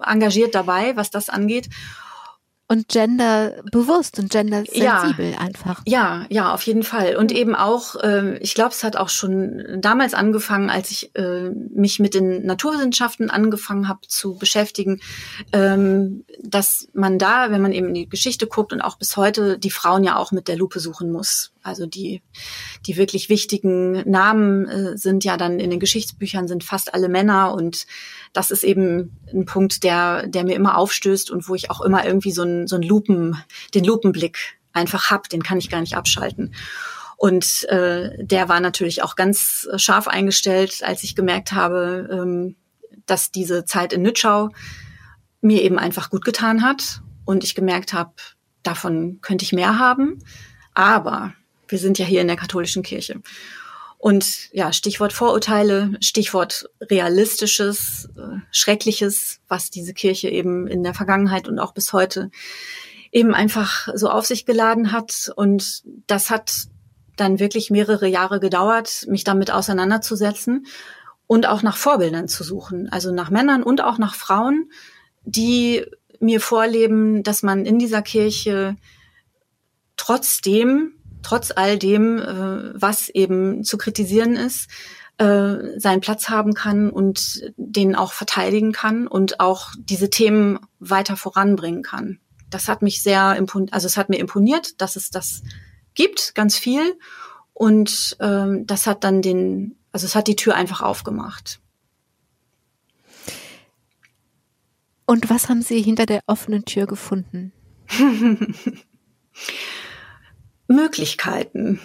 engagiert 0.00 0.54
dabei, 0.54 0.96
was 0.96 1.10
das 1.10 1.28
angeht 1.28 1.68
und 2.66 2.88
genderbewusst 2.88 4.18
und 4.18 4.30
gendersensibel 4.30 5.32
ja, 5.32 5.38
einfach. 5.38 5.82
Ja, 5.86 6.24
ja, 6.30 6.54
auf 6.54 6.62
jeden 6.62 6.82
Fall. 6.82 7.16
Und 7.16 7.30
eben 7.30 7.54
auch, 7.54 7.96
äh, 7.96 8.38
ich 8.38 8.54
glaube, 8.54 8.70
es 8.70 8.82
hat 8.82 8.96
auch 8.96 9.10
schon 9.10 9.62
damals 9.78 10.14
angefangen, 10.14 10.70
als 10.70 10.90
ich 10.90 11.14
äh, 11.14 11.50
mich 11.50 12.00
mit 12.00 12.14
den 12.14 12.46
Naturwissenschaften 12.46 13.28
angefangen 13.28 13.86
habe 13.86 14.00
zu 14.08 14.36
beschäftigen, 14.38 15.00
ähm, 15.52 16.24
dass 16.42 16.88
man 16.94 17.18
da, 17.18 17.50
wenn 17.50 17.60
man 17.60 17.72
eben 17.72 17.88
in 17.88 17.94
die 17.94 18.08
Geschichte 18.08 18.46
guckt 18.46 18.72
und 18.72 18.80
auch 18.80 18.96
bis 18.96 19.16
heute, 19.18 19.58
die 19.58 19.70
Frauen 19.70 20.02
ja 20.02 20.16
auch 20.16 20.32
mit 20.32 20.48
der 20.48 20.56
Lupe 20.56 20.80
suchen 20.80 21.12
muss. 21.12 21.52
Also 21.62 21.86
die, 21.86 22.22
die 22.86 22.96
wirklich 22.96 23.28
wichtigen 23.28 24.08
Namen 24.08 24.66
äh, 24.68 24.96
sind 24.96 25.24
ja 25.24 25.36
dann 25.36 25.60
in 25.60 25.70
den 25.70 25.80
Geschichtsbüchern 25.80 26.48
sind 26.48 26.64
fast 26.64 26.94
alle 26.94 27.08
Männer 27.08 27.54
und 27.54 27.86
das 28.34 28.50
ist 28.50 28.64
eben 28.64 29.16
ein 29.32 29.46
Punkt, 29.46 29.84
der, 29.84 30.26
der 30.26 30.44
mir 30.44 30.56
immer 30.56 30.76
aufstößt 30.76 31.30
und 31.30 31.48
wo 31.48 31.54
ich 31.54 31.70
auch 31.70 31.80
immer 31.80 32.04
irgendwie 32.04 32.32
so 32.32 32.42
ein, 32.42 32.66
so 32.66 32.76
ein 32.76 32.82
Lupen, 32.82 33.42
den 33.74 33.84
Lupenblick 33.84 34.58
einfach 34.74 35.10
hab, 35.10 35.28
den 35.28 35.42
kann 35.42 35.58
ich 35.58 35.70
gar 35.70 35.80
nicht 35.80 35.96
abschalten. 35.96 36.54
Und 37.16 37.64
äh, 37.68 38.22
der 38.22 38.48
war 38.48 38.60
natürlich 38.60 39.02
auch 39.02 39.14
ganz 39.14 39.68
scharf 39.76 40.08
eingestellt, 40.08 40.82
als 40.82 41.04
ich 41.04 41.14
gemerkt 41.14 41.52
habe, 41.52 42.08
ähm, 42.10 42.56
dass 43.06 43.30
diese 43.30 43.64
Zeit 43.64 43.92
in 43.92 44.02
Nütschau 44.02 44.50
mir 45.40 45.62
eben 45.62 45.78
einfach 45.78 46.10
gut 46.10 46.24
getan 46.24 46.62
hat 46.62 47.02
und 47.24 47.44
ich 47.44 47.54
gemerkt 47.54 47.92
habe, 47.92 48.14
davon 48.64 49.20
könnte 49.20 49.44
ich 49.44 49.52
mehr 49.52 49.78
haben. 49.78 50.18
Aber 50.74 51.34
wir 51.68 51.78
sind 51.78 51.98
ja 51.98 52.04
hier 52.04 52.20
in 52.20 52.26
der 52.26 52.36
katholischen 52.36 52.82
Kirche. 52.82 53.20
Und 54.04 54.52
ja, 54.52 54.74
Stichwort 54.74 55.14
Vorurteile, 55.14 55.92
Stichwort 55.98 56.68
realistisches, 56.78 58.10
äh, 58.18 58.36
schreckliches, 58.50 59.40
was 59.48 59.70
diese 59.70 59.94
Kirche 59.94 60.28
eben 60.28 60.66
in 60.66 60.82
der 60.82 60.92
Vergangenheit 60.92 61.48
und 61.48 61.58
auch 61.58 61.72
bis 61.72 61.94
heute 61.94 62.30
eben 63.12 63.32
einfach 63.32 63.88
so 63.94 64.10
auf 64.10 64.26
sich 64.26 64.44
geladen 64.44 64.92
hat. 64.92 65.32
Und 65.36 65.84
das 66.06 66.28
hat 66.28 66.66
dann 67.16 67.40
wirklich 67.40 67.70
mehrere 67.70 68.06
Jahre 68.06 68.40
gedauert, 68.40 69.06
mich 69.08 69.24
damit 69.24 69.50
auseinanderzusetzen 69.50 70.66
und 71.26 71.48
auch 71.48 71.62
nach 71.62 71.78
Vorbildern 71.78 72.28
zu 72.28 72.44
suchen. 72.44 72.90
Also 72.90 73.10
nach 73.10 73.30
Männern 73.30 73.62
und 73.62 73.82
auch 73.82 73.96
nach 73.96 74.16
Frauen, 74.16 74.70
die 75.24 75.82
mir 76.20 76.42
vorleben, 76.42 77.22
dass 77.22 77.42
man 77.42 77.64
in 77.64 77.78
dieser 77.78 78.02
Kirche 78.02 78.76
trotzdem 79.96 80.92
trotz 81.24 81.50
all 81.54 81.78
dem, 81.78 82.18
äh, 82.18 82.80
was 82.80 83.08
eben 83.08 83.64
zu 83.64 83.76
kritisieren 83.78 84.36
ist, 84.36 84.68
äh, 85.18 85.78
seinen 85.78 86.00
Platz 86.00 86.28
haben 86.28 86.54
kann 86.54 86.90
und 86.90 87.52
den 87.56 87.96
auch 87.96 88.12
verteidigen 88.12 88.72
kann 88.72 89.06
und 89.06 89.40
auch 89.40 89.72
diese 89.78 90.10
Themen 90.10 90.58
weiter 90.78 91.16
voranbringen 91.16 91.82
kann. 91.82 92.20
Das 92.50 92.68
hat 92.68 92.82
mich 92.82 93.02
sehr 93.02 93.36
imponiert, 93.36 93.72
also 93.72 93.86
es 93.86 93.96
hat 93.96 94.08
mir 94.08 94.18
imponiert, 94.18 94.80
dass 94.80 94.96
es 94.96 95.10
das 95.10 95.42
gibt, 95.94 96.34
ganz 96.34 96.56
viel. 96.56 96.98
Und 97.52 98.16
ähm, 98.20 98.66
das 98.66 98.86
hat 98.86 99.04
dann 99.04 99.22
den, 99.22 99.76
also 99.92 100.06
es 100.06 100.14
hat 100.14 100.26
die 100.26 100.36
Tür 100.36 100.56
einfach 100.56 100.82
aufgemacht. 100.82 101.60
Und 105.06 105.30
was 105.30 105.48
haben 105.48 105.62
Sie 105.62 105.80
hinter 105.80 106.06
der 106.06 106.22
offenen 106.26 106.64
Tür 106.64 106.86
gefunden? 106.86 107.52
Möglichkeiten. 110.66 111.80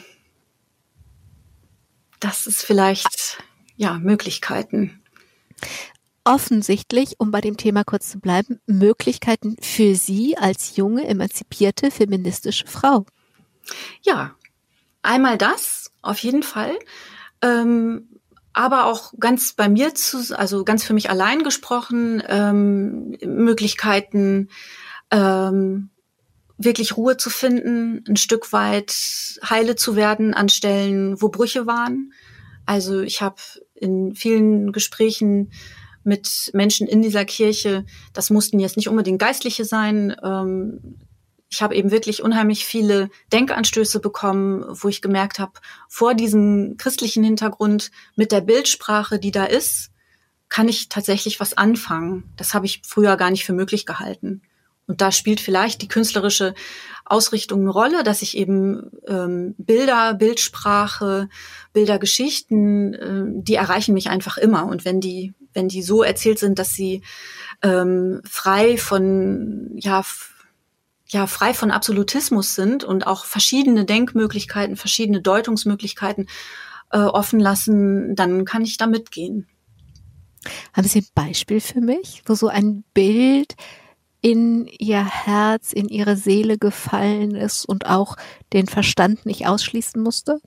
Das 2.20 2.48
ist 2.48 2.62
vielleicht, 2.62 3.42
ja, 3.78 3.98
Möglichkeiten. 3.98 5.02
Offensichtlich, 6.24 7.20
um 7.20 7.32
bei 7.32 7.42
dem 7.42 7.58
Thema 7.58 7.84
kurz 7.84 8.10
zu 8.10 8.20
bleiben, 8.20 8.60
Möglichkeiten 8.66 9.56
für 9.62 9.96
Sie 9.96 10.38
als 10.38 10.76
junge, 10.76 11.08
emanzipierte, 11.08 11.92
feministische 11.92 12.68
Frau. 12.68 13.06
Ja, 14.02 14.36
einmal 15.02 15.38
das, 15.38 15.92
auf 16.02 16.20
jeden 16.20 16.44
Fall. 16.44 16.78
Ähm, 17.42 18.20
aber 18.54 18.86
auch 18.86 19.14
ganz 19.20 19.54
bei 19.54 19.70
mir 19.70 19.96
zu, 19.96 20.38
also 20.38 20.66
ganz 20.66 20.84
für 20.84 20.94
mich 20.94 21.10
allein 21.10 21.44
gesprochen, 21.44 22.22
ähm, 22.28 23.18
Möglichkeiten, 23.24 24.50
ähm, 25.12 25.90
wirklich 26.60 26.98
Ruhe 26.98 27.18
zu 27.18 27.30
finden, 27.30 28.04
ein 28.08 28.18
Stück 28.18 28.52
weit 28.54 28.94
heile 29.50 29.76
zu 29.76 29.96
werden 29.96 30.34
an 30.34 30.50
Stellen, 30.50 31.20
wo 31.22 31.30
Brüche 31.30 31.66
waren. 31.66 32.14
Also 32.66 33.00
ich 33.02 33.22
habe 33.22 33.38
in 33.74 34.14
vielen 34.14 34.72
Gesprächen 34.72 35.52
mit 36.04 36.52
Menschen 36.54 36.86
in 36.88 37.02
dieser 37.02 37.26
Kirche, 37.26 37.86
das 38.14 38.30
mussten 38.30 38.60
jetzt 38.60 38.78
nicht 38.78 38.90
unbedingt 38.90 39.20
Geistliche 39.20 39.64
sein. 39.66 40.16
Ähm, 40.22 40.98
ich 41.50 41.62
habe 41.62 41.76
eben 41.76 41.92
wirklich 41.92 42.22
unheimlich 42.22 42.66
viele 42.66 43.10
Denkanstöße 43.32 44.00
bekommen, 44.00 44.66
wo 44.70 44.90
ich 44.90 45.02
gemerkt 45.02 45.40
habe, 45.40 45.54
vor 45.88 46.14
diesem 46.14 46.76
christlichen 46.78 47.24
Hintergrund 47.24 47.90
mit 48.16 48.32
der 48.32 48.42
Bildsprache, 48.42 49.18
die 49.18 49.32
da 49.32 49.46
ist, 49.46 49.92
kann 50.50 50.68
ich 50.68 50.90
tatsächlich 50.90 51.40
was 51.40 51.58
anfangen. 51.58 52.32
Das 52.36 52.54
habe 52.54 52.66
ich 52.66 52.82
früher 52.86 53.18
gar 53.18 53.32
nicht 53.32 53.46
für 53.46 53.54
möglich 53.54 53.86
gehalten. 53.86 54.42
Und 54.90 55.02
da 55.02 55.12
spielt 55.12 55.40
vielleicht 55.40 55.84
die 55.84 55.88
künstlerische 55.88 56.56
Ausrichtung 57.06 57.62
eine 57.62 57.70
Rolle, 57.70 58.02
dass 58.02 58.24
ich 58.24 58.36
eben 58.36 58.90
ähm, 59.08 59.54
Bilder, 59.60 60.16
Bildsprache, 60.16 61.30
Bildergeschichten, 61.74 62.94
äh, 62.96 63.24
die 63.44 63.54
erreichen 63.54 63.94
mich 63.94 64.10
einfach 64.10 64.40
immer. 64.40 64.66
Und 64.66 64.86
wenn 64.86 65.00
die, 65.00 65.36
wenn 65.54 65.68
die 65.68 65.84
so 65.84 66.02
erzählt 66.02 66.40
sind, 66.40 66.58
dass 66.58 66.74
sie 66.74 67.04
ähm, 67.62 68.22
frei 68.28 68.78
von, 68.78 69.74
ja, 69.76 70.04
ja, 71.06 71.28
frei 71.28 71.54
von 71.54 71.70
Absolutismus 71.70 72.56
sind 72.56 72.84
und 72.84 73.06
auch 73.06 73.26
verschiedene 73.26 73.86
Denkmöglichkeiten, 73.86 74.76
verschiedene 74.76 75.22
Deutungsmöglichkeiten 75.22 76.28
äh, 76.92 76.98
offen 76.98 77.40
lassen, 77.40 78.16
dann 78.16 78.44
kann 78.44 78.64
ich 78.64 78.78
da 78.78 78.88
mitgehen. 78.88 79.48
Haben 80.74 80.88
Sie 80.88 81.02
ein 81.02 81.08
Beispiel 81.14 81.62
für 81.62 81.82
mich, 81.82 82.24
wo 82.26 82.34
so 82.34 82.48
ein 82.48 82.84
Bild 82.96 83.56
in 84.22 84.68
Ihr 84.68 85.04
Herz, 85.04 85.74
in 85.74 85.88
Ihre 85.88 86.16
Seele 86.16 86.58
gefallen 86.58 87.36
ist 87.36 87.66
und 87.66 87.86
auch 87.86 88.16
den 88.54 88.68
Verstand 88.68 89.26
nicht 89.26 89.48
ausschließen 89.48 90.02
musste? 90.02 90.40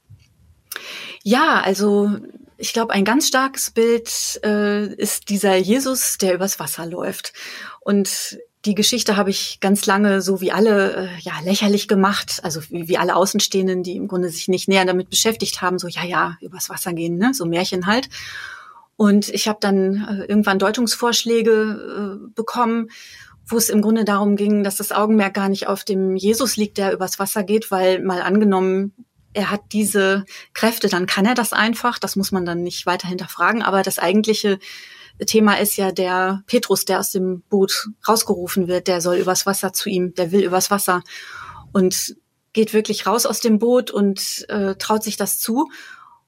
Ja, 1.22 1.60
also 1.60 2.10
ich 2.58 2.72
glaube, 2.72 2.92
ein 2.92 3.04
ganz 3.04 3.28
starkes 3.28 3.70
Bild 3.70 4.40
äh, 4.44 4.86
ist 4.94 5.28
dieser 5.28 5.56
Jesus, 5.56 6.18
der 6.18 6.34
übers 6.34 6.60
Wasser 6.60 6.86
läuft. 6.86 7.32
Und 7.80 8.38
die 8.64 8.74
Geschichte 8.74 9.16
habe 9.16 9.30
ich 9.30 9.58
ganz 9.60 9.86
lange 9.86 10.22
so 10.22 10.40
wie 10.40 10.52
alle 10.52 10.94
äh, 10.94 11.08
ja 11.20 11.32
lächerlich 11.44 11.88
gemacht, 11.88 12.40
also 12.44 12.60
wie, 12.70 12.86
wie 12.86 12.98
alle 12.98 13.16
Außenstehenden, 13.16 13.82
die 13.82 13.96
im 13.96 14.06
Grunde 14.06 14.28
sich 14.30 14.48
nicht 14.48 14.68
näher 14.68 14.84
damit 14.84 15.10
beschäftigt 15.10 15.60
haben, 15.62 15.78
so 15.78 15.88
ja 15.88 16.04
ja 16.04 16.36
übers 16.40 16.70
Wasser 16.70 16.92
gehen, 16.92 17.18
ne, 17.18 17.34
so 17.34 17.44
Märchen 17.44 17.86
halt. 17.86 18.08
Und 18.96 19.28
ich 19.30 19.48
habe 19.48 19.58
dann 19.60 20.04
äh, 20.04 20.24
irgendwann 20.26 20.60
Deutungsvorschläge 20.60 22.20
äh, 22.20 22.32
bekommen, 22.34 22.90
wo 23.46 23.56
es 23.56 23.70
im 23.70 23.82
Grunde 23.82 24.04
darum 24.04 24.36
ging, 24.36 24.64
dass 24.64 24.76
das 24.76 24.92
Augenmerk 24.92 25.34
gar 25.34 25.48
nicht 25.48 25.66
auf 25.66 25.84
dem 25.84 26.16
Jesus 26.16 26.56
liegt, 26.56 26.78
der 26.78 26.92
übers 26.92 27.18
Wasser 27.18 27.42
geht, 27.44 27.70
weil 27.70 28.02
mal 28.02 28.22
angenommen, 28.22 28.92
er 29.34 29.50
hat 29.50 29.60
diese 29.72 30.24
Kräfte, 30.52 30.88
dann 30.88 31.06
kann 31.06 31.24
er 31.24 31.34
das 31.34 31.52
einfach. 31.52 31.98
Das 31.98 32.16
muss 32.16 32.32
man 32.32 32.44
dann 32.44 32.62
nicht 32.62 32.86
weiter 32.86 33.08
hinterfragen. 33.08 33.62
Aber 33.62 33.82
das 33.82 33.98
eigentliche 33.98 34.58
Thema 35.26 35.54
ist 35.54 35.76
ja 35.76 35.92
der 35.92 36.42
Petrus, 36.46 36.84
der 36.84 37.00
aus 37.00 37.10
dem 37.10 37.42
Boot 37.48 37.88
rausgerufen 38.06 38.68
wird, 38.68 38.88
der 38.88 39.00
soll 39.00 39.16
übers 39.16 39.46
Wasser 39.46 39.72
zu 39.72 39.88
ihm, 39.88 40.14
der 40.14 40.32
will 40.32 40.42
übers 40.42 40.70
Wasser 40.70 41.02
und 41.72 42.16
geht 42.52 42.74
wirklich 42.74 43.06
raus 43.06 43.24
aus 43.24 43.40
dem 43.40 43.58
Boot 43.58 43.90
und 43.90 44.44
äh, 44.48 44.74
traut 44.74 45.02
sich 45.02 45.16
das 45.16 45.38
zu 45.38 45.70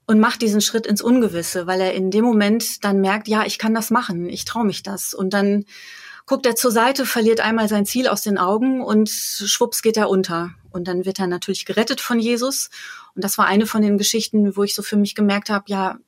und 0.06 0.20
macht 0.20 0.42
diesen 0.42 0.60
Schritt 0.60 0.86
ins 0.86 1.02
Ungewisse, 1.02 1.66
weil 1.66 1.80
er 1.80 1.94
in 1.94 2.10
dem 2.10 2.24
Moment 2.24 2.84
dann 2.84 3.00
merkt, 3.00 3.28
ja, 3.28 3.44
ich 3.44 3.58
kann 3.58 3.74
das 3.74 3.90
machen, 3.90 4.28
ich 4.28 4.44
traue 4.44 4.64
mich 4.64 4.82
das. 4.82 5.14
Und 5.14 5.34
dann 5.34 5.64
guckt 6.26 6.46
er 6.46 6.56
zur 6.56 6.70
Seite, 6.70 7.04
verliert 7.04 7.40
einmal 7.40 7.68
sein 7.68 7.86
Ziel 7.86 8.08
aus 8.08 8.22
den 8.22 8.38
Augen 8.38 8.82
und 8.82 9.10
schwupps 9.10 9.82
geht 9.82 9.96
er 9.96 10.08
unter. 10.08 10.54
Und 10.70 10.88
dann 10.88 11.04
wird 11.04 11.18
er 11.18 11.26
natürlich 11.26 11.66
gerettet 11.66 12.00
von 12.00 12.18
Jesus. 12.18 12.70
Und 13.14 13.22
das 13.22 13.38
war 13.38 13.46
eine 13.46 13.66
von 13.66 13.82
den 13.82 13.98
Geschichten, 13.98 14.56
wo 14.56 14.62
ich 14.62 14.74
so 14.74 14.82
für 14.82 14.96
mich 14.96 15.14
gemerkt 15.14 15.50
habe, 15.50 15.64
ja, 15.68 15.98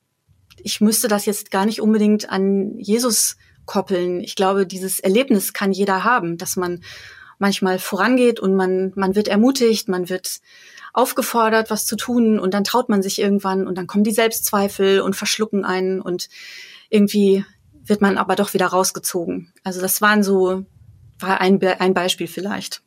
ich 0.57 0.81
müsste 0.81 1.07
das 1.07 1.25
jetzt 1.25 1.51
gar 1.51 1.65
nicht 1.65 1.81
unbedingt 1.81 2.29
an 2.29 2.77
Jesus 2.79 3.37
koppeln. 3.65 4.21
Ich 4.21 4.35
glaube, 4.35 4.65
dieses 4.65 4.99
Erlebnis 4.99 5.53
kann 5.53 5.71
jeder 5.71 6.03
haben, 6.03 6.37
dass 6.37 6.55
man 6.55 6.83
manchmal 7.37 7.77
vorangeht 7.77 8.39
und 8.39 8.55
man, 8.55 8.91
man 8.95 9.15
wird 9.15 9.27
ermutigt, 9.27 9.87
man 9.87 10.09
wird 10.09 10.39
aufgefordert, 10.93 11.69
was 11.69 11.85
zu 11.85 11.95
tun 11.95 12.39
und 12.39 12.55
dann 12.55 12.63
traut 12.63 12.89
man 12.89 13.03
sich 13.03 13.19
irgendwann 13.19 13.67
und 13.67 13.77
dann 13.77 13.85
kommen 13.85 14.03
die 14.03 14.11
Selbstzweifel 14.11 15.01
und 15.01 15.15
verschlucken 15.15 15.63
einen 15.63 16.01
und 16.01 16.29
irgendwie 16.89 17.45
wird 17.87 18.01
man 18.01 18.17
aber 18.17 18.35
doch 18.35 18.53
wieder 18.53 18.67
rausgezogen. 18.67 19.53
Also 19.63 19.81
das 19.81 20.01
waren 20.01 20.23
so, 20.23 20.65
war 21.19 21.41
ein, 21.41 21.61
ein 21.63 21.93
Beispiel 21.93 22.27
vielleicht. 22.27 22.81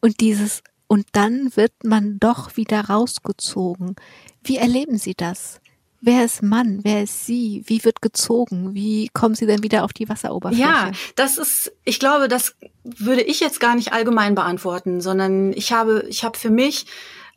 Und 0.00 0.20
dieses, 0.20 0.62
und 0.86 1.06
dann 1.12 1.54
wird 1.56 1.72
man 1.84 2.18
doch 2.18 2.56
wieder 2.56 2.80
rausgezogen. 2.86 3.96
Wie 4.42 4.56
erleben 4.56 4.98
Sie 4.98 5.14
das? 5.14 5.60
Wer 6.02 6.24
ist 6.24 6.42
Mann? 6.42 6.80
Wer 6.82 7.02
ist 7.02 7.26
sie? 7.26 7.62
Wie 7.66 7.84
wird 7.84 8.00
gezogen? 8.00 8.74
Wie 8.74 9.08
kommen 9.12 9.34
sie 9.34 9.44
denn 9.44 9.62
wieder 9.62 9.84
auf 9.84 9.92
die 9.92 10.08
Wasseroberfläche? 10.08 10.62
Ja, 10.62 10.90
das 11.14 11.36
ist, 11.36 11.72
ich 11.84 12.00
glaube, 12.00 12.26
das 12.26 12.56
würde 12.84 13.20
ich 13.20 13.40
jetzt 13.40 13.60
gar 13.60 13.74
nicht 13.74 13.92
allgemein 13.92 14.34
beantworten, 14.34 15.02
sondern 15.02 15.52
ich 15.52 15.72
habe, 15.72 16.06
ich 16.08 16.24
habe 16.24 16.38
für 16.38 16.48
mich, 16.48 16.86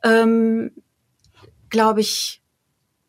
ähm, 0.01 0.71
glaube 1.69 1.99
ich, 1.99 2.41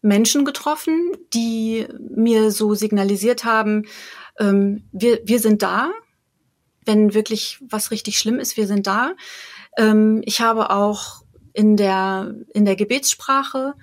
Menschen 0.05 0.45
getroffen, 0.45 1.13
die 1.33 1.87
mir 1.99 2.51
so 2.51 2.75
signalisiert 2.75 3.45
haben, 3.45 3.87
ähm, 4.39 4.85
wir, 4.93 5.21
wir 5.25 5.41
sind 5.41 5.63
da, 5.63 5.91
wenn 6.85 7.15
wirklich 7.15 7.59
was 7.71 7.91
richtig 7.91 8.19
schlimm 8.19 8.39
ist, 8.39 8.59
wir 8.59 8.67
sind 8.67 8.87
da. 8.87 9.15
Ähm, 9.79 10.21
ich 10.27 10.43
habe 10.43 10.71
auch 10.71 11.23
in 11.55 11.79
der, 11.79 12.35
in 12.53 12.67
der 12.67 12.77
Gebetssprache 12.77 13.75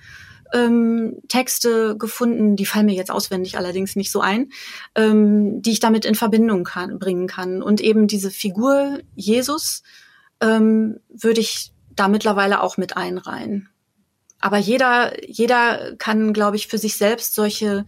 ähm, 0.52 1.16
Texte 1.26 1.96
gefunden, 1.96 2.54
die 2.54 2.66
fallen 2.66 2.86
mir 2.86 2.94
jetzt 2.94 3.10
auswendig 3.10 3.56
allerdings 3.58 3.96
nicht 3.96 4.12
so 4.12 4.20
ein, 4.20 4.50
ähm, 4.94 5.60
die 5.60 5.72
ich 5.72 5.80
damit 5.80 6.04
in 6.04 6.14
Verbindung 6.14 6.62
kann, 6.62 7.00
bringen 7.00 7.26
kann. 7.26 7.62
Und 7.62 7.80
eben 7.80 8.06
diese 8.06 8.30
Figur 8.30 9.00
Jesus 9.16 9.82
ähm, 10.40 11.00
würde 11.08 11.40
ich 11.40 11.72
da 11.90 12.06
mittlerweile 12.06 12.60
auch 12.60 12.76
mit 12.76 12.96
einreihen. 12.96 13.71
Aber 14.42 14.58
jeder, 14.58 15.12
jeder 15.26 15.94
kann, 15.96 16.32
glaube 16.32 16.56
ich, 16.56 16.66
für 16.66 16.76
sich 16.76 16.96
selbst 16.96 17.34
solche 17.34 17.86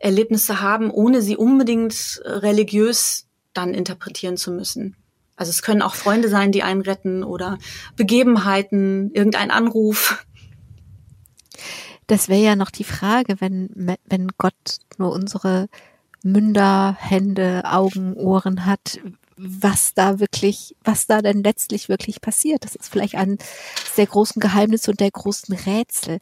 Erlebnisse 0.00 0.60
haben, 0.60 0.90
ohne 0.90 1.20
sie 1.20 1.36
unbedingt 1.36 2.22
religiös 2.24 3.26
dann 3.52 3.74
interpretieren 3.74 4.36
zu 4.36 4.52
müssen. 4.52 4.96
Also 5.34 5.50
es 5.50 5.62
können 5.62 5.82
auch 5.82 5.96
Freunde 5.96 6.28
sein, 6.28 6.52
die 6.52 6.62
einen 6.62 6.80
retten 6.80 7.24
oder 7.24 7.58
Begebenheiten, 7.96 9.10
irgendein 9.12 9.50
Anruf. 9.50 10.24
Das 12.06 12.28
wäre 12.28 12.42
ja 12.42 12.56
noch 12.56 12.70
die 12.70 12.84
Frage, 12.84 13.40
wenn, 13.40 13.96
wenn 14.04 14.28
Gott 14.38 14.78
nur 14.98 15.10
unsere 15.10 15.68
Münder, 16.22 16.96
Hände, 17.00 17.62
Augen, 17.64 18.14
Ohren 18.14 18.64
hat, 18.64 19.00
was 19.36 19.94
da 19.94 20.18
wirklich, 20.18 20.76
was 20.82 21.06
da 21.06 21.22
denn 21.22 21.42
letztlich 21.42 21.88
wirklich 21.88 22.20
passiert. 22.20 22.64
Das 22.64 22.74
ist 22.74 22.90
vielleicht 22.90 23.14
eines 23.14 23.38
der 23.96 24.06
großen 24.06 24.40
Geheimnisse 24.40 24.90
und 24.90 25.00
der 25.00 25.10
großen 25.10 25.54
Rätsel. 25.54 26.18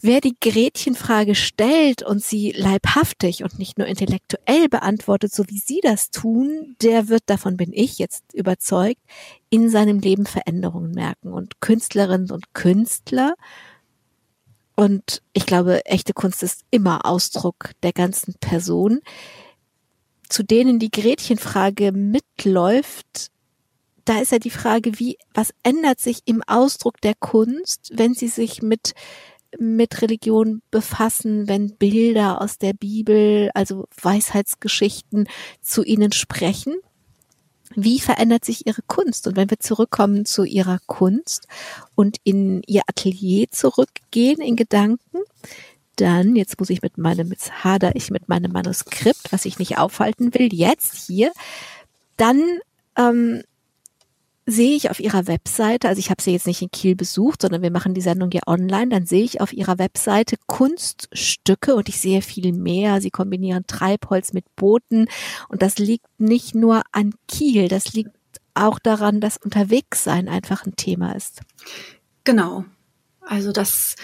Wer 0.00 0.20
die 0.20 0.36
Gretchenfrage 0.38 1.34
stellt 1.34 2.02
und 2.02 2.22
sie 2.22 2.52
leibhaftig 2.52 3.42
und 3.42 3.58
nicht 3.58 3.78
nur 3.78 3.86
intellektuell 3.86 4.68
beantwortet, 4.68 5.32
so 5.32 5.44
wie 5.48 5.58
Sie 5.58 5.80
das 5.82 6.10
tun, 6.10 6.76
der 6.82 7.08
wird, 7.08 7.22
davon 7.26 7.56
bin 7.56 7.72
ich 7.72 7.98
jetzt 7.98 8.34
überzeugt, 8.34 9.00
in 9.48 9.70
seinem 9.70 10.00
Leben 10.00 10.26
Veränderungen 10.26 10.90
merken. 10.90 11.32
Und 11.32 11.60
Künstlerinnen 11.62 12.30
und 12.30 12.52
Künstler 12.52 13.34
und 14.76 15.22
ich 15.32 15.46
glaube, 15.46 15.86
echte 15.86 16.12
Kunst 16.12 16.42
ist 16.42 16.64
immer 16.70 17.06
Ausdruck 17.06 17.70
der 17.82 17.92
ganzen 17.92 18.34
Person. 18.40 19.00
Zu 20.28 20.42
denen 20.42 20.78
die 20.78 20.90
Gretchenfrage 20.90 21.92
mitläuft, 21.92 23.30
da 24.04 24.20
ist 24.20 24.32
ja 24.32 24.38
die 24.38 24.50
Frage, 24.50 24.98
wie, 24.98 25.16
was 25.32 25.54
ändert 25.62 26.00
sich 26.00 26.20
im 26.24 26.42
Ausdruck 26.46 27.00
der 27.00 27.14
Kunst, 27.14 27.92
wenn 27.94 28.14
sie 28.14 28.28
sich 28.28 28.62
mit, 28.62 28.94
mit 29.58 30.02
Religion 30.02 30.62
befassen, 30.70 31.48
wenn 31.48 31.76
Bilder 31.76 32.40
aus 32.40 32.58
der 32.58 32.74
Bibel, 32.74 33.50
also 33.54 33.86
Weisheitsgeschichten 34.00 35.28
zu 35.62 35.82
ihnen 35.84 36.12
sprechen? 36.12 36.74
wie 37.76 37.98
verändert 37.98 38.44
sich 38.44 38.66
ihre 38.66 38.82
Kunst? 38.82 39.26
Und 39.26 39.36
wenn 39.36 39.50
wir 39.50 39.60
zurückkommen 39.60 40.24
zu 40.24 40.44
ihrer 40.44 40.78
Kunst 40.86 41.46
und 41.94 42.18
in 42.24 42.62
ihr 42.66 42.82
Atelier 42.86 43.50
zurückgehen 43.50 44.40
in 44.40 44.56
Gedanken, 44.56 45.18
dann, 45.96 46.36
jetzt 46.36 46.58
muss 46.58 46.70
ich 46.70 46.82
mit 46.82 46.98
meinem, 46.98 47.30
jetzt 47.30 47.64
hader 47.64 47.96
ich 47.96 48.10
mit 48.10 48.28
meinem 48.28 48.52
Manuskript, 48.52 49.32
was 49.32 49.44
ich 49.44 49.58
nicht 49.58 49.78
aufhalten 49.78 50.34
will, 50.34 50.52
jetzt 50.52 51.06
hier, 51.06 51.32
dann 52.16 52.42
ähm, 52.96 53.42
sehe 54.46 54.76
ich 54.76 54.90
auf 54.90 55.00
ihrer 55.00 55.26
Webseite, 55.26 55.88
also 55.88 55.98
ich 55.98 56.10
habe 56.10 56.22
sie 56.22 56.32
jetzt 56.32 56.46
nicht 56.46 56.60
in 56.60 56.70
Kiel 56.70 56.94
besucht, 56.94 57.42
sondern 57.42 57.62
wir 57.62 57.70
machen 57.70 57.94
die 57.94 58.02
Sendung 58.02 58.30
ja 58.30 58.42
online, 58.46 58.88
dann 58.88 59.06
sehe 59.06 59.24
ich 59.24 59.40
auf 59.40 59.52
ihrer 59.52 59.78
Webseite 59.78 60.36
Kunststücke 60.46 61.74
und 61.74 61.88
ich 61.88 61.98
sehe 61.98 62.20
viel 62.20 62.52
mehr. 62.52 63.00
Sie 63.00 63.10
kombinieren 63.10 63.66
Treibholz 63.66 64.32
mit 64.32 64.44
Booten 64.56 65.08
und 65.48 65.62
das 65.62 65.78
liegt 65.78 66.06
nicht 66.18 66.54
nur 66.54 66.82
an 66.92 67.14
Kiel, 67.26 67.68
das 67.68 67.94
liegt 67.94 68.10
auch 68.52 68.78
daran, 68.78 69.20
dass 69.20 69.38
Unterwegssein 69.38 70.28
einfach 70.28 70.66
ein 70.66 70.76
Thema 70.76 71.12
ist. 71.16 71.40
Genau. 72.24 72.64
Also 73.20 73.52
das, 73.52 73.96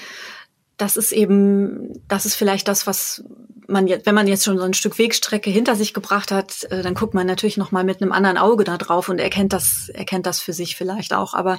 das 0.81 0.97
ist 0.97 1.13
eben, 1.13 2.01
das 2.09 2.27
ist 2.27 2.35
vielleicht 2.35 2.69
das, 2.69 2.87
was 2.87 3.23
man 3.69 3.87
jetzt, 3.87 4.07
wenn 4.07 4.15
man 4.15 4.27
jetzt 4.27 4.45
schon 4.45 4.59
so 4.59 4.65
ein 4.65 4.75
Stück 4.75 4.99
Wegstrecke 4.99 5.51
hinter 5.51 5.77
sich 5.77 5.95
gebracht 5.95 6.33
hat, 6.33 6.65
äh, 6.71 6.83
dann 6.83 6.95
guckt 6.95 7.15
man 7.15 7.27
natürlich 7.27 7.57
noch 7.57 7.71
mal 7.71 7.85
mit 7.85 8.03
einem 8.03 8.13
anderen 8.13 8.39
Auge 8.39 8.65
da 8.65 8.77
drauf 8.77 9.09
und 9.09 9.19
erkennt 9.19 9.53
das, 9.53 9.89
erkennt 9.91 10.27
das 10.27 10.41
für 10.41 10.53
sich 10.53 10.77
vielleicht 10.77 11.13
auch. 11.13 11.35
Aber 11.35 11.59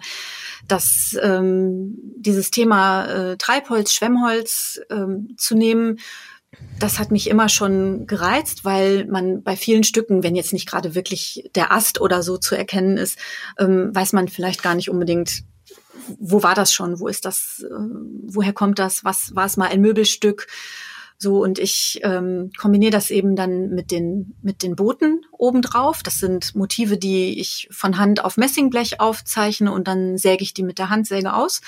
dass 0.67 1.15
ähm, 1.21 1.95
dieses 2.17 2.51
Thema 2.51 3.05
äh, 3.05 3.37
Treibholz, 3.37 3.93
Schwemmholz 3.93 4.81
ähm, 4.89 5.35
zu 5.37 5.55
nehmen, 5.55 5.99
das 6.79 6.99
hat 6.99 7.11
mich 7.11 7.29
immer 7.29 7.47
schon 7.47 8.07
gereizt, 8.07 8.65
weil 8.65 9.05
man 9.05 9.41
bei 9.41 9.55
vielen 9.55 9.83
Stücken, 9.83 10.21
wenn 10.21 10.35
jetzt 10.35 10.51
nicht 10.51 10.67
gerade 10.67 10.95
wirklich 10.95 11.49
der 11.55 11.71
Ast 11.71 12.01
oder 12.01 12.23
so 12.23 12.37
zu 12.37 12.55
erkennen 12.55 12.97
ist, 12.97 13.17
ähm, 13.57 13.95
weiß 13.95 14.11
man 14.13 14.27
vielleicht 14.27 14.61
gar 14.61 14.75
nicht 14.75 14.89
unbedingt, 14.89 15.43
wo 16.19 16.43
war 16.43 16.55
das 16.55 16.73
schon, 16.73 16.99
wo 16.99 17.07
ist 17.07 17.25
das, 17.25 17.65
äh, 17.67 17.73
woher 18.27 18.53
kommt 18.53 18.79
das, 18.79 19.03
was 19.03 19.35
war 19.35 19.45
es 19.45 19.57
mal 19.57 19.69
ein 19.69 19.81
Möbelstück, 19.81 20.47
so, 21.23 21.43
und 21.43 21.59
ich 21.59 21.99
ähm, 22.01 22.49
kombiniere 22.57 22.89
das 22.89 23.11
eben 23.11 23.35
dann 23.35 23.69
mit 23.69 23.91
den, 23.91 24.33
mit 24.41 24.63
den 24.63 24.75
Booten 24.75 25.23
obendrauf. 25.31 26.01
Das 26.01 26.17
sind 26.17 26.55
Motive, 26.55 26.97
die 26.97 27.39
ich 27.39 27.67
von 27.69 27.99
Hand 27.99 28.25
auf 28.25 28.37
Messingblech 28.37 28.99
aufzeichne 28.99 29.71
und 29.71 29.87
dann 29.87 30.17
säge 30.17 30.41
ich 30.41 30.55
die 30.55 30.63
mit 30.63 30.79
der 30.79 30.89
Handsäge 30.89 31.35
aus. 31.35 31.61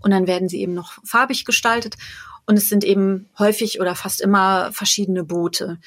Und 0.00 0.12
dann 0.12 0.28
werden 0.28 0.48
sie 0.48 0.60
eben 0.60 0.74
noch 0.74 0.92
farbig 1.02 1.44
gestaltet. 1.44 1.96
Und 2.46 2.56
es 2.56 2.68
sind 2.68 2.84
eben 2.84 3.28
häufig 3.36 3.80
oder 3.80 3.96
fast 3.96 4.20
immer 4.20 4.70
verschiedene 4.70 5.24
Boote. 5.24 5.80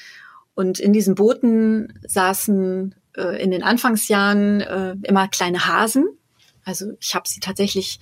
Und 0.52 0.78
in 0.78 0.92
diesen 0.92 1.14
Booten 1.14 1.98
saßen 2.06 2.94
äh, 3.16 3.42
in 3.42 3.50
den 3.50 3.62
Anfangsjahren 3.62 4.60
äh, 4.60 4.96
immer 5.02 5.28
kleine 5.28 5.66
Hasen. 5.66 6.08
Also 6.64 6.92
ich 7.00 7.14
habe 7.14 7.28
sie 7.28 7.40
tatsächlich 7.40 8.00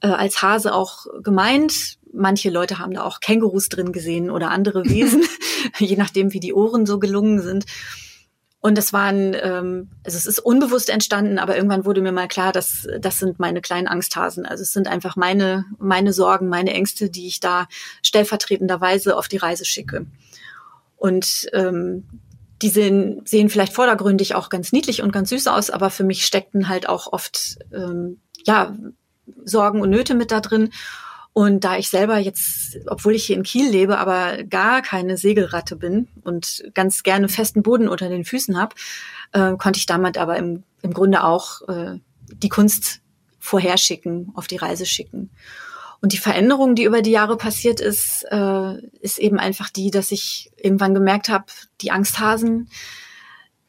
äh, 0.00 0.08
als 0.08 0.42
Hase 0.42 0.74
auch 0.74 1.06
gemeint. 1.22 1.98
Manche 2.12 2.50
Leute 2.50 2.78
haben 2.78 2.94
da 2.94 3.02
auch 3.02 3.20
Kängurus 3.20 3.68
drin 3.68 3.92
gesehen 3.92 4.30
oder 4.30 4.50
andere 4.50 4.84
Wesen, 4.88 5.24
je 5.78 5.96
nachdem, 5.96 6.32
wie 6.32 6.40
die 6.40 6.54
Ohren 6.54 6.86
so 6.86 6.98
gelungen 6.98 7.40
sind. 7.40 7.66
Und 8.60 8.78
das 8.78 8.94
waren, 8.94 9.36
ähm, 9.42 9.90
also 10.04 10.16
es 10.16 10.24
ist 10.24 10.38
unbewusst 10.38 10.88
entstanden, 10.88 11.38
aber 11.38 11.54
irgendwann 11.54 11.84
wurde 11.84 12.00
mir 12.00 12.12
mal 12.12 12.28
klar, 12.28 12.50
dass 12.50 12.88
das 12.98 13.18
sind 13.18 13.38
meine 13.38 13.60
kleinen 13.60 13.86
Angsthasen. 13.86 14.46
Also 14.46 14.62
es 14.62 14.72
sind 14.72 14.88
einfach 14.88 15.16
meine, 15.16 15.66
meine 15.78 16.14
Sorgen, 16.14 16.48
meine 16.48 16.72
Ängste, 16.72 17.10
die 17.10 17.26
ich 17.26 17.40
da 17.40 17.68
stellvertretenderweise 18.02 19.18
auf 19.18 19.28
die 19.28 19.36
Reise 19.36 19.66
schicke. 19.66 20.06
Und 20.96 21.46
ähm, 21.52 22.04
die 22.64 22.70
sehen, 22.70 23.20
sehen 23.26 23.50
vielleicht 23.50 23.74
vordergründig 23.74 24.34
auch 24.34 24.48
ganz 24.48 24.72
niedlich 24.72 25.02
und 25.02 25.12
ganz 25.12 25.28
süß 25.28 25.48
aus, 25.48 25.68
aber 25.68 25.90
für 25.90 26.02
mich 26.02 26.24
steckten 26.24 26.66
halt 26.66 26.88
auch 26.88 27.12
oft 27.12 27.58
ähm, 27.74 28.20
ja 28.46 28.74
Sorgen 29.44 29.82
und 29.82 29.90
Nöte 29.90 30.14
mit 30.14 30.30
da 30.30 30.40
drin. 30.40 30.70
Und 31.34 31.64
da 31.64 31.76
ich 31.76 31.90
selber 31.90 32.16
jetzt, 32.16 32.78
obwohl 32.86 33.14
ich 33.14 33.26
hier 33.26 33.36
in 33.36 33.42
Kiel 33.42 33.68
lebe, 33.68 33.98
aber 33.98 34.44
gar 34.44 34.80
keine 34.80 35.18
Segelratte 35.18 35.76
bin 35.76 36.08
und 36.22 36.64
ganz 36.72 37.02
gerne 37.02 37.28
festen 37.28 37.62
Boden 37.62 37.86
unter 37.86 38.08
den 38.08 38.24
Füßen 38.24 38.58
habe, 38.58 38.76
äh, 39.32 39.56
konnte 39.58 39.78
ich 39.78 39.84
damit 39.84 40.16
aber 40.16 40.38
im, 40.38 40.62
im 40.80 40.94
Grunde 40.94 41.22
auch 41.22 41.68
äh, 41.68 41.98
die 42.32 42.48
Kunst 42.48 43.00
vorherschicken, 43.40 44.32
auf 44.36 44.46
die 44.46 44.56
Reise 44.56 44.86
schicken. 44.86 45.28
Und 46.04 46.12
die 46.12 46.18
Veränderung, 46.18 46.74
die 46.74 46.84
über 46.84 47.00
die 47.00 47.12
Jahre 47.12 47.38
passiert 47.38 47.80
ist, 47.80 48.26
äh, 48.30 48.74
ist 49.00 49.18
eben 49.18 49.38
einfach 49.38 49.70
die, 49.70 49.90
dass 49.90 50.12
ich 50.12 50.52
irgendwann 50.54 50.92
gemerkt 50.92 51.30
habe, 51.30 51.46
die 51.80 51.92
Angsthasen, 51.92 52.68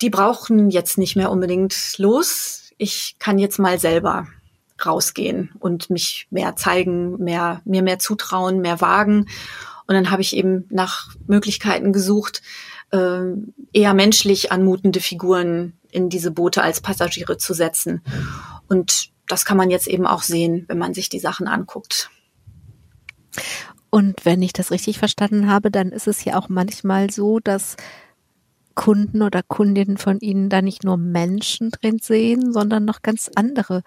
die 0.01 0.09
brauchen 0.09 0.69
jetzt 0.69 0.97
nicht 0.97 1.15
mehr 1.15 1.31
unbedingt 1.31 1.97
los. 1.97 2.73
Ich 2.77 3.15
kann 3.19 3.39
jetzt 3.39 3.57
mal 3.57 3.79
selber 3.79 4.27
rausgehen 4.85 5.53
und 5.59 5.89
mich 5.89 6.27
mehr 6.29 6.57
zeigen, 6.57 7.23
mehr, 7.23 7.61
mir 7.63 7.81
mehr 7.81 7.99
zutrauen, 7.99 8.59
mehr 8.59 8.81
wagen. 8.81 9.29
Und 9.87 9.95
dann 9.95 10.11
habe 10.11 10.21
ich 10.21 10.35
eben 10.35 10.65
nach 10.69 11.15
Möglichkeiten 11.27 11.93
gesucht, 11.93 12.41
äh, 12.91 13.31
eher 13.71 13.93
menschlich 13.93 14.51
anmutende 14.51 14.99
Figuren 14.99 15.79
in 15.89 16.09
diese 16.09 16.31
Boote 16.31 16.63
als 16.63 16.81
Passagiere 16.81 17.37
zu 17.37 17.53
setzen. 17.53 18.03
Und 18.67 19.11
das 19.29 19.45
kann 19.45 19.55
man 19.55 19.69
jetzt 19.69 19.87
eben 19.87 20.05
auch 20.05 20.21
sehen, 20.21 20.65
wenn 20.67 20.79
man 20.79 20.93
sich 20.93 21.07
die 21.07 21.19
Sachen 21.19 21.47
anguckt. 21.47 22.09
Und 23.89 24.25
wenn 24.25 24.41
ich 24.41 24.53
das 24.53 24.71
richtig 24.71 24.97
verstanden 24.99 25.49
habe, 25.49 25.71
dann 25.71 25.89
ist 25.89 26.07
es 26.07 26.25
ja 26.25 26.37
auch 26.37 26.49
manchmal 26.49 27.09
so, 27.09 27.39
dass 27.39 27.77
Kunden 28.75 29.21
oder 29.21 29.41
Kundinnen 29.41 29.97
von 29.97 30.19
Ihnen 30.19 30.49
da 30.49 30.61
nicht 30.61 30.83
nur 30.83 30.97
Menschen 30.97 31.71
drin 31.71 31.99
sehen, 32.01 32.51
sondern 32.51 32.83
noch 32.83 33.01
ganz 33.01 33.31
andere 33.35 33.83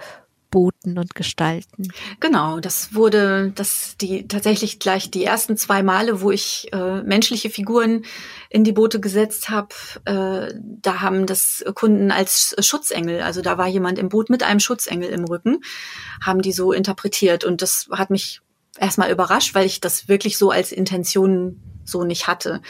Booten 0.51 0.99
und 0.99 1.15
Gestalten. 1.15 1.89
Genau, 2.21 2.59
das 2.59 2.95
wurde 2.95 3.53
das 3.55 3.97
die 4.01 4.27
tatsächlich 4.27 4.79
gleich 4.79 5.11
die 5.11 5.25
ersten 5.25 5.57
zwei 5.57 5.83
Male, 5.83 6.23
wo 6.23 6.31
ich 6.31 6.69
äh, 6.73 7.03
menschliche 7.03 7.51
Figuren 7.51 8.05
in 8.49 8.65
die 8.65 8.73
Boote 8.73 8.99
gesetzt 9.01 9.51
habe, 9.51 9.75
äh, 10.07 10.55
da 10.57 11.01
haben 11.03 11.27
das 11.27 11.65
Kunden 11.75 12.11
als 12.11 12.57
Schutzengel, 12.61 13.21
also 13.21 13.43
da 13.43 13.59
war 13.59 13.69
jemand 13.69 13.99
im 13.99 14.09
Boot 14.09 14.31
mit 14.31 14.43
einem 14.43 14.61
Schutzengel 14.61 15.11
im 15.11 15.25
Rücken, 15.25 15.61
haben 16.23 16.41
die 16.41 16.53
so 16.53 16.73
interpretiert 16.73 17.45
und 17.45 17.61
das 17.61 17.89
hat 17.93 18.09
mich 18.09 18.41
erstmal 18.81 19.11
überrascht, 19.11 19.55
weil 19.55 19.67
ich 19.67 19.81
das 19.81 20.09
wirklich 20.09 20.39
so 20.39 20.51
als 20.51 20.73
Intention 20.73 21.61
so 21.85 22.05
nicht 22.05 22.27
hatte. 22.27 22.61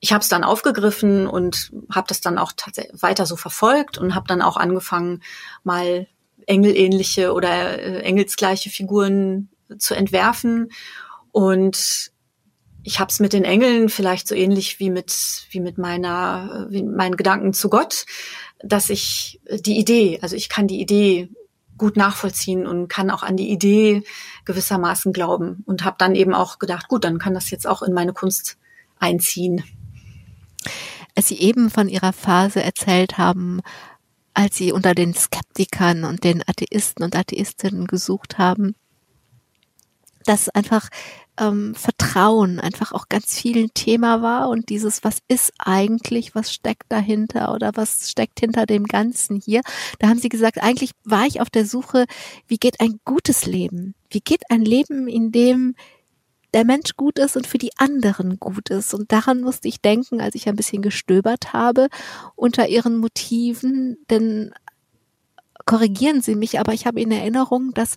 Ich 0.00 0.12
habe 0.12 0.22
es 0.22 0.28
dann 0.28 0.44
aufgegriffen 0.44 1.26
und 1.26 1.70
habe 1.92 2.06
das 2.08 2.20
dann 2.20 2.38
auch 2.38 2.52
weiter 2.92 3.26
so 3.26 3.36
verfolgt 3.36 3.98
und 3.98 4.14
habe 4.14 4.26
dann 4.26 4.42
auch 4.42 4.56
angefangen, 4.56 5.22
mal 5.62 6.06
engelähnliche 6.46 7.32
oder 7.32 7.78
äh, 7.78 8.00
engelsgleiche 8.00 8.70
Figuren 8.70 9.50
zu 9.78 9.94
entwerfen. 9.94 10.70
Und 11.32 12.12
ich 12.82 12.98
habe 12.98 13.10
es 13.10 13.20
mit 13.20 13.32
den 13.32 13.44
Engeln 13.44 13.88
vielleicht 13.88 14.26
so 14.26 14.34
ähnlich 14.34 14.80
wie 14.80 14.90
mit 14.90 15.46
wie 15.50 15.60
mit 15.60 15.76
meiner 15.76 16.66
wie 16.70 16.82
meinen 16.82 17.16
Gedanken 17.16 17.52
zu 17.52 17.68
Gott, 17.68 18.06
dass 18.62 18.90
ich 18.90 19.40
die 19.50 19.78
Idee, 19.78 20.18
also 20.22 20.34
ich 20.34 20.48
kann 20.48 20.66
die 20.66 20.80
Idee 20.80 21.28
gut 21.80 21.96
nachvollziehen 21.96 22.66
und 22.66 22.88
kann 22.88 23.10
auch 23.10 23.22
an 23.22 23.36
die 23.36 23.50
Idee 23.50 24.04
gewissermaßen 24.44 25.12
glauben 25.12 25.64
und 25.66 25.84
habe 25.84 25.96
dann 25.98 26.14
eben 26.14 26.34
auch 26.34 26.58
gedacht, 26.58 26.88
gut, 26.88 27.04
dann 27.04 27.18
kann 27.18 27.34
das 27.34 27.50
jetzt 27.50 27.66
auch 27.66 27.82
in 27.82 27.92
meine 27.92 28.12
Kunst 28.12 28.58
einziehen. 28.98 29.64
Als 31.16 31.28
Sie 31.28 31.40
eben 31.40 31.70
von 31.70 31.88
Ihrer 31.88 32.12
Phase 32.12 32.62
erzählt 32.62 33.18
haben, 33.18 33.60
als 34.34 34.56
sie 34.56 34.72
unter 34.72 34.94
den 34.94 35.14
Skeptikern 35.14 36.04
und 36.04 36.24
den 36.24 36.42
Atheisten 36.46 37.02
und 37.02 37.16
Atheistinnen 37.16 37.86
gesucht 37.86 38.38
haben, 38.38 38.74
dass 40.30 40.48
einfach 40.48 40.90
ähm, 41.38 41.74
Vertrauen 41.74 42.60
einfach 42.60 42.92
auch 42.92 43.08
ganz 43.08 43.36
viel 43.36 43.64
ein 43.64 43.74
Thema 43.74 44.22
war 44.22 44.48
und 44.48 44.68
dieses, 44.68 45.02
was 45.02 45.18
ist 45.26 45.52
eigentlich, 45.58 46.36
was 46.36 46.54
steckt 46.54 46.84
dahinter 46.88 47.52
oder 47.52 47.72
was 47.74 48.08
steckt 48.12 48.38
hinter 48.38 48.64
dem 48.64 48.84
Ganzen 48.84 49.40
hier. 49.44 49.60
Da 49.98 50.06
haben 50.06 50.20
sie 50.20 50.28
gesagt, 50.28 50.62
eigentlich 50.62 50.92
war 51.02 51.26
ich 51.26 51.40
auf 51.40 51.50
der 51.50 51.66
Suche, 51.66 52.06
wie 52.46 52.58
geht 52.58 52.80
ein 52.80 53.00
gutes 53.04 53.44
Leben? 53.46 53.96
Wie 54.08 54.20
geht 54.20 54.42
ein 54.50 54.62
Leben, 54.62 55.08
in 55.08 55.32
dem 55.32 55.74
der 56.54 56.64
Mensch 56.64 56.96
gut 56.96 57.18
ist 57.18 57.36
und 57.36 57.48
für 57.48 57.58
die 57.58 57.76
anderen 57.76 58.38
gut 58.38 58.70
ist. 58.70 58.94
Und 58.94 59.10
daran 59.10 59.40
musste 59.40 59.66
ich 59.66 59.80
denken, 59.80 60.20
als 60.20 60.36
ich 60.36 60.48
ein 60.48 60.56
bisschen 60.56 60.82
gestöbert 60.82 61.52
habe 61.52 61.88
unter 62.36 62.68
ihren 62.68 62.98
Motiven, 62.98 63.98
denn 64.10 64.52
korrigieren 65.64 66.22
Sie 66.22 66.36
mich, 66.36 66.60
aber 66.60 66.72
ich 66.72 66.86
habe 66.86 67.00
in 67.00 67.10
Erinnerung, 67.12 67.72
dass 67.74 67.96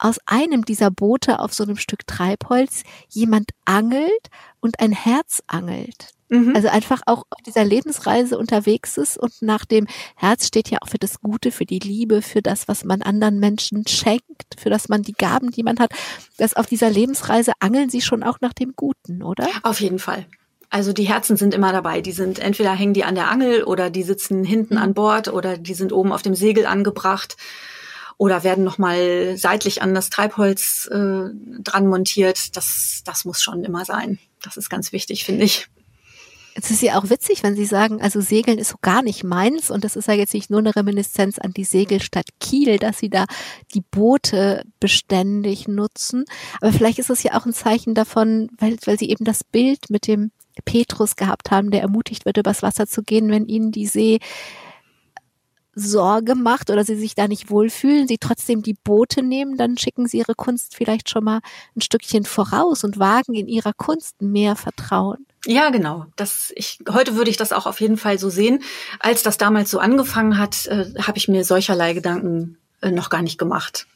aus 0.00 0.18
einem 0.26 0.64
dieser 0.64 0.90
Boote 0.90 1.38
auf 1.38 1.52
so 1.52 1.62
einem 1.62 1.76
Stück 1.76 2.06
Treibholz 2.06 2.82
jemand 3.08 3.50
angelt 3.64 4.30
und 4.60 4.80
ein 4.80 4.92
Herz 4.92 5.42
angelt. 5.46 6.08
Mhm. 6.30 6.54
Also 6.54 6.68
einfach 6.68 7.02
auch 7.06 7.24
auf 7.30 7.42
dieser 7.44 7.64
Lebensreise 7.64 8.38
unterwegs 8.38 8.96
ist 8.96 9.18
und 9.18 9.42
nach 9.42 9.64
dem 9.64 9.86
Herz 10.14 10.46
steht 10.46 10.70
ja 10.70 10.78
auch 10.80 10.88
für 10.88 10.98
das 10.98 11.20
Gute, 11.20 11.50
für 11.50 11.66
die 11.66 11.80
Liebe, 11.80 12.22
für 12.22 12.40
das, 12.40 12.68
was 12.68 12.84
man 12.84 13.02
anderen 13.02 13.40
Menschen 13.40 13.86
schenkt, 13.86 14.54
für 14.56 14.70
das 14.70 14.88
man 14.88 15.02
die 15.02 15.12
Gaben, 15.12 15.50
die 15.50 15.64
man 15.64 15.78
hat. 15.78 15.92
Das 16.38 16.54
auf 16.54 16.66
dieser 16.66 16.88
Lebensreise 16.88 17.52
angeln 17.58 17.90
sie 17.90 18.00
schon 18.00 18.22
auch 18.22 18.40
nach 18.40 18.52
dem 18.52 18.74
Guten, 18.76 19.22
oder? 19.22 19.48
Auf 19.64 19.80
jeden 19.80 19.98
Fall. 19.98 20.26
Also 20.70 20.92
die 20.92 21.08
Herzen 21.08 21.36
sind 21.36 21.52
immer 21.52 21.72
dabei. 21.72 22.00
Die 22.00 22.12
sind 22.12 22.38
entweder 22.38 22.72
hängen 22.72 22.94
die 22.94 23.02
an 23.02 23.16
der 23.16 23.28
Angel 23.28 23.64
oder 23.64 23.90
die 23.90 24.04
sitzen 24.04 24.44
hinten 24.44 24.74
mhm. 24.74 24.82
an 24.82 24.94
Bord 24.94 25.28
oder 25.28 25.58
die 25.58 25.74
sind 25.74 25.92
oben 25.92 26.12
auf 26.12 26.22
dem 26.22 26.36
Segel 26.36 26.64
angebracht 26.64 27.36
oder 28.20 28.44
werden 28.44 28.64
nochmal 28.64 29.38
seitlich 29.38 29.80
an 29.80 29.94
das 29.94 30.10
Treibholz 30.10 30.86
äh, 30.92 31.30
dran 31.62 31.86
montiert. 31.86 32.54
Das, 32.54 33.00
das 33.02 33.24
muss 33.24 33.40
schon 33.40 33.64
immer 33.64 33.86
sein. 33.86 34.18
Das 34.42 34.58
ist 34.58 34.68
ganz 34.68 34.92
wichtig, 34.92 35.24
finde 35.24 35.46
ich. 35.46 35.68
Es 36.54 36.70
ist 36.70 36.82
ja 36.82 36.98
auch 36.98 37.08
witzig, 37.08 37.42
wenn 37.42 37.56
Sie 37.56 37.64
sagen, 37.64 38.02
also 38.02 38.20
Segeln 38.20 38.58
ist 38.58 38.68
so 38.68 38.76
gar 38.82 39.00
nicht 39.00 39.24
meins 39.24 39.70
und 39.70 39.84
das 39.84 39.96
ist 39.96 40.06
ja 40.06 40.12
jetzt 40.12 40.34
nicht 40.34 40.50
nur 40.50 40.58
eine 40.58 40.76
Reminiszenz 40.76 41.38
an 41.38 41.54
die 41.54 41.64
Segelstadt 41.64 42.26
Kiel, 42.40 42.78
dass 42.78 42.98
Sie 42.98 43.08
da 43.08 43.24
die 43.72 43.80
Boote 43.90 44.64
beständig 44.80 45.66
nutzen. 45.66 46.26
Aber 46.60 46.74
vielleicht 46.74 46.98
ist 46.98 47.08
es 47.08 47.22
ja 47.22 47.40
auch 47.40 47.46
ein 47.46 47.54
Zeichen 47.54 47.94
davon, 47.94 48.50
weil, 48.58 48.76
weil 48.84 48.98
Sie 48.98 49.08
eben 49.08 49.24
das 49.24 49.44
Bild 49.44 49.88
mit 49.88 50.06
dem 50.06 50.30
Petrus 50.66 51.16
gehabt 51.16 51.50
haben, 51.50 51.70
der 51.70 51.80
ermutigt 51.80 52.26
wird, 52.26 52.36
übers 52.36 52.62
Wasser 52.62 52.86
zu 52.86 53.02
gehen, 53.02 53.30
wenn 53.30 53.46
Ihnen 53.46 53.72
die 53.72 53.86
See 53.86 54.18
Sorge 55.74 56.34
macht 56.34 56.70
oder 56.70 56.84
sie 56.84 56.96
sich 56.96 57.14
da 57.14 57.28
nicht 57.28 57.50
wohlfühlen, 57.50 58.08
sie 58.08 58.18
trotzdem 58.18 58.62
die 58.62 58.74
Boote 58.74 59.22
nehmen, 59.22 59.56
dann 59.56 59.78
schicken 59.78 60.06
sie 60.06 60.18
ihre 60.18 60.34
Kunst 60.34 60.74
vielleicht 60.74 61.08
schon 61.08 61.24
mal 61.24 61.40
ein 61.76 61.80
Stückchen 61.80 62.24
voraus 62.24 62.84
und 62.84 62.98
wagen 62.98 63.34
in 63.34 63.48
ihrer 63.48 63.72
Kunst 63.72 64.20
mehr 64.20 64.56
Vertrauen. 64.56 65.26
Ja, 65.46 65.70
genau. 65.70 66.06
Das 66.16 66.52
ich 66.54 66.80
heute 66.90 67.16
würde 67.16 67.30
ich 67.30 67.36
das 67.36 67.52
auch 67.52 67.66
auf 67.66 67.80
jeden 67.80 67.96
Fall 67.96 68.18
so 68.18 68.28
sehen. 68.28 68.62
Als 68.98 69.22
das 69.22 69.38
damals 69.38 69.70
so 69.70 69.78
angefangen 69.78 70.38
hat, 70.38 70.66
äh, 70.66 70.92
habe 71.00 71.18
ich 71.18 71.28
mir 71.28 71.44
solcherlei 71.44 71.94
Gedanken 71.94 72.58
äh, 72.82 72.90
noch 72.90 73.08
gar 73.08 73.22
nicht 73.22 73.38
gemacht. 73.38 73.86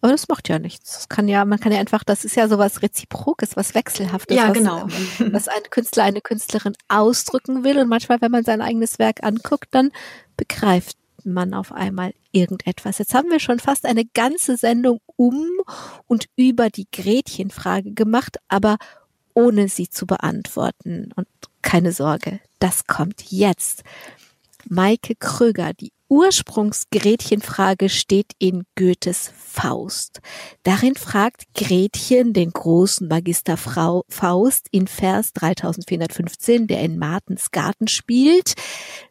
Aber 0.00 0.12
das 0.12 0.28
macht 0.28 0.48
ja 0.48 0.58
nichts. 0.58 0.94
Das 0.94 1.08
kann 1.08 1.28
ja, 1.28 1.44
man 1.44 1.58
kann 1.58 1.72
ja 1.72 1.80
einfach, 1.80 2.04
das 2.04 2.24
ist 2.24 2.36
ja 2.36 2.48
sowas 2.48 2.82
Reziprokes, 2.82 3.56
was 3.56 3.74
Wechselhaftes. 3.74 4.36
Ja, 4.36 4.48
was, 4.48 4.56
genau. 4.56 4.86
Was 5.32 5.48
ein 5.48 5.62
Künstler, 5.70 6.04
eine 6.04 6.20
Künstlerin 6.20 6.74
ausdrücken 6.88 7.64
will. 7.64 7.78
Und 7.78 7.88
manchmal, 7.88 8.20
wenn 8.20 8.30
man 8.30 8.44
sein 8.44 8.62
eigenes 8.62 8.98
Werk 8.98 9.22
anguckt, 9.22 9.68
dann 9.72 9.90
begreift 10.38 10.96
man 11.24 11.52
auf 11.52 11.72
einmal 11.72 12.14
irgendetwas. 12.32 12.96
Jetzt 12.96 13.12
haben 13.12 13.30
wir 13.30 13.40
schon 13.40 13.58
fast 13.58 13.84
eine 13.84 14.06
ganze 14.06 14.56
Sendung 14.56 15.00
um 15.16 15.46
und 16.06 16.26
über 16.36 16.70
die 16.70 16.86
Gretchenfrage 16.90 17.92
gemacht, 17.92 18.38
aber 18.48 18.78
ohne 19.34 19.68
sie 19.68 19.90
zu 19.90 20.06
beantworten. 20.06 21.10
Und 21.14 21.28
keine 21.60 21.92
Sorge, 21.92 22.40
das 22.60 22.86
kommt 22.86 23.30
jetzt. 23.30 23.82
Maike 24.68 25.14
Kröger, 25.16 25.74
die 25.74 25.92
Ursprungs-Gretchenfrage 26.08 27.88
steht 27.90 28.32
in 28.38 28.64
Goethes 28.76 29.30
Faust. 29.36 30.20
Darin 30.62 30.94
fragt 30.94 31.44
Gretchen 31.54 32.32
den 32.32 32.50
großen 32.50 33.08
Magister 33.08 33.56
Frau 33.56 34.04
Faust 34.08 34.68
in 34.70 34.86
Vers 34.86 35.32
3415, 35.34 36.66
der 36.66 36.80
in 36.80 36.98
Martens 36.98 37.50
Garten 37.50 37.88
spielt. 37.88 38.54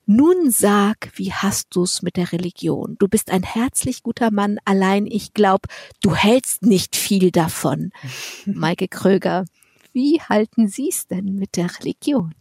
Nun 0.07 0.49
sag, 0.49 1.11
wie 1.15 1.33
hast 1.33 1.67
du's 1.75 2.01
mit 2.01 2.17
der 2.17 2.31
Religion? 2.31 2.95
Du 2.97 3.07
bist 3.07 3.29
ein 3.29 3.43
herzlich 3.43 4.01
guter 4.01 4.31
Mann, 4.31 4.57
allein 4.65 5.05
ich 5.05 5.33
glaub, 5.33 5.67
du 6.01 6.15
hältst 6.15 6.63
nicht 6.63 6.95
viel 6.95 7.29
davon. 7.31 7.91
Maike 8.45 8.87
Kröger, 8.87 9.45
wie 9.93 10.19
halten 10.21 10.67
Sie's 10.67 11.07
denn 11.07 11.35
mit 11.35 11.57
der 11.57 11.69
Religion? 11.79 12.33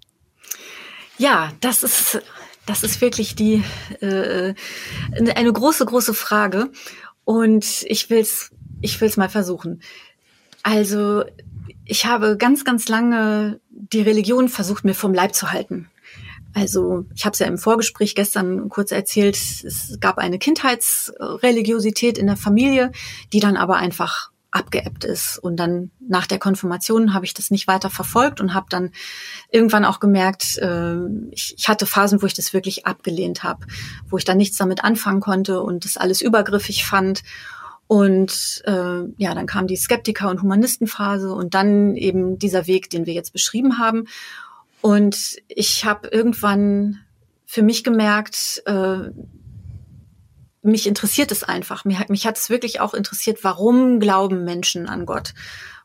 Ja, 1.19 1.53
das 1.61 1.83
ist 1.83 2.23
das 2.67 2.83
ist 2.83 3.01
wirklich 3.01 3.35
die 3.37 3.63
äh, 4.01 4.55
eine 5.13 5.53
große, 5.53 5.87
große 5.87 6.15
Frage. 6.15 6.71
Und 7.25 7.85
ich 7.87 8.11
will's, 8.11 8.51
ich 8.81 9.01
will's 9.01 9.17
mal 9.17 9.29
versuchen. 9.29 9.81
Also 10.63 11.25
ich 11.85 12.07
habe 12.07 12.37
ganz, 12.37 12.65
ganz 12.65 12.89
lange 12.89 13.61
die 13.71 14.03
Religion 14.03 14.49
versucht, 14.49 14.85
mir 14.85 14.95
vom 14.95 15.15
Leib 15.15 15.35
zu 15.35 15.53
halten. 15.53 15.89
Also 16.55 17.05
ich 17.15 17.25
habe 17.25 17.35
es 17.35 17.39
ja 17.39 17.47
im 17.47 17.59
Vorgespräch 17.59 18.15
gestern 18.15 18.69
kurz 18.69 18.91
erzählt, 18.91 19.37
es 19.37 19.99
gab 20.01 20.19
eine 20.19 20.39
Kindheitsreligiosität 20.39 22.17
in 22.17 22.27
der 22.27 22.37
Familie, 22.37 22.93
die 23.33 23.41
dann 23.41 23.57
aber 23.57 23.77
einfach 23.77 24.31
abgeebbt 24.57 25.05
ist. 25.05 25.39
Und 25.39 25.57
dann 25.57 25.91
nach 26.01 26.27
der 26.27 26.39
Konfirmation 26.39 27.15
habe 27.15 27.25
ich 27.25 27.35
das 27.35 27.51
nicht 27.51 27.69
weiter 27.69 27.91
verfolgt 27.91 28.41
und 28.41 28.55
habe 28.55 28.67
dann 28.71 28.91
irgendwann 29.51 29.85
auch 29.85 30.01
gemerkt, 30.01 30.59
äh, 30.59 30.97
ich, 31.31 31.55
ich 31.57 31.69
hatte 31.69 31.87
Phasen, 31.87 32.23
wo 32.23 32.27
ich 32.27 32.35
das 32.35 32.53
wirklich 32.53 32.87
abgelehnt 32.87 33.43
habe, 33.43 33.67
wo 34.09 34.17
ich 34.17 34.25
dann 34.25 34.39
nichts 34.39 34.57
damit 34.57 34.83
anfangen 34.83 35.21
konnte 35.21 35.61
und 35.61 35.85
das 35.85 35.97
alles 35.97 36.21
übergriffig 36.21 36.85
fand. 36.85 37.23
Und 37.87 38.63
äh, 38.67 39.05
ja, 39.17 39.35
dann 39.35 39.47
kam 39.47 39.67
die 39.69 39.77
Skeptiker- 39.77 40.31
und 40.31 40.43
Humanistenphase 40.43 41.33
und 41.33 41.55
dann 41.55 41.95
eben 41.95 42.39
dieser 42.39 42.67
Weg, 42.67 42.91
den 42.91 43.07
wir 43.07 43.15
jetzt 43.15 43.33
beschrieben 43.33 43.79
haben. 43.79 44.07
Und 44.81 45.37
ich 45.49 45.85
habe 45.85 46.09
irgendwann 46.09 47.01
für 47.45 47.63
mich 47.63 47.85
gemerkt, 47.85 48.63
äh, 48.67 49.11
mich 50.67 50.87
interessiert 50.87 51.33
es 51.33 51.43
einfach. 51.43 51.85
Mich, 51.85 52.09
mich 52.09 52.27
hat 52.27 52.37
es 52.37 52.51
wirklich 52.51 52.81
auch 52.81 52.95
interessiert, 52.95 53.43
warum 53.43 54.01
glauben 54.01 54.45
Menschen 54.45 54.89
an 54.89 55.07
Gott? 55.07 55.35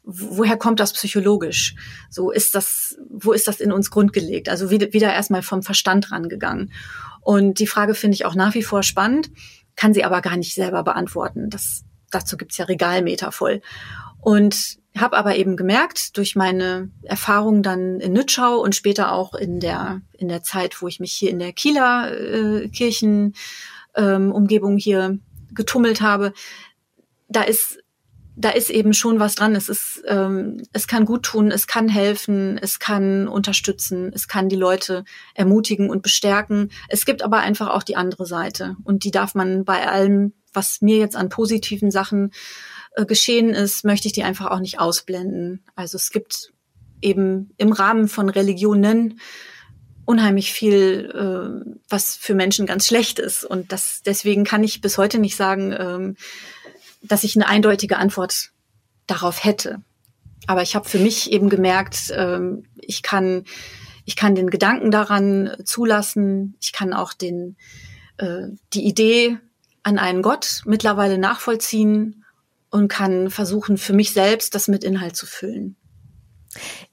Woher 0.03 0.57
kommt 0.57 0.79
das 0.79 0.93
psychologisch? 0.93 1.75
So 2.09 2.31
ist 2.31 2.55
das, 2.55 2.97
wo 3.09 3.33
ist 3.33 3.47
das 3.47 3.59
in 3.59 3.71
uns 3.71 3.91
grundgelegt? 3.91 4.49
Also 4.49 4.71
wieder, 4.71 5.13
erstmal 5.13 5.43
vom 5.43 5.61
Verstand 5.61 6.11
rangegangen. 6.11 6.71
Und 7.21 7.59
die 7.59 7.67
Frage 7.67 7.93
finde 7.93 8.15
ich 8.15 8.25
auch 8.25 8.33
nach 8.33 8.55
wie 8.55 8.63
vor 8.63 8.81
spannend, 8.81 9.29
kann 9.75 9.93
sie 9.93 10.03
aber 10.03 10.21
gar 10.21 10.37
nicht 10.37 10.55
selber 10.55 10.83
beantworten. 10.83 11.49
Das, 11.49 11.83
dazu 12.09 12.35
gibt's 12.35 12.57
ja 12.57 12.65
Regalmeter 12.65 13.31
voll. 13.31 13.61
Und 14.19 14.79
habe 14.97 15.17
aber 15.17 15.35
eben 15.35 15.55
gemerkt, 15.55 16.17
durch 16.17 16.35
meine 16.35 16.89
Erfahrung 17.03 17.63
dann 17.63 17.99
in 17.99 18.13
Nützschau 18.13 18.59
und 18.59 18.75
später 18.75 19.11
auch 19.13 19.33
in 19.33 19.59
der, 19.59 20.01
in 20.17 20.27
der 20.27 20.43
Zeit, 20.43 20.81
wo 20.81 20.87
ich 20.87 20.99
mich 20.99 21.13
hier 21.13 21.29
in 21.29 21.39
der 21.39 21.53
Kieler 21.53 22.11
äh, 22.11 22.67
Kirchen 22.67 23.33
ähm, 23.95 24.31
Umgebung 24.31 24.77
hier 24.77 25.19
getummelt 25.53 26.01
habe, 26.01 26.33
da 27.27 27.43
ist 27.43 27.79
da 28.35 28.49
ist 28.49 28.69
eben 28.69 28.93
schon 28.93 29.19
was 29.19 29.35
dran. 29.35 29.55
Es 29.55 29.69
ist, 29.69 30.03
ähm, 30.07 30.63
es 30.73 30.87
kann 30.87 31.05
gut 31.05 31.23
tun, 31.23 31.51
es 31.51 31.67
kann 31.67 31.89
helfen, 31.89 32.57
es 32.57 32.79
kann 32.79 33.27
unterstützen, 33.27 34.11
es 34.13 34.27
kann 34.27 34.49
die 34.49 34.55
Leute 34.55 35.03
ermutigen 35.35 35.89
und 35.89 36.01
bestärken. 36.01 36.71
Es 36.87 37.05
gibt 37.05 37.23
aber 37.23 37.39
einfach 37.39 37.69
auch 37.69 37.83
die 37.83 37.95
andere 37.95 38.25
Seite 38.25 38.77
und 38.83 39.03
die 39.03 39.11
darf 39.11 39.35
man 39.35 39.65
bei 39.65 39.87
allem, 39.87 40.33
was 40.53 40.81
mir 40.81 40.97
jetzt 40.97 41.15
an 41.15 41.29
positiven 41.29 41.91
Sachen 41.91 42.31
äh, 42.95 43.05
geschehen 43.05 43.49
ist, 43.49 43.85
möchte 43.85 44.07
ich 44.07 44.13
die 44.13 44.23
einfach 44.23 44.49
auch 44.49 44.59
nicht 44.59 44.79
ausblenden. 44.79 45.63
Also 45.75 45.97
es 45.97 46.09
gibt 46.09 46.53
eben 47.01 47.53
im 47.57 47.71
Rahmen 47.71 48.07
von 48.07 48.29
Religionen 48.29 49.19
unheimlich 50.05 50.51
viel, 50.51 51.11
äh, 51.13 51.79
was 51.89 52.15
für 52.15 52.35
Menschen 52.35 52.65
ganz 52.65 52.87
schlecht 52.87 53.19
ist. 53.19 53.43
Und 53.43 53.71
das, 53.71 54.01
deswegen 54.03 54.43
kann 54.43 54.63
ich 54.63 54.81
bis 54.81 54.97
heute 54.97 55.19
nicht 55.19 55.35
sagen, 55.35 55.73
ähm, 55.77 56.15
dass 57.01 57.23
ich 57.23 57.35
eine 57.35 57.47
eindeutige 57.47 57.97
Antwort 57.97 58.51
darauf 59.07 59.43
hätte. 59.43 59.81
Aber 60.47 60.61
ich 60.61 60.75
habe 60.75 60.87
für 60.87 60.99
mich 60.99 61.31
eben 61.31 61.49
gemerkt, 61.49 62.11
ähm, 62.15 62.65
ich 62.75 63.03
kann, 63.03 63.45
ich 64.05 64.15
kann 64.15 64.35
den 64.35 64.49
Gedanken 64.49 64.91
daran 64.91 65.55
zulassen. 65.63 66.55
Ich 66.59 66.73
kann 66.73 66.93
auch 66.93 67.13
den, 67.13 67.57
äh, 68.17 68.47
die 68.73 68.85
Idee 68.85 69.37
an 69.83 69.97
einen 69.97 70.21
Gott 70.21 70.61
mittlerweile 70.65 71.17
nachvollziehen 71.17 72.23
und 72.69 72.87
kann 72.87 73.29
versuchen, 73.29 73.77
für 73.77 73.93
mich 73.93 74.13
selbst 74.13 74.55
das 74.55 74.67
mit 74.67 74.83
Inhalt 74.83 75.15
zu 75.15 75.25
füllen. 75.25 75.75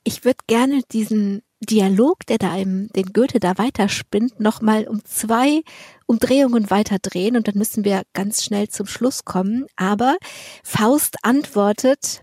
Ich 0.04 0.24
würde 0.24 0.38
gerne 0.46 0.82
diesen 0.92 1.42
Dialog, 1.60 2.24
der 2.26 2.38
da 2.38 2.56
im, 2.56 2.88
den 2.94 3.12
Goethe 3.12 3.40
da 3.40 3.58
weiterspinnt, 3.58 4.38
nochmal 4.38 4.86
um 4.86 5.04
zwei 5.04 5.62
Umdrehungen 6.06 6.70
weiter 6.70 6.98
drehen 7.00 7.36
und 7.36 7.48
dann 7.48 7.58
müssen 7.58 7.84
wir 7.84 8.02
ganz 8.12 8.44
schnell 8.44 8.68
zum 8.68 8.86
Schluss 8.86 9.24
kommen. 9.24 9.66
Aber 9.76 10.16
Faust 10.62 11.16
antwortet, 11.22 12.22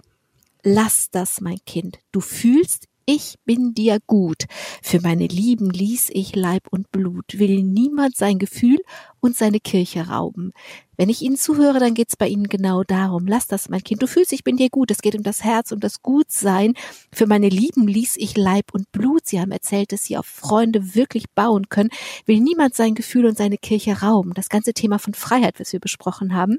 lass 0.63 1.09
das, 1.11 1.41
mein 1.41 1.59
Kind. 1.65 1.99
Du 2.11 2.21
fühlst 2.21 2.86
ich 3.06 3.36
bin 3.45 3.74
dir 3.74 3.99
gut. 4.08 4.45
Für 4.82 4.99
meine 4.99 5.28
Lieben 5.28 5.70
ließ 5.70 6.10
ich 6.12 6.36
Leib 6.36 6.68
und 6.72 6.91
Blut, 6.91 7.38
will 7.38 7.62
niemand 7.62 8.16
sein 8.16 8.39
Gefühl 8.39 8.80
und 9.20 9.36
seine 9.36 9.60
Kirche 9.60 10.08
rauben. 10.08 10.53
Wenn 10.97 11.10
ich 11.10 11.22
Ihnen 11.22 11.38
zuhöre, 11.38 11.80
dann 11.80 11.93
geht's 11.93 12.16
bei 12.16 12.28
Ihnen 12.28 12.47
genau 12.47 12.84
darum. 12.84 13.28
Lass 13.28 13.47
das, 13.47 13.70
mein 13.70 13.84
Kind. 13.84 14.01
Du 14.01 14.08
fühlst, 14.08 14.34
ich 14.34 14.43
bin 14.43 14.58
dir 14.58 14.70
gut. 14.70 14.91
Es 14.91 15.01
geht 15.01 15.16
um 15.16 15.24
das 15.24 15.43
Herz, 15.43 15.72
um 15.72 15.80
das 15.80 16.01
Gutsein. 16.01 16.74
Für 17.12 17.28
meine 17.28 17.49
Lieben 17.49 17.88
ließ 17.88 18.16
ich 18.18 18.38
Leib 18.38 18.74
und 18.74 18.91
Blut. 18.91 19.26
Sie 19.26 19.39
haben 19.39 19.51
erzählt, 19.51 19.91
dass 19.91 20.03
Sie 20.06 20.18
auf 20.18 20.26
Freunde 20.26 20.95
wirklich 20.95 21.30
bauen 21.30 21.70
können. 21.70 21.89
Will 22.26 22.39
niemand 22.39 22.76
sein 22.76 22.95
Gefühl 22.95 23.26
und 23.26 23.38
seine 23.38 23.58
Kirche 23.58 24.01
rauben. 24.01 24.34
Das 24.34 24.49
ganze 24.49 24.74
Thema 24.74 24.99
von 24.99 25.14
Freiheit, 25.14 25.60
was 25.60 25.74
wir 25.74 25.80
besprochen 25.80 26.34
haben. 26.34 26.58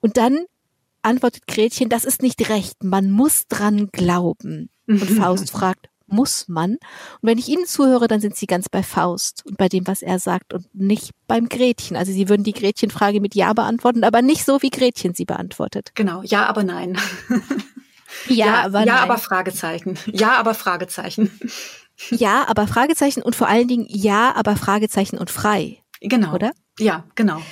Und 0.00 0.16
dann 0.16 0.46
antwortet 1.02 1.46
Gretchen, 1.46 1.88
das 1.88 2.04
ist 2.04 2.22
nicht 2.22 2.48
recht. 2.48 2.82
Man 2.82 3.10
muss 3.10 3.46
dran 3.48 3.90
glauben. 3.92 4.70
Und 4.88 4.98
Faust 5.20 5.50
fragt, 5.52 5.88
muss 6.10 6.48
man? 6.48 6.72
Und 6.72 6.78
wenn 7.20 7.36
ich 7.38 7.48
Ihnen 7.48 7.66
zuhöre, 7.66 8.08
dann 8.08 8.20
sind 8.20 8.34
Sie 8.34 8.46
ganz 8.46 8.68
bei 8.70 8.82
Faust 8.82 9.44
und 9.46 9.58
bei 9.58 9.68
dem, 9.68 9.86
was 9.86 10.00
er 10.02 10.18
sagt 10.18 10.54
und 10.54 10.66
nicht 10.74 11.10
beim 11.26 11.48
Gretchen. 11.50 11.96
Also 11.96 12.12
Sie 12.12 12.28
würden 12.30 12.44
die 12.44 12.54
Gretchenfrage 12.54 13.20
mit 13.20 13.34
Ja 13.34 13.52
beantworten, 13.52 14.04
aber 14.04 14.22
nicht 14.22 14.44
so, 14.44 14.62
wie 14.62 14.70
Gretchen 14.70 15.14
sie 15.14 15.26
beantwortet. 15.26 15.90
Genau, 15.94 16.22
ja, 16.22 16.46
aber 16.46 16.64
nein. 16.64 16.98
ja, 18.26 18.46
ja, 18.46 18.62
aber 18.64 18.80
Ja, 18.80 18.86
nein. 18.86 19.02
aber 19.02 19.18
Fragezeichen. 19.18 19.98
Ja, 20.06 20.36
aber 20.38 20.54
Fragezeichen. 20.54 21.30
Ja, 22.10 22.46
aber 22.46 22.68
Fragezeichen 22.68 23.22
und 23.22 23.34
vor 23.34 23.48
allen 23.48 23.66
Dingen 23.66 23.84
Ja, 23.88 24.32
aber 24.36 24.54
Fragezeichen 24.54 25.18
und 25.18 25.32
frei. 25.32 25.82
Genau. 26.00 26.32
Oder? 26.32 26.52
Ja, 26.78 27.02
genau. 27.16 27.42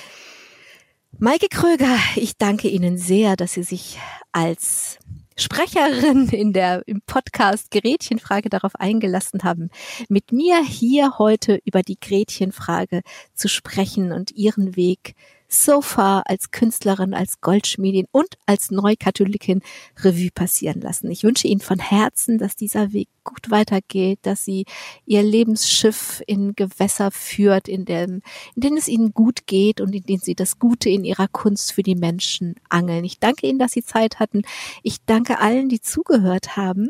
Maike 1.19 1.49
Kröger, 1.49 1.97
ich 2.15 2.37
danke 2.37 2.69
Ihnen 2.69 2.97
sehr, 2.97 3.35
dass 3.35 3.55
Sie 3.55 3.63
sich 3.63 3.99
als 4.31 4.99
Sprecherin 5.39 6.29
in 6.29 6.51
der, 6.51 6.81
im 6.87 7.01
Podcast 7.01 7.69
Gretchenfrage 7.69 8.49
darauf 8.49 8.75
eingelassen 8.75 9.43
haben, 9.43 9.69
mit 10.09 10.31
mir 10.31 10.63
hier 10.63 11.19
heute 11.19 11.59
über 11.63 11.83
die 11.83 11.99
Gretchenfrage 11.99 13.01
zu 13.35 13.47
sprechen 13.47 14.11
und 14.11 14.31
ihren 14.31 14.75
Weg 14.75 15.13
so 15.47 15.81
far 15.81 16.23
als 16.27 16.51
Künstlerin, 16.51 17.13
als 17.13 17.39
Goldschmiedin 17.39 18.07
und 18.11 18.37
als 18.45 18.69
Neukatholikin 18.69 19.61
Revue 19.99 20.29
passieren 20.31 20.81
lassen. 20.81 21.09
Ich 21.09 21.23
wünsche 21.23 21.47
Ihnen 21.47 21.61
von 21.61 21.79
Herzen, 21.79 22.37
dass 22.37 22.55
dieser 22.55 22.91
Weg 22.91 23.07
gut 23.23 23.49
weitergeht, 23.49 24.19
dass 24.23 24.43
Sie 24.43 24.65
Ihr 25.05 25.23
Lebensschiff 25.23 26.21
in 26.27 26.53
Gewässer 26.55 27.11
führt, 27.11 27.67
in, 27.67 27.85
dem, 27.85 28.21
in 28.55 28.61
denen 28.61 28.77
es 28.77 28.89
Ihnen 28.89 29.13
gut 29.13 29.47
geht 29.47 29.79
und 29.79 29.95
in 29.95 30.03
denen 30.03 30.21
Sie 30.21 30.35
das 30.35 30.59
Gute 30.59 30.89
in 30.89 31.05
Ihrer 31.05 31.27
Kunst 31.29 31.71
für 31.71 31.83
die 31.83 31.95
Menschen 31.95 32.55
angeln. 32.69 33.05
Ich 33.05 33.19
danke 33.19 33.47
Ihnen, 33.47 33.59
dass 33.59 33.71
Sie 33.71 33.83
Zeit 33.83 34.19
hatten. 34.19 34.41
Ich 34.83 34.97
danke 35.05 35.39
allen, 35.39 35.69
die 35.69 35.81
zugehört 35.81 36.57
haben 36.57 36.89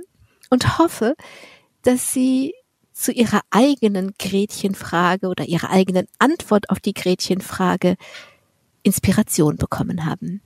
und 0.49 0.79
hoffe, 0.79 1.15
dass 1.83 2.11
Sie 2.11 2.53
zu 2.91 3.11
ihrer 3.11 3.41
eigenen 3.51 4.15
Gretchenfrage 4.17 5.27
oder 5.27 5.45
ihrer 5.45 5.69
eigenen 5.69 6.07
Antwort 6.17 6.71
auf 6.71 6.79
die 6.79 6.95
Gretchenfrage 6.95 7.95
Inspiration 8.87 9.57
bekommen 9.57 10.05
haben. 10.05 10.39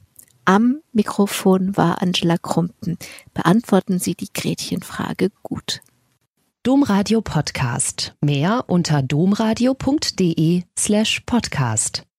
Am 0.46 0.82
Mikrofon 0.94 1.78
war 1.78 2.02
Angela 2.02 2.38
Krumpen. 2.40 2.98
Beantworten 3.36 4.00
Sie 4.00 4.16
die 4.16 4.34
Gretchenfrage 4.34 5.30
gut. 5.44 5.82
Domradio 6.64 7.22
Podcast. 7.22 8.16
Mehr 8.20 8.66
unter 8.66 9.04
domradio.de 9.04 10.64
slash 10.76 11.20
podcast. 11.28 12.04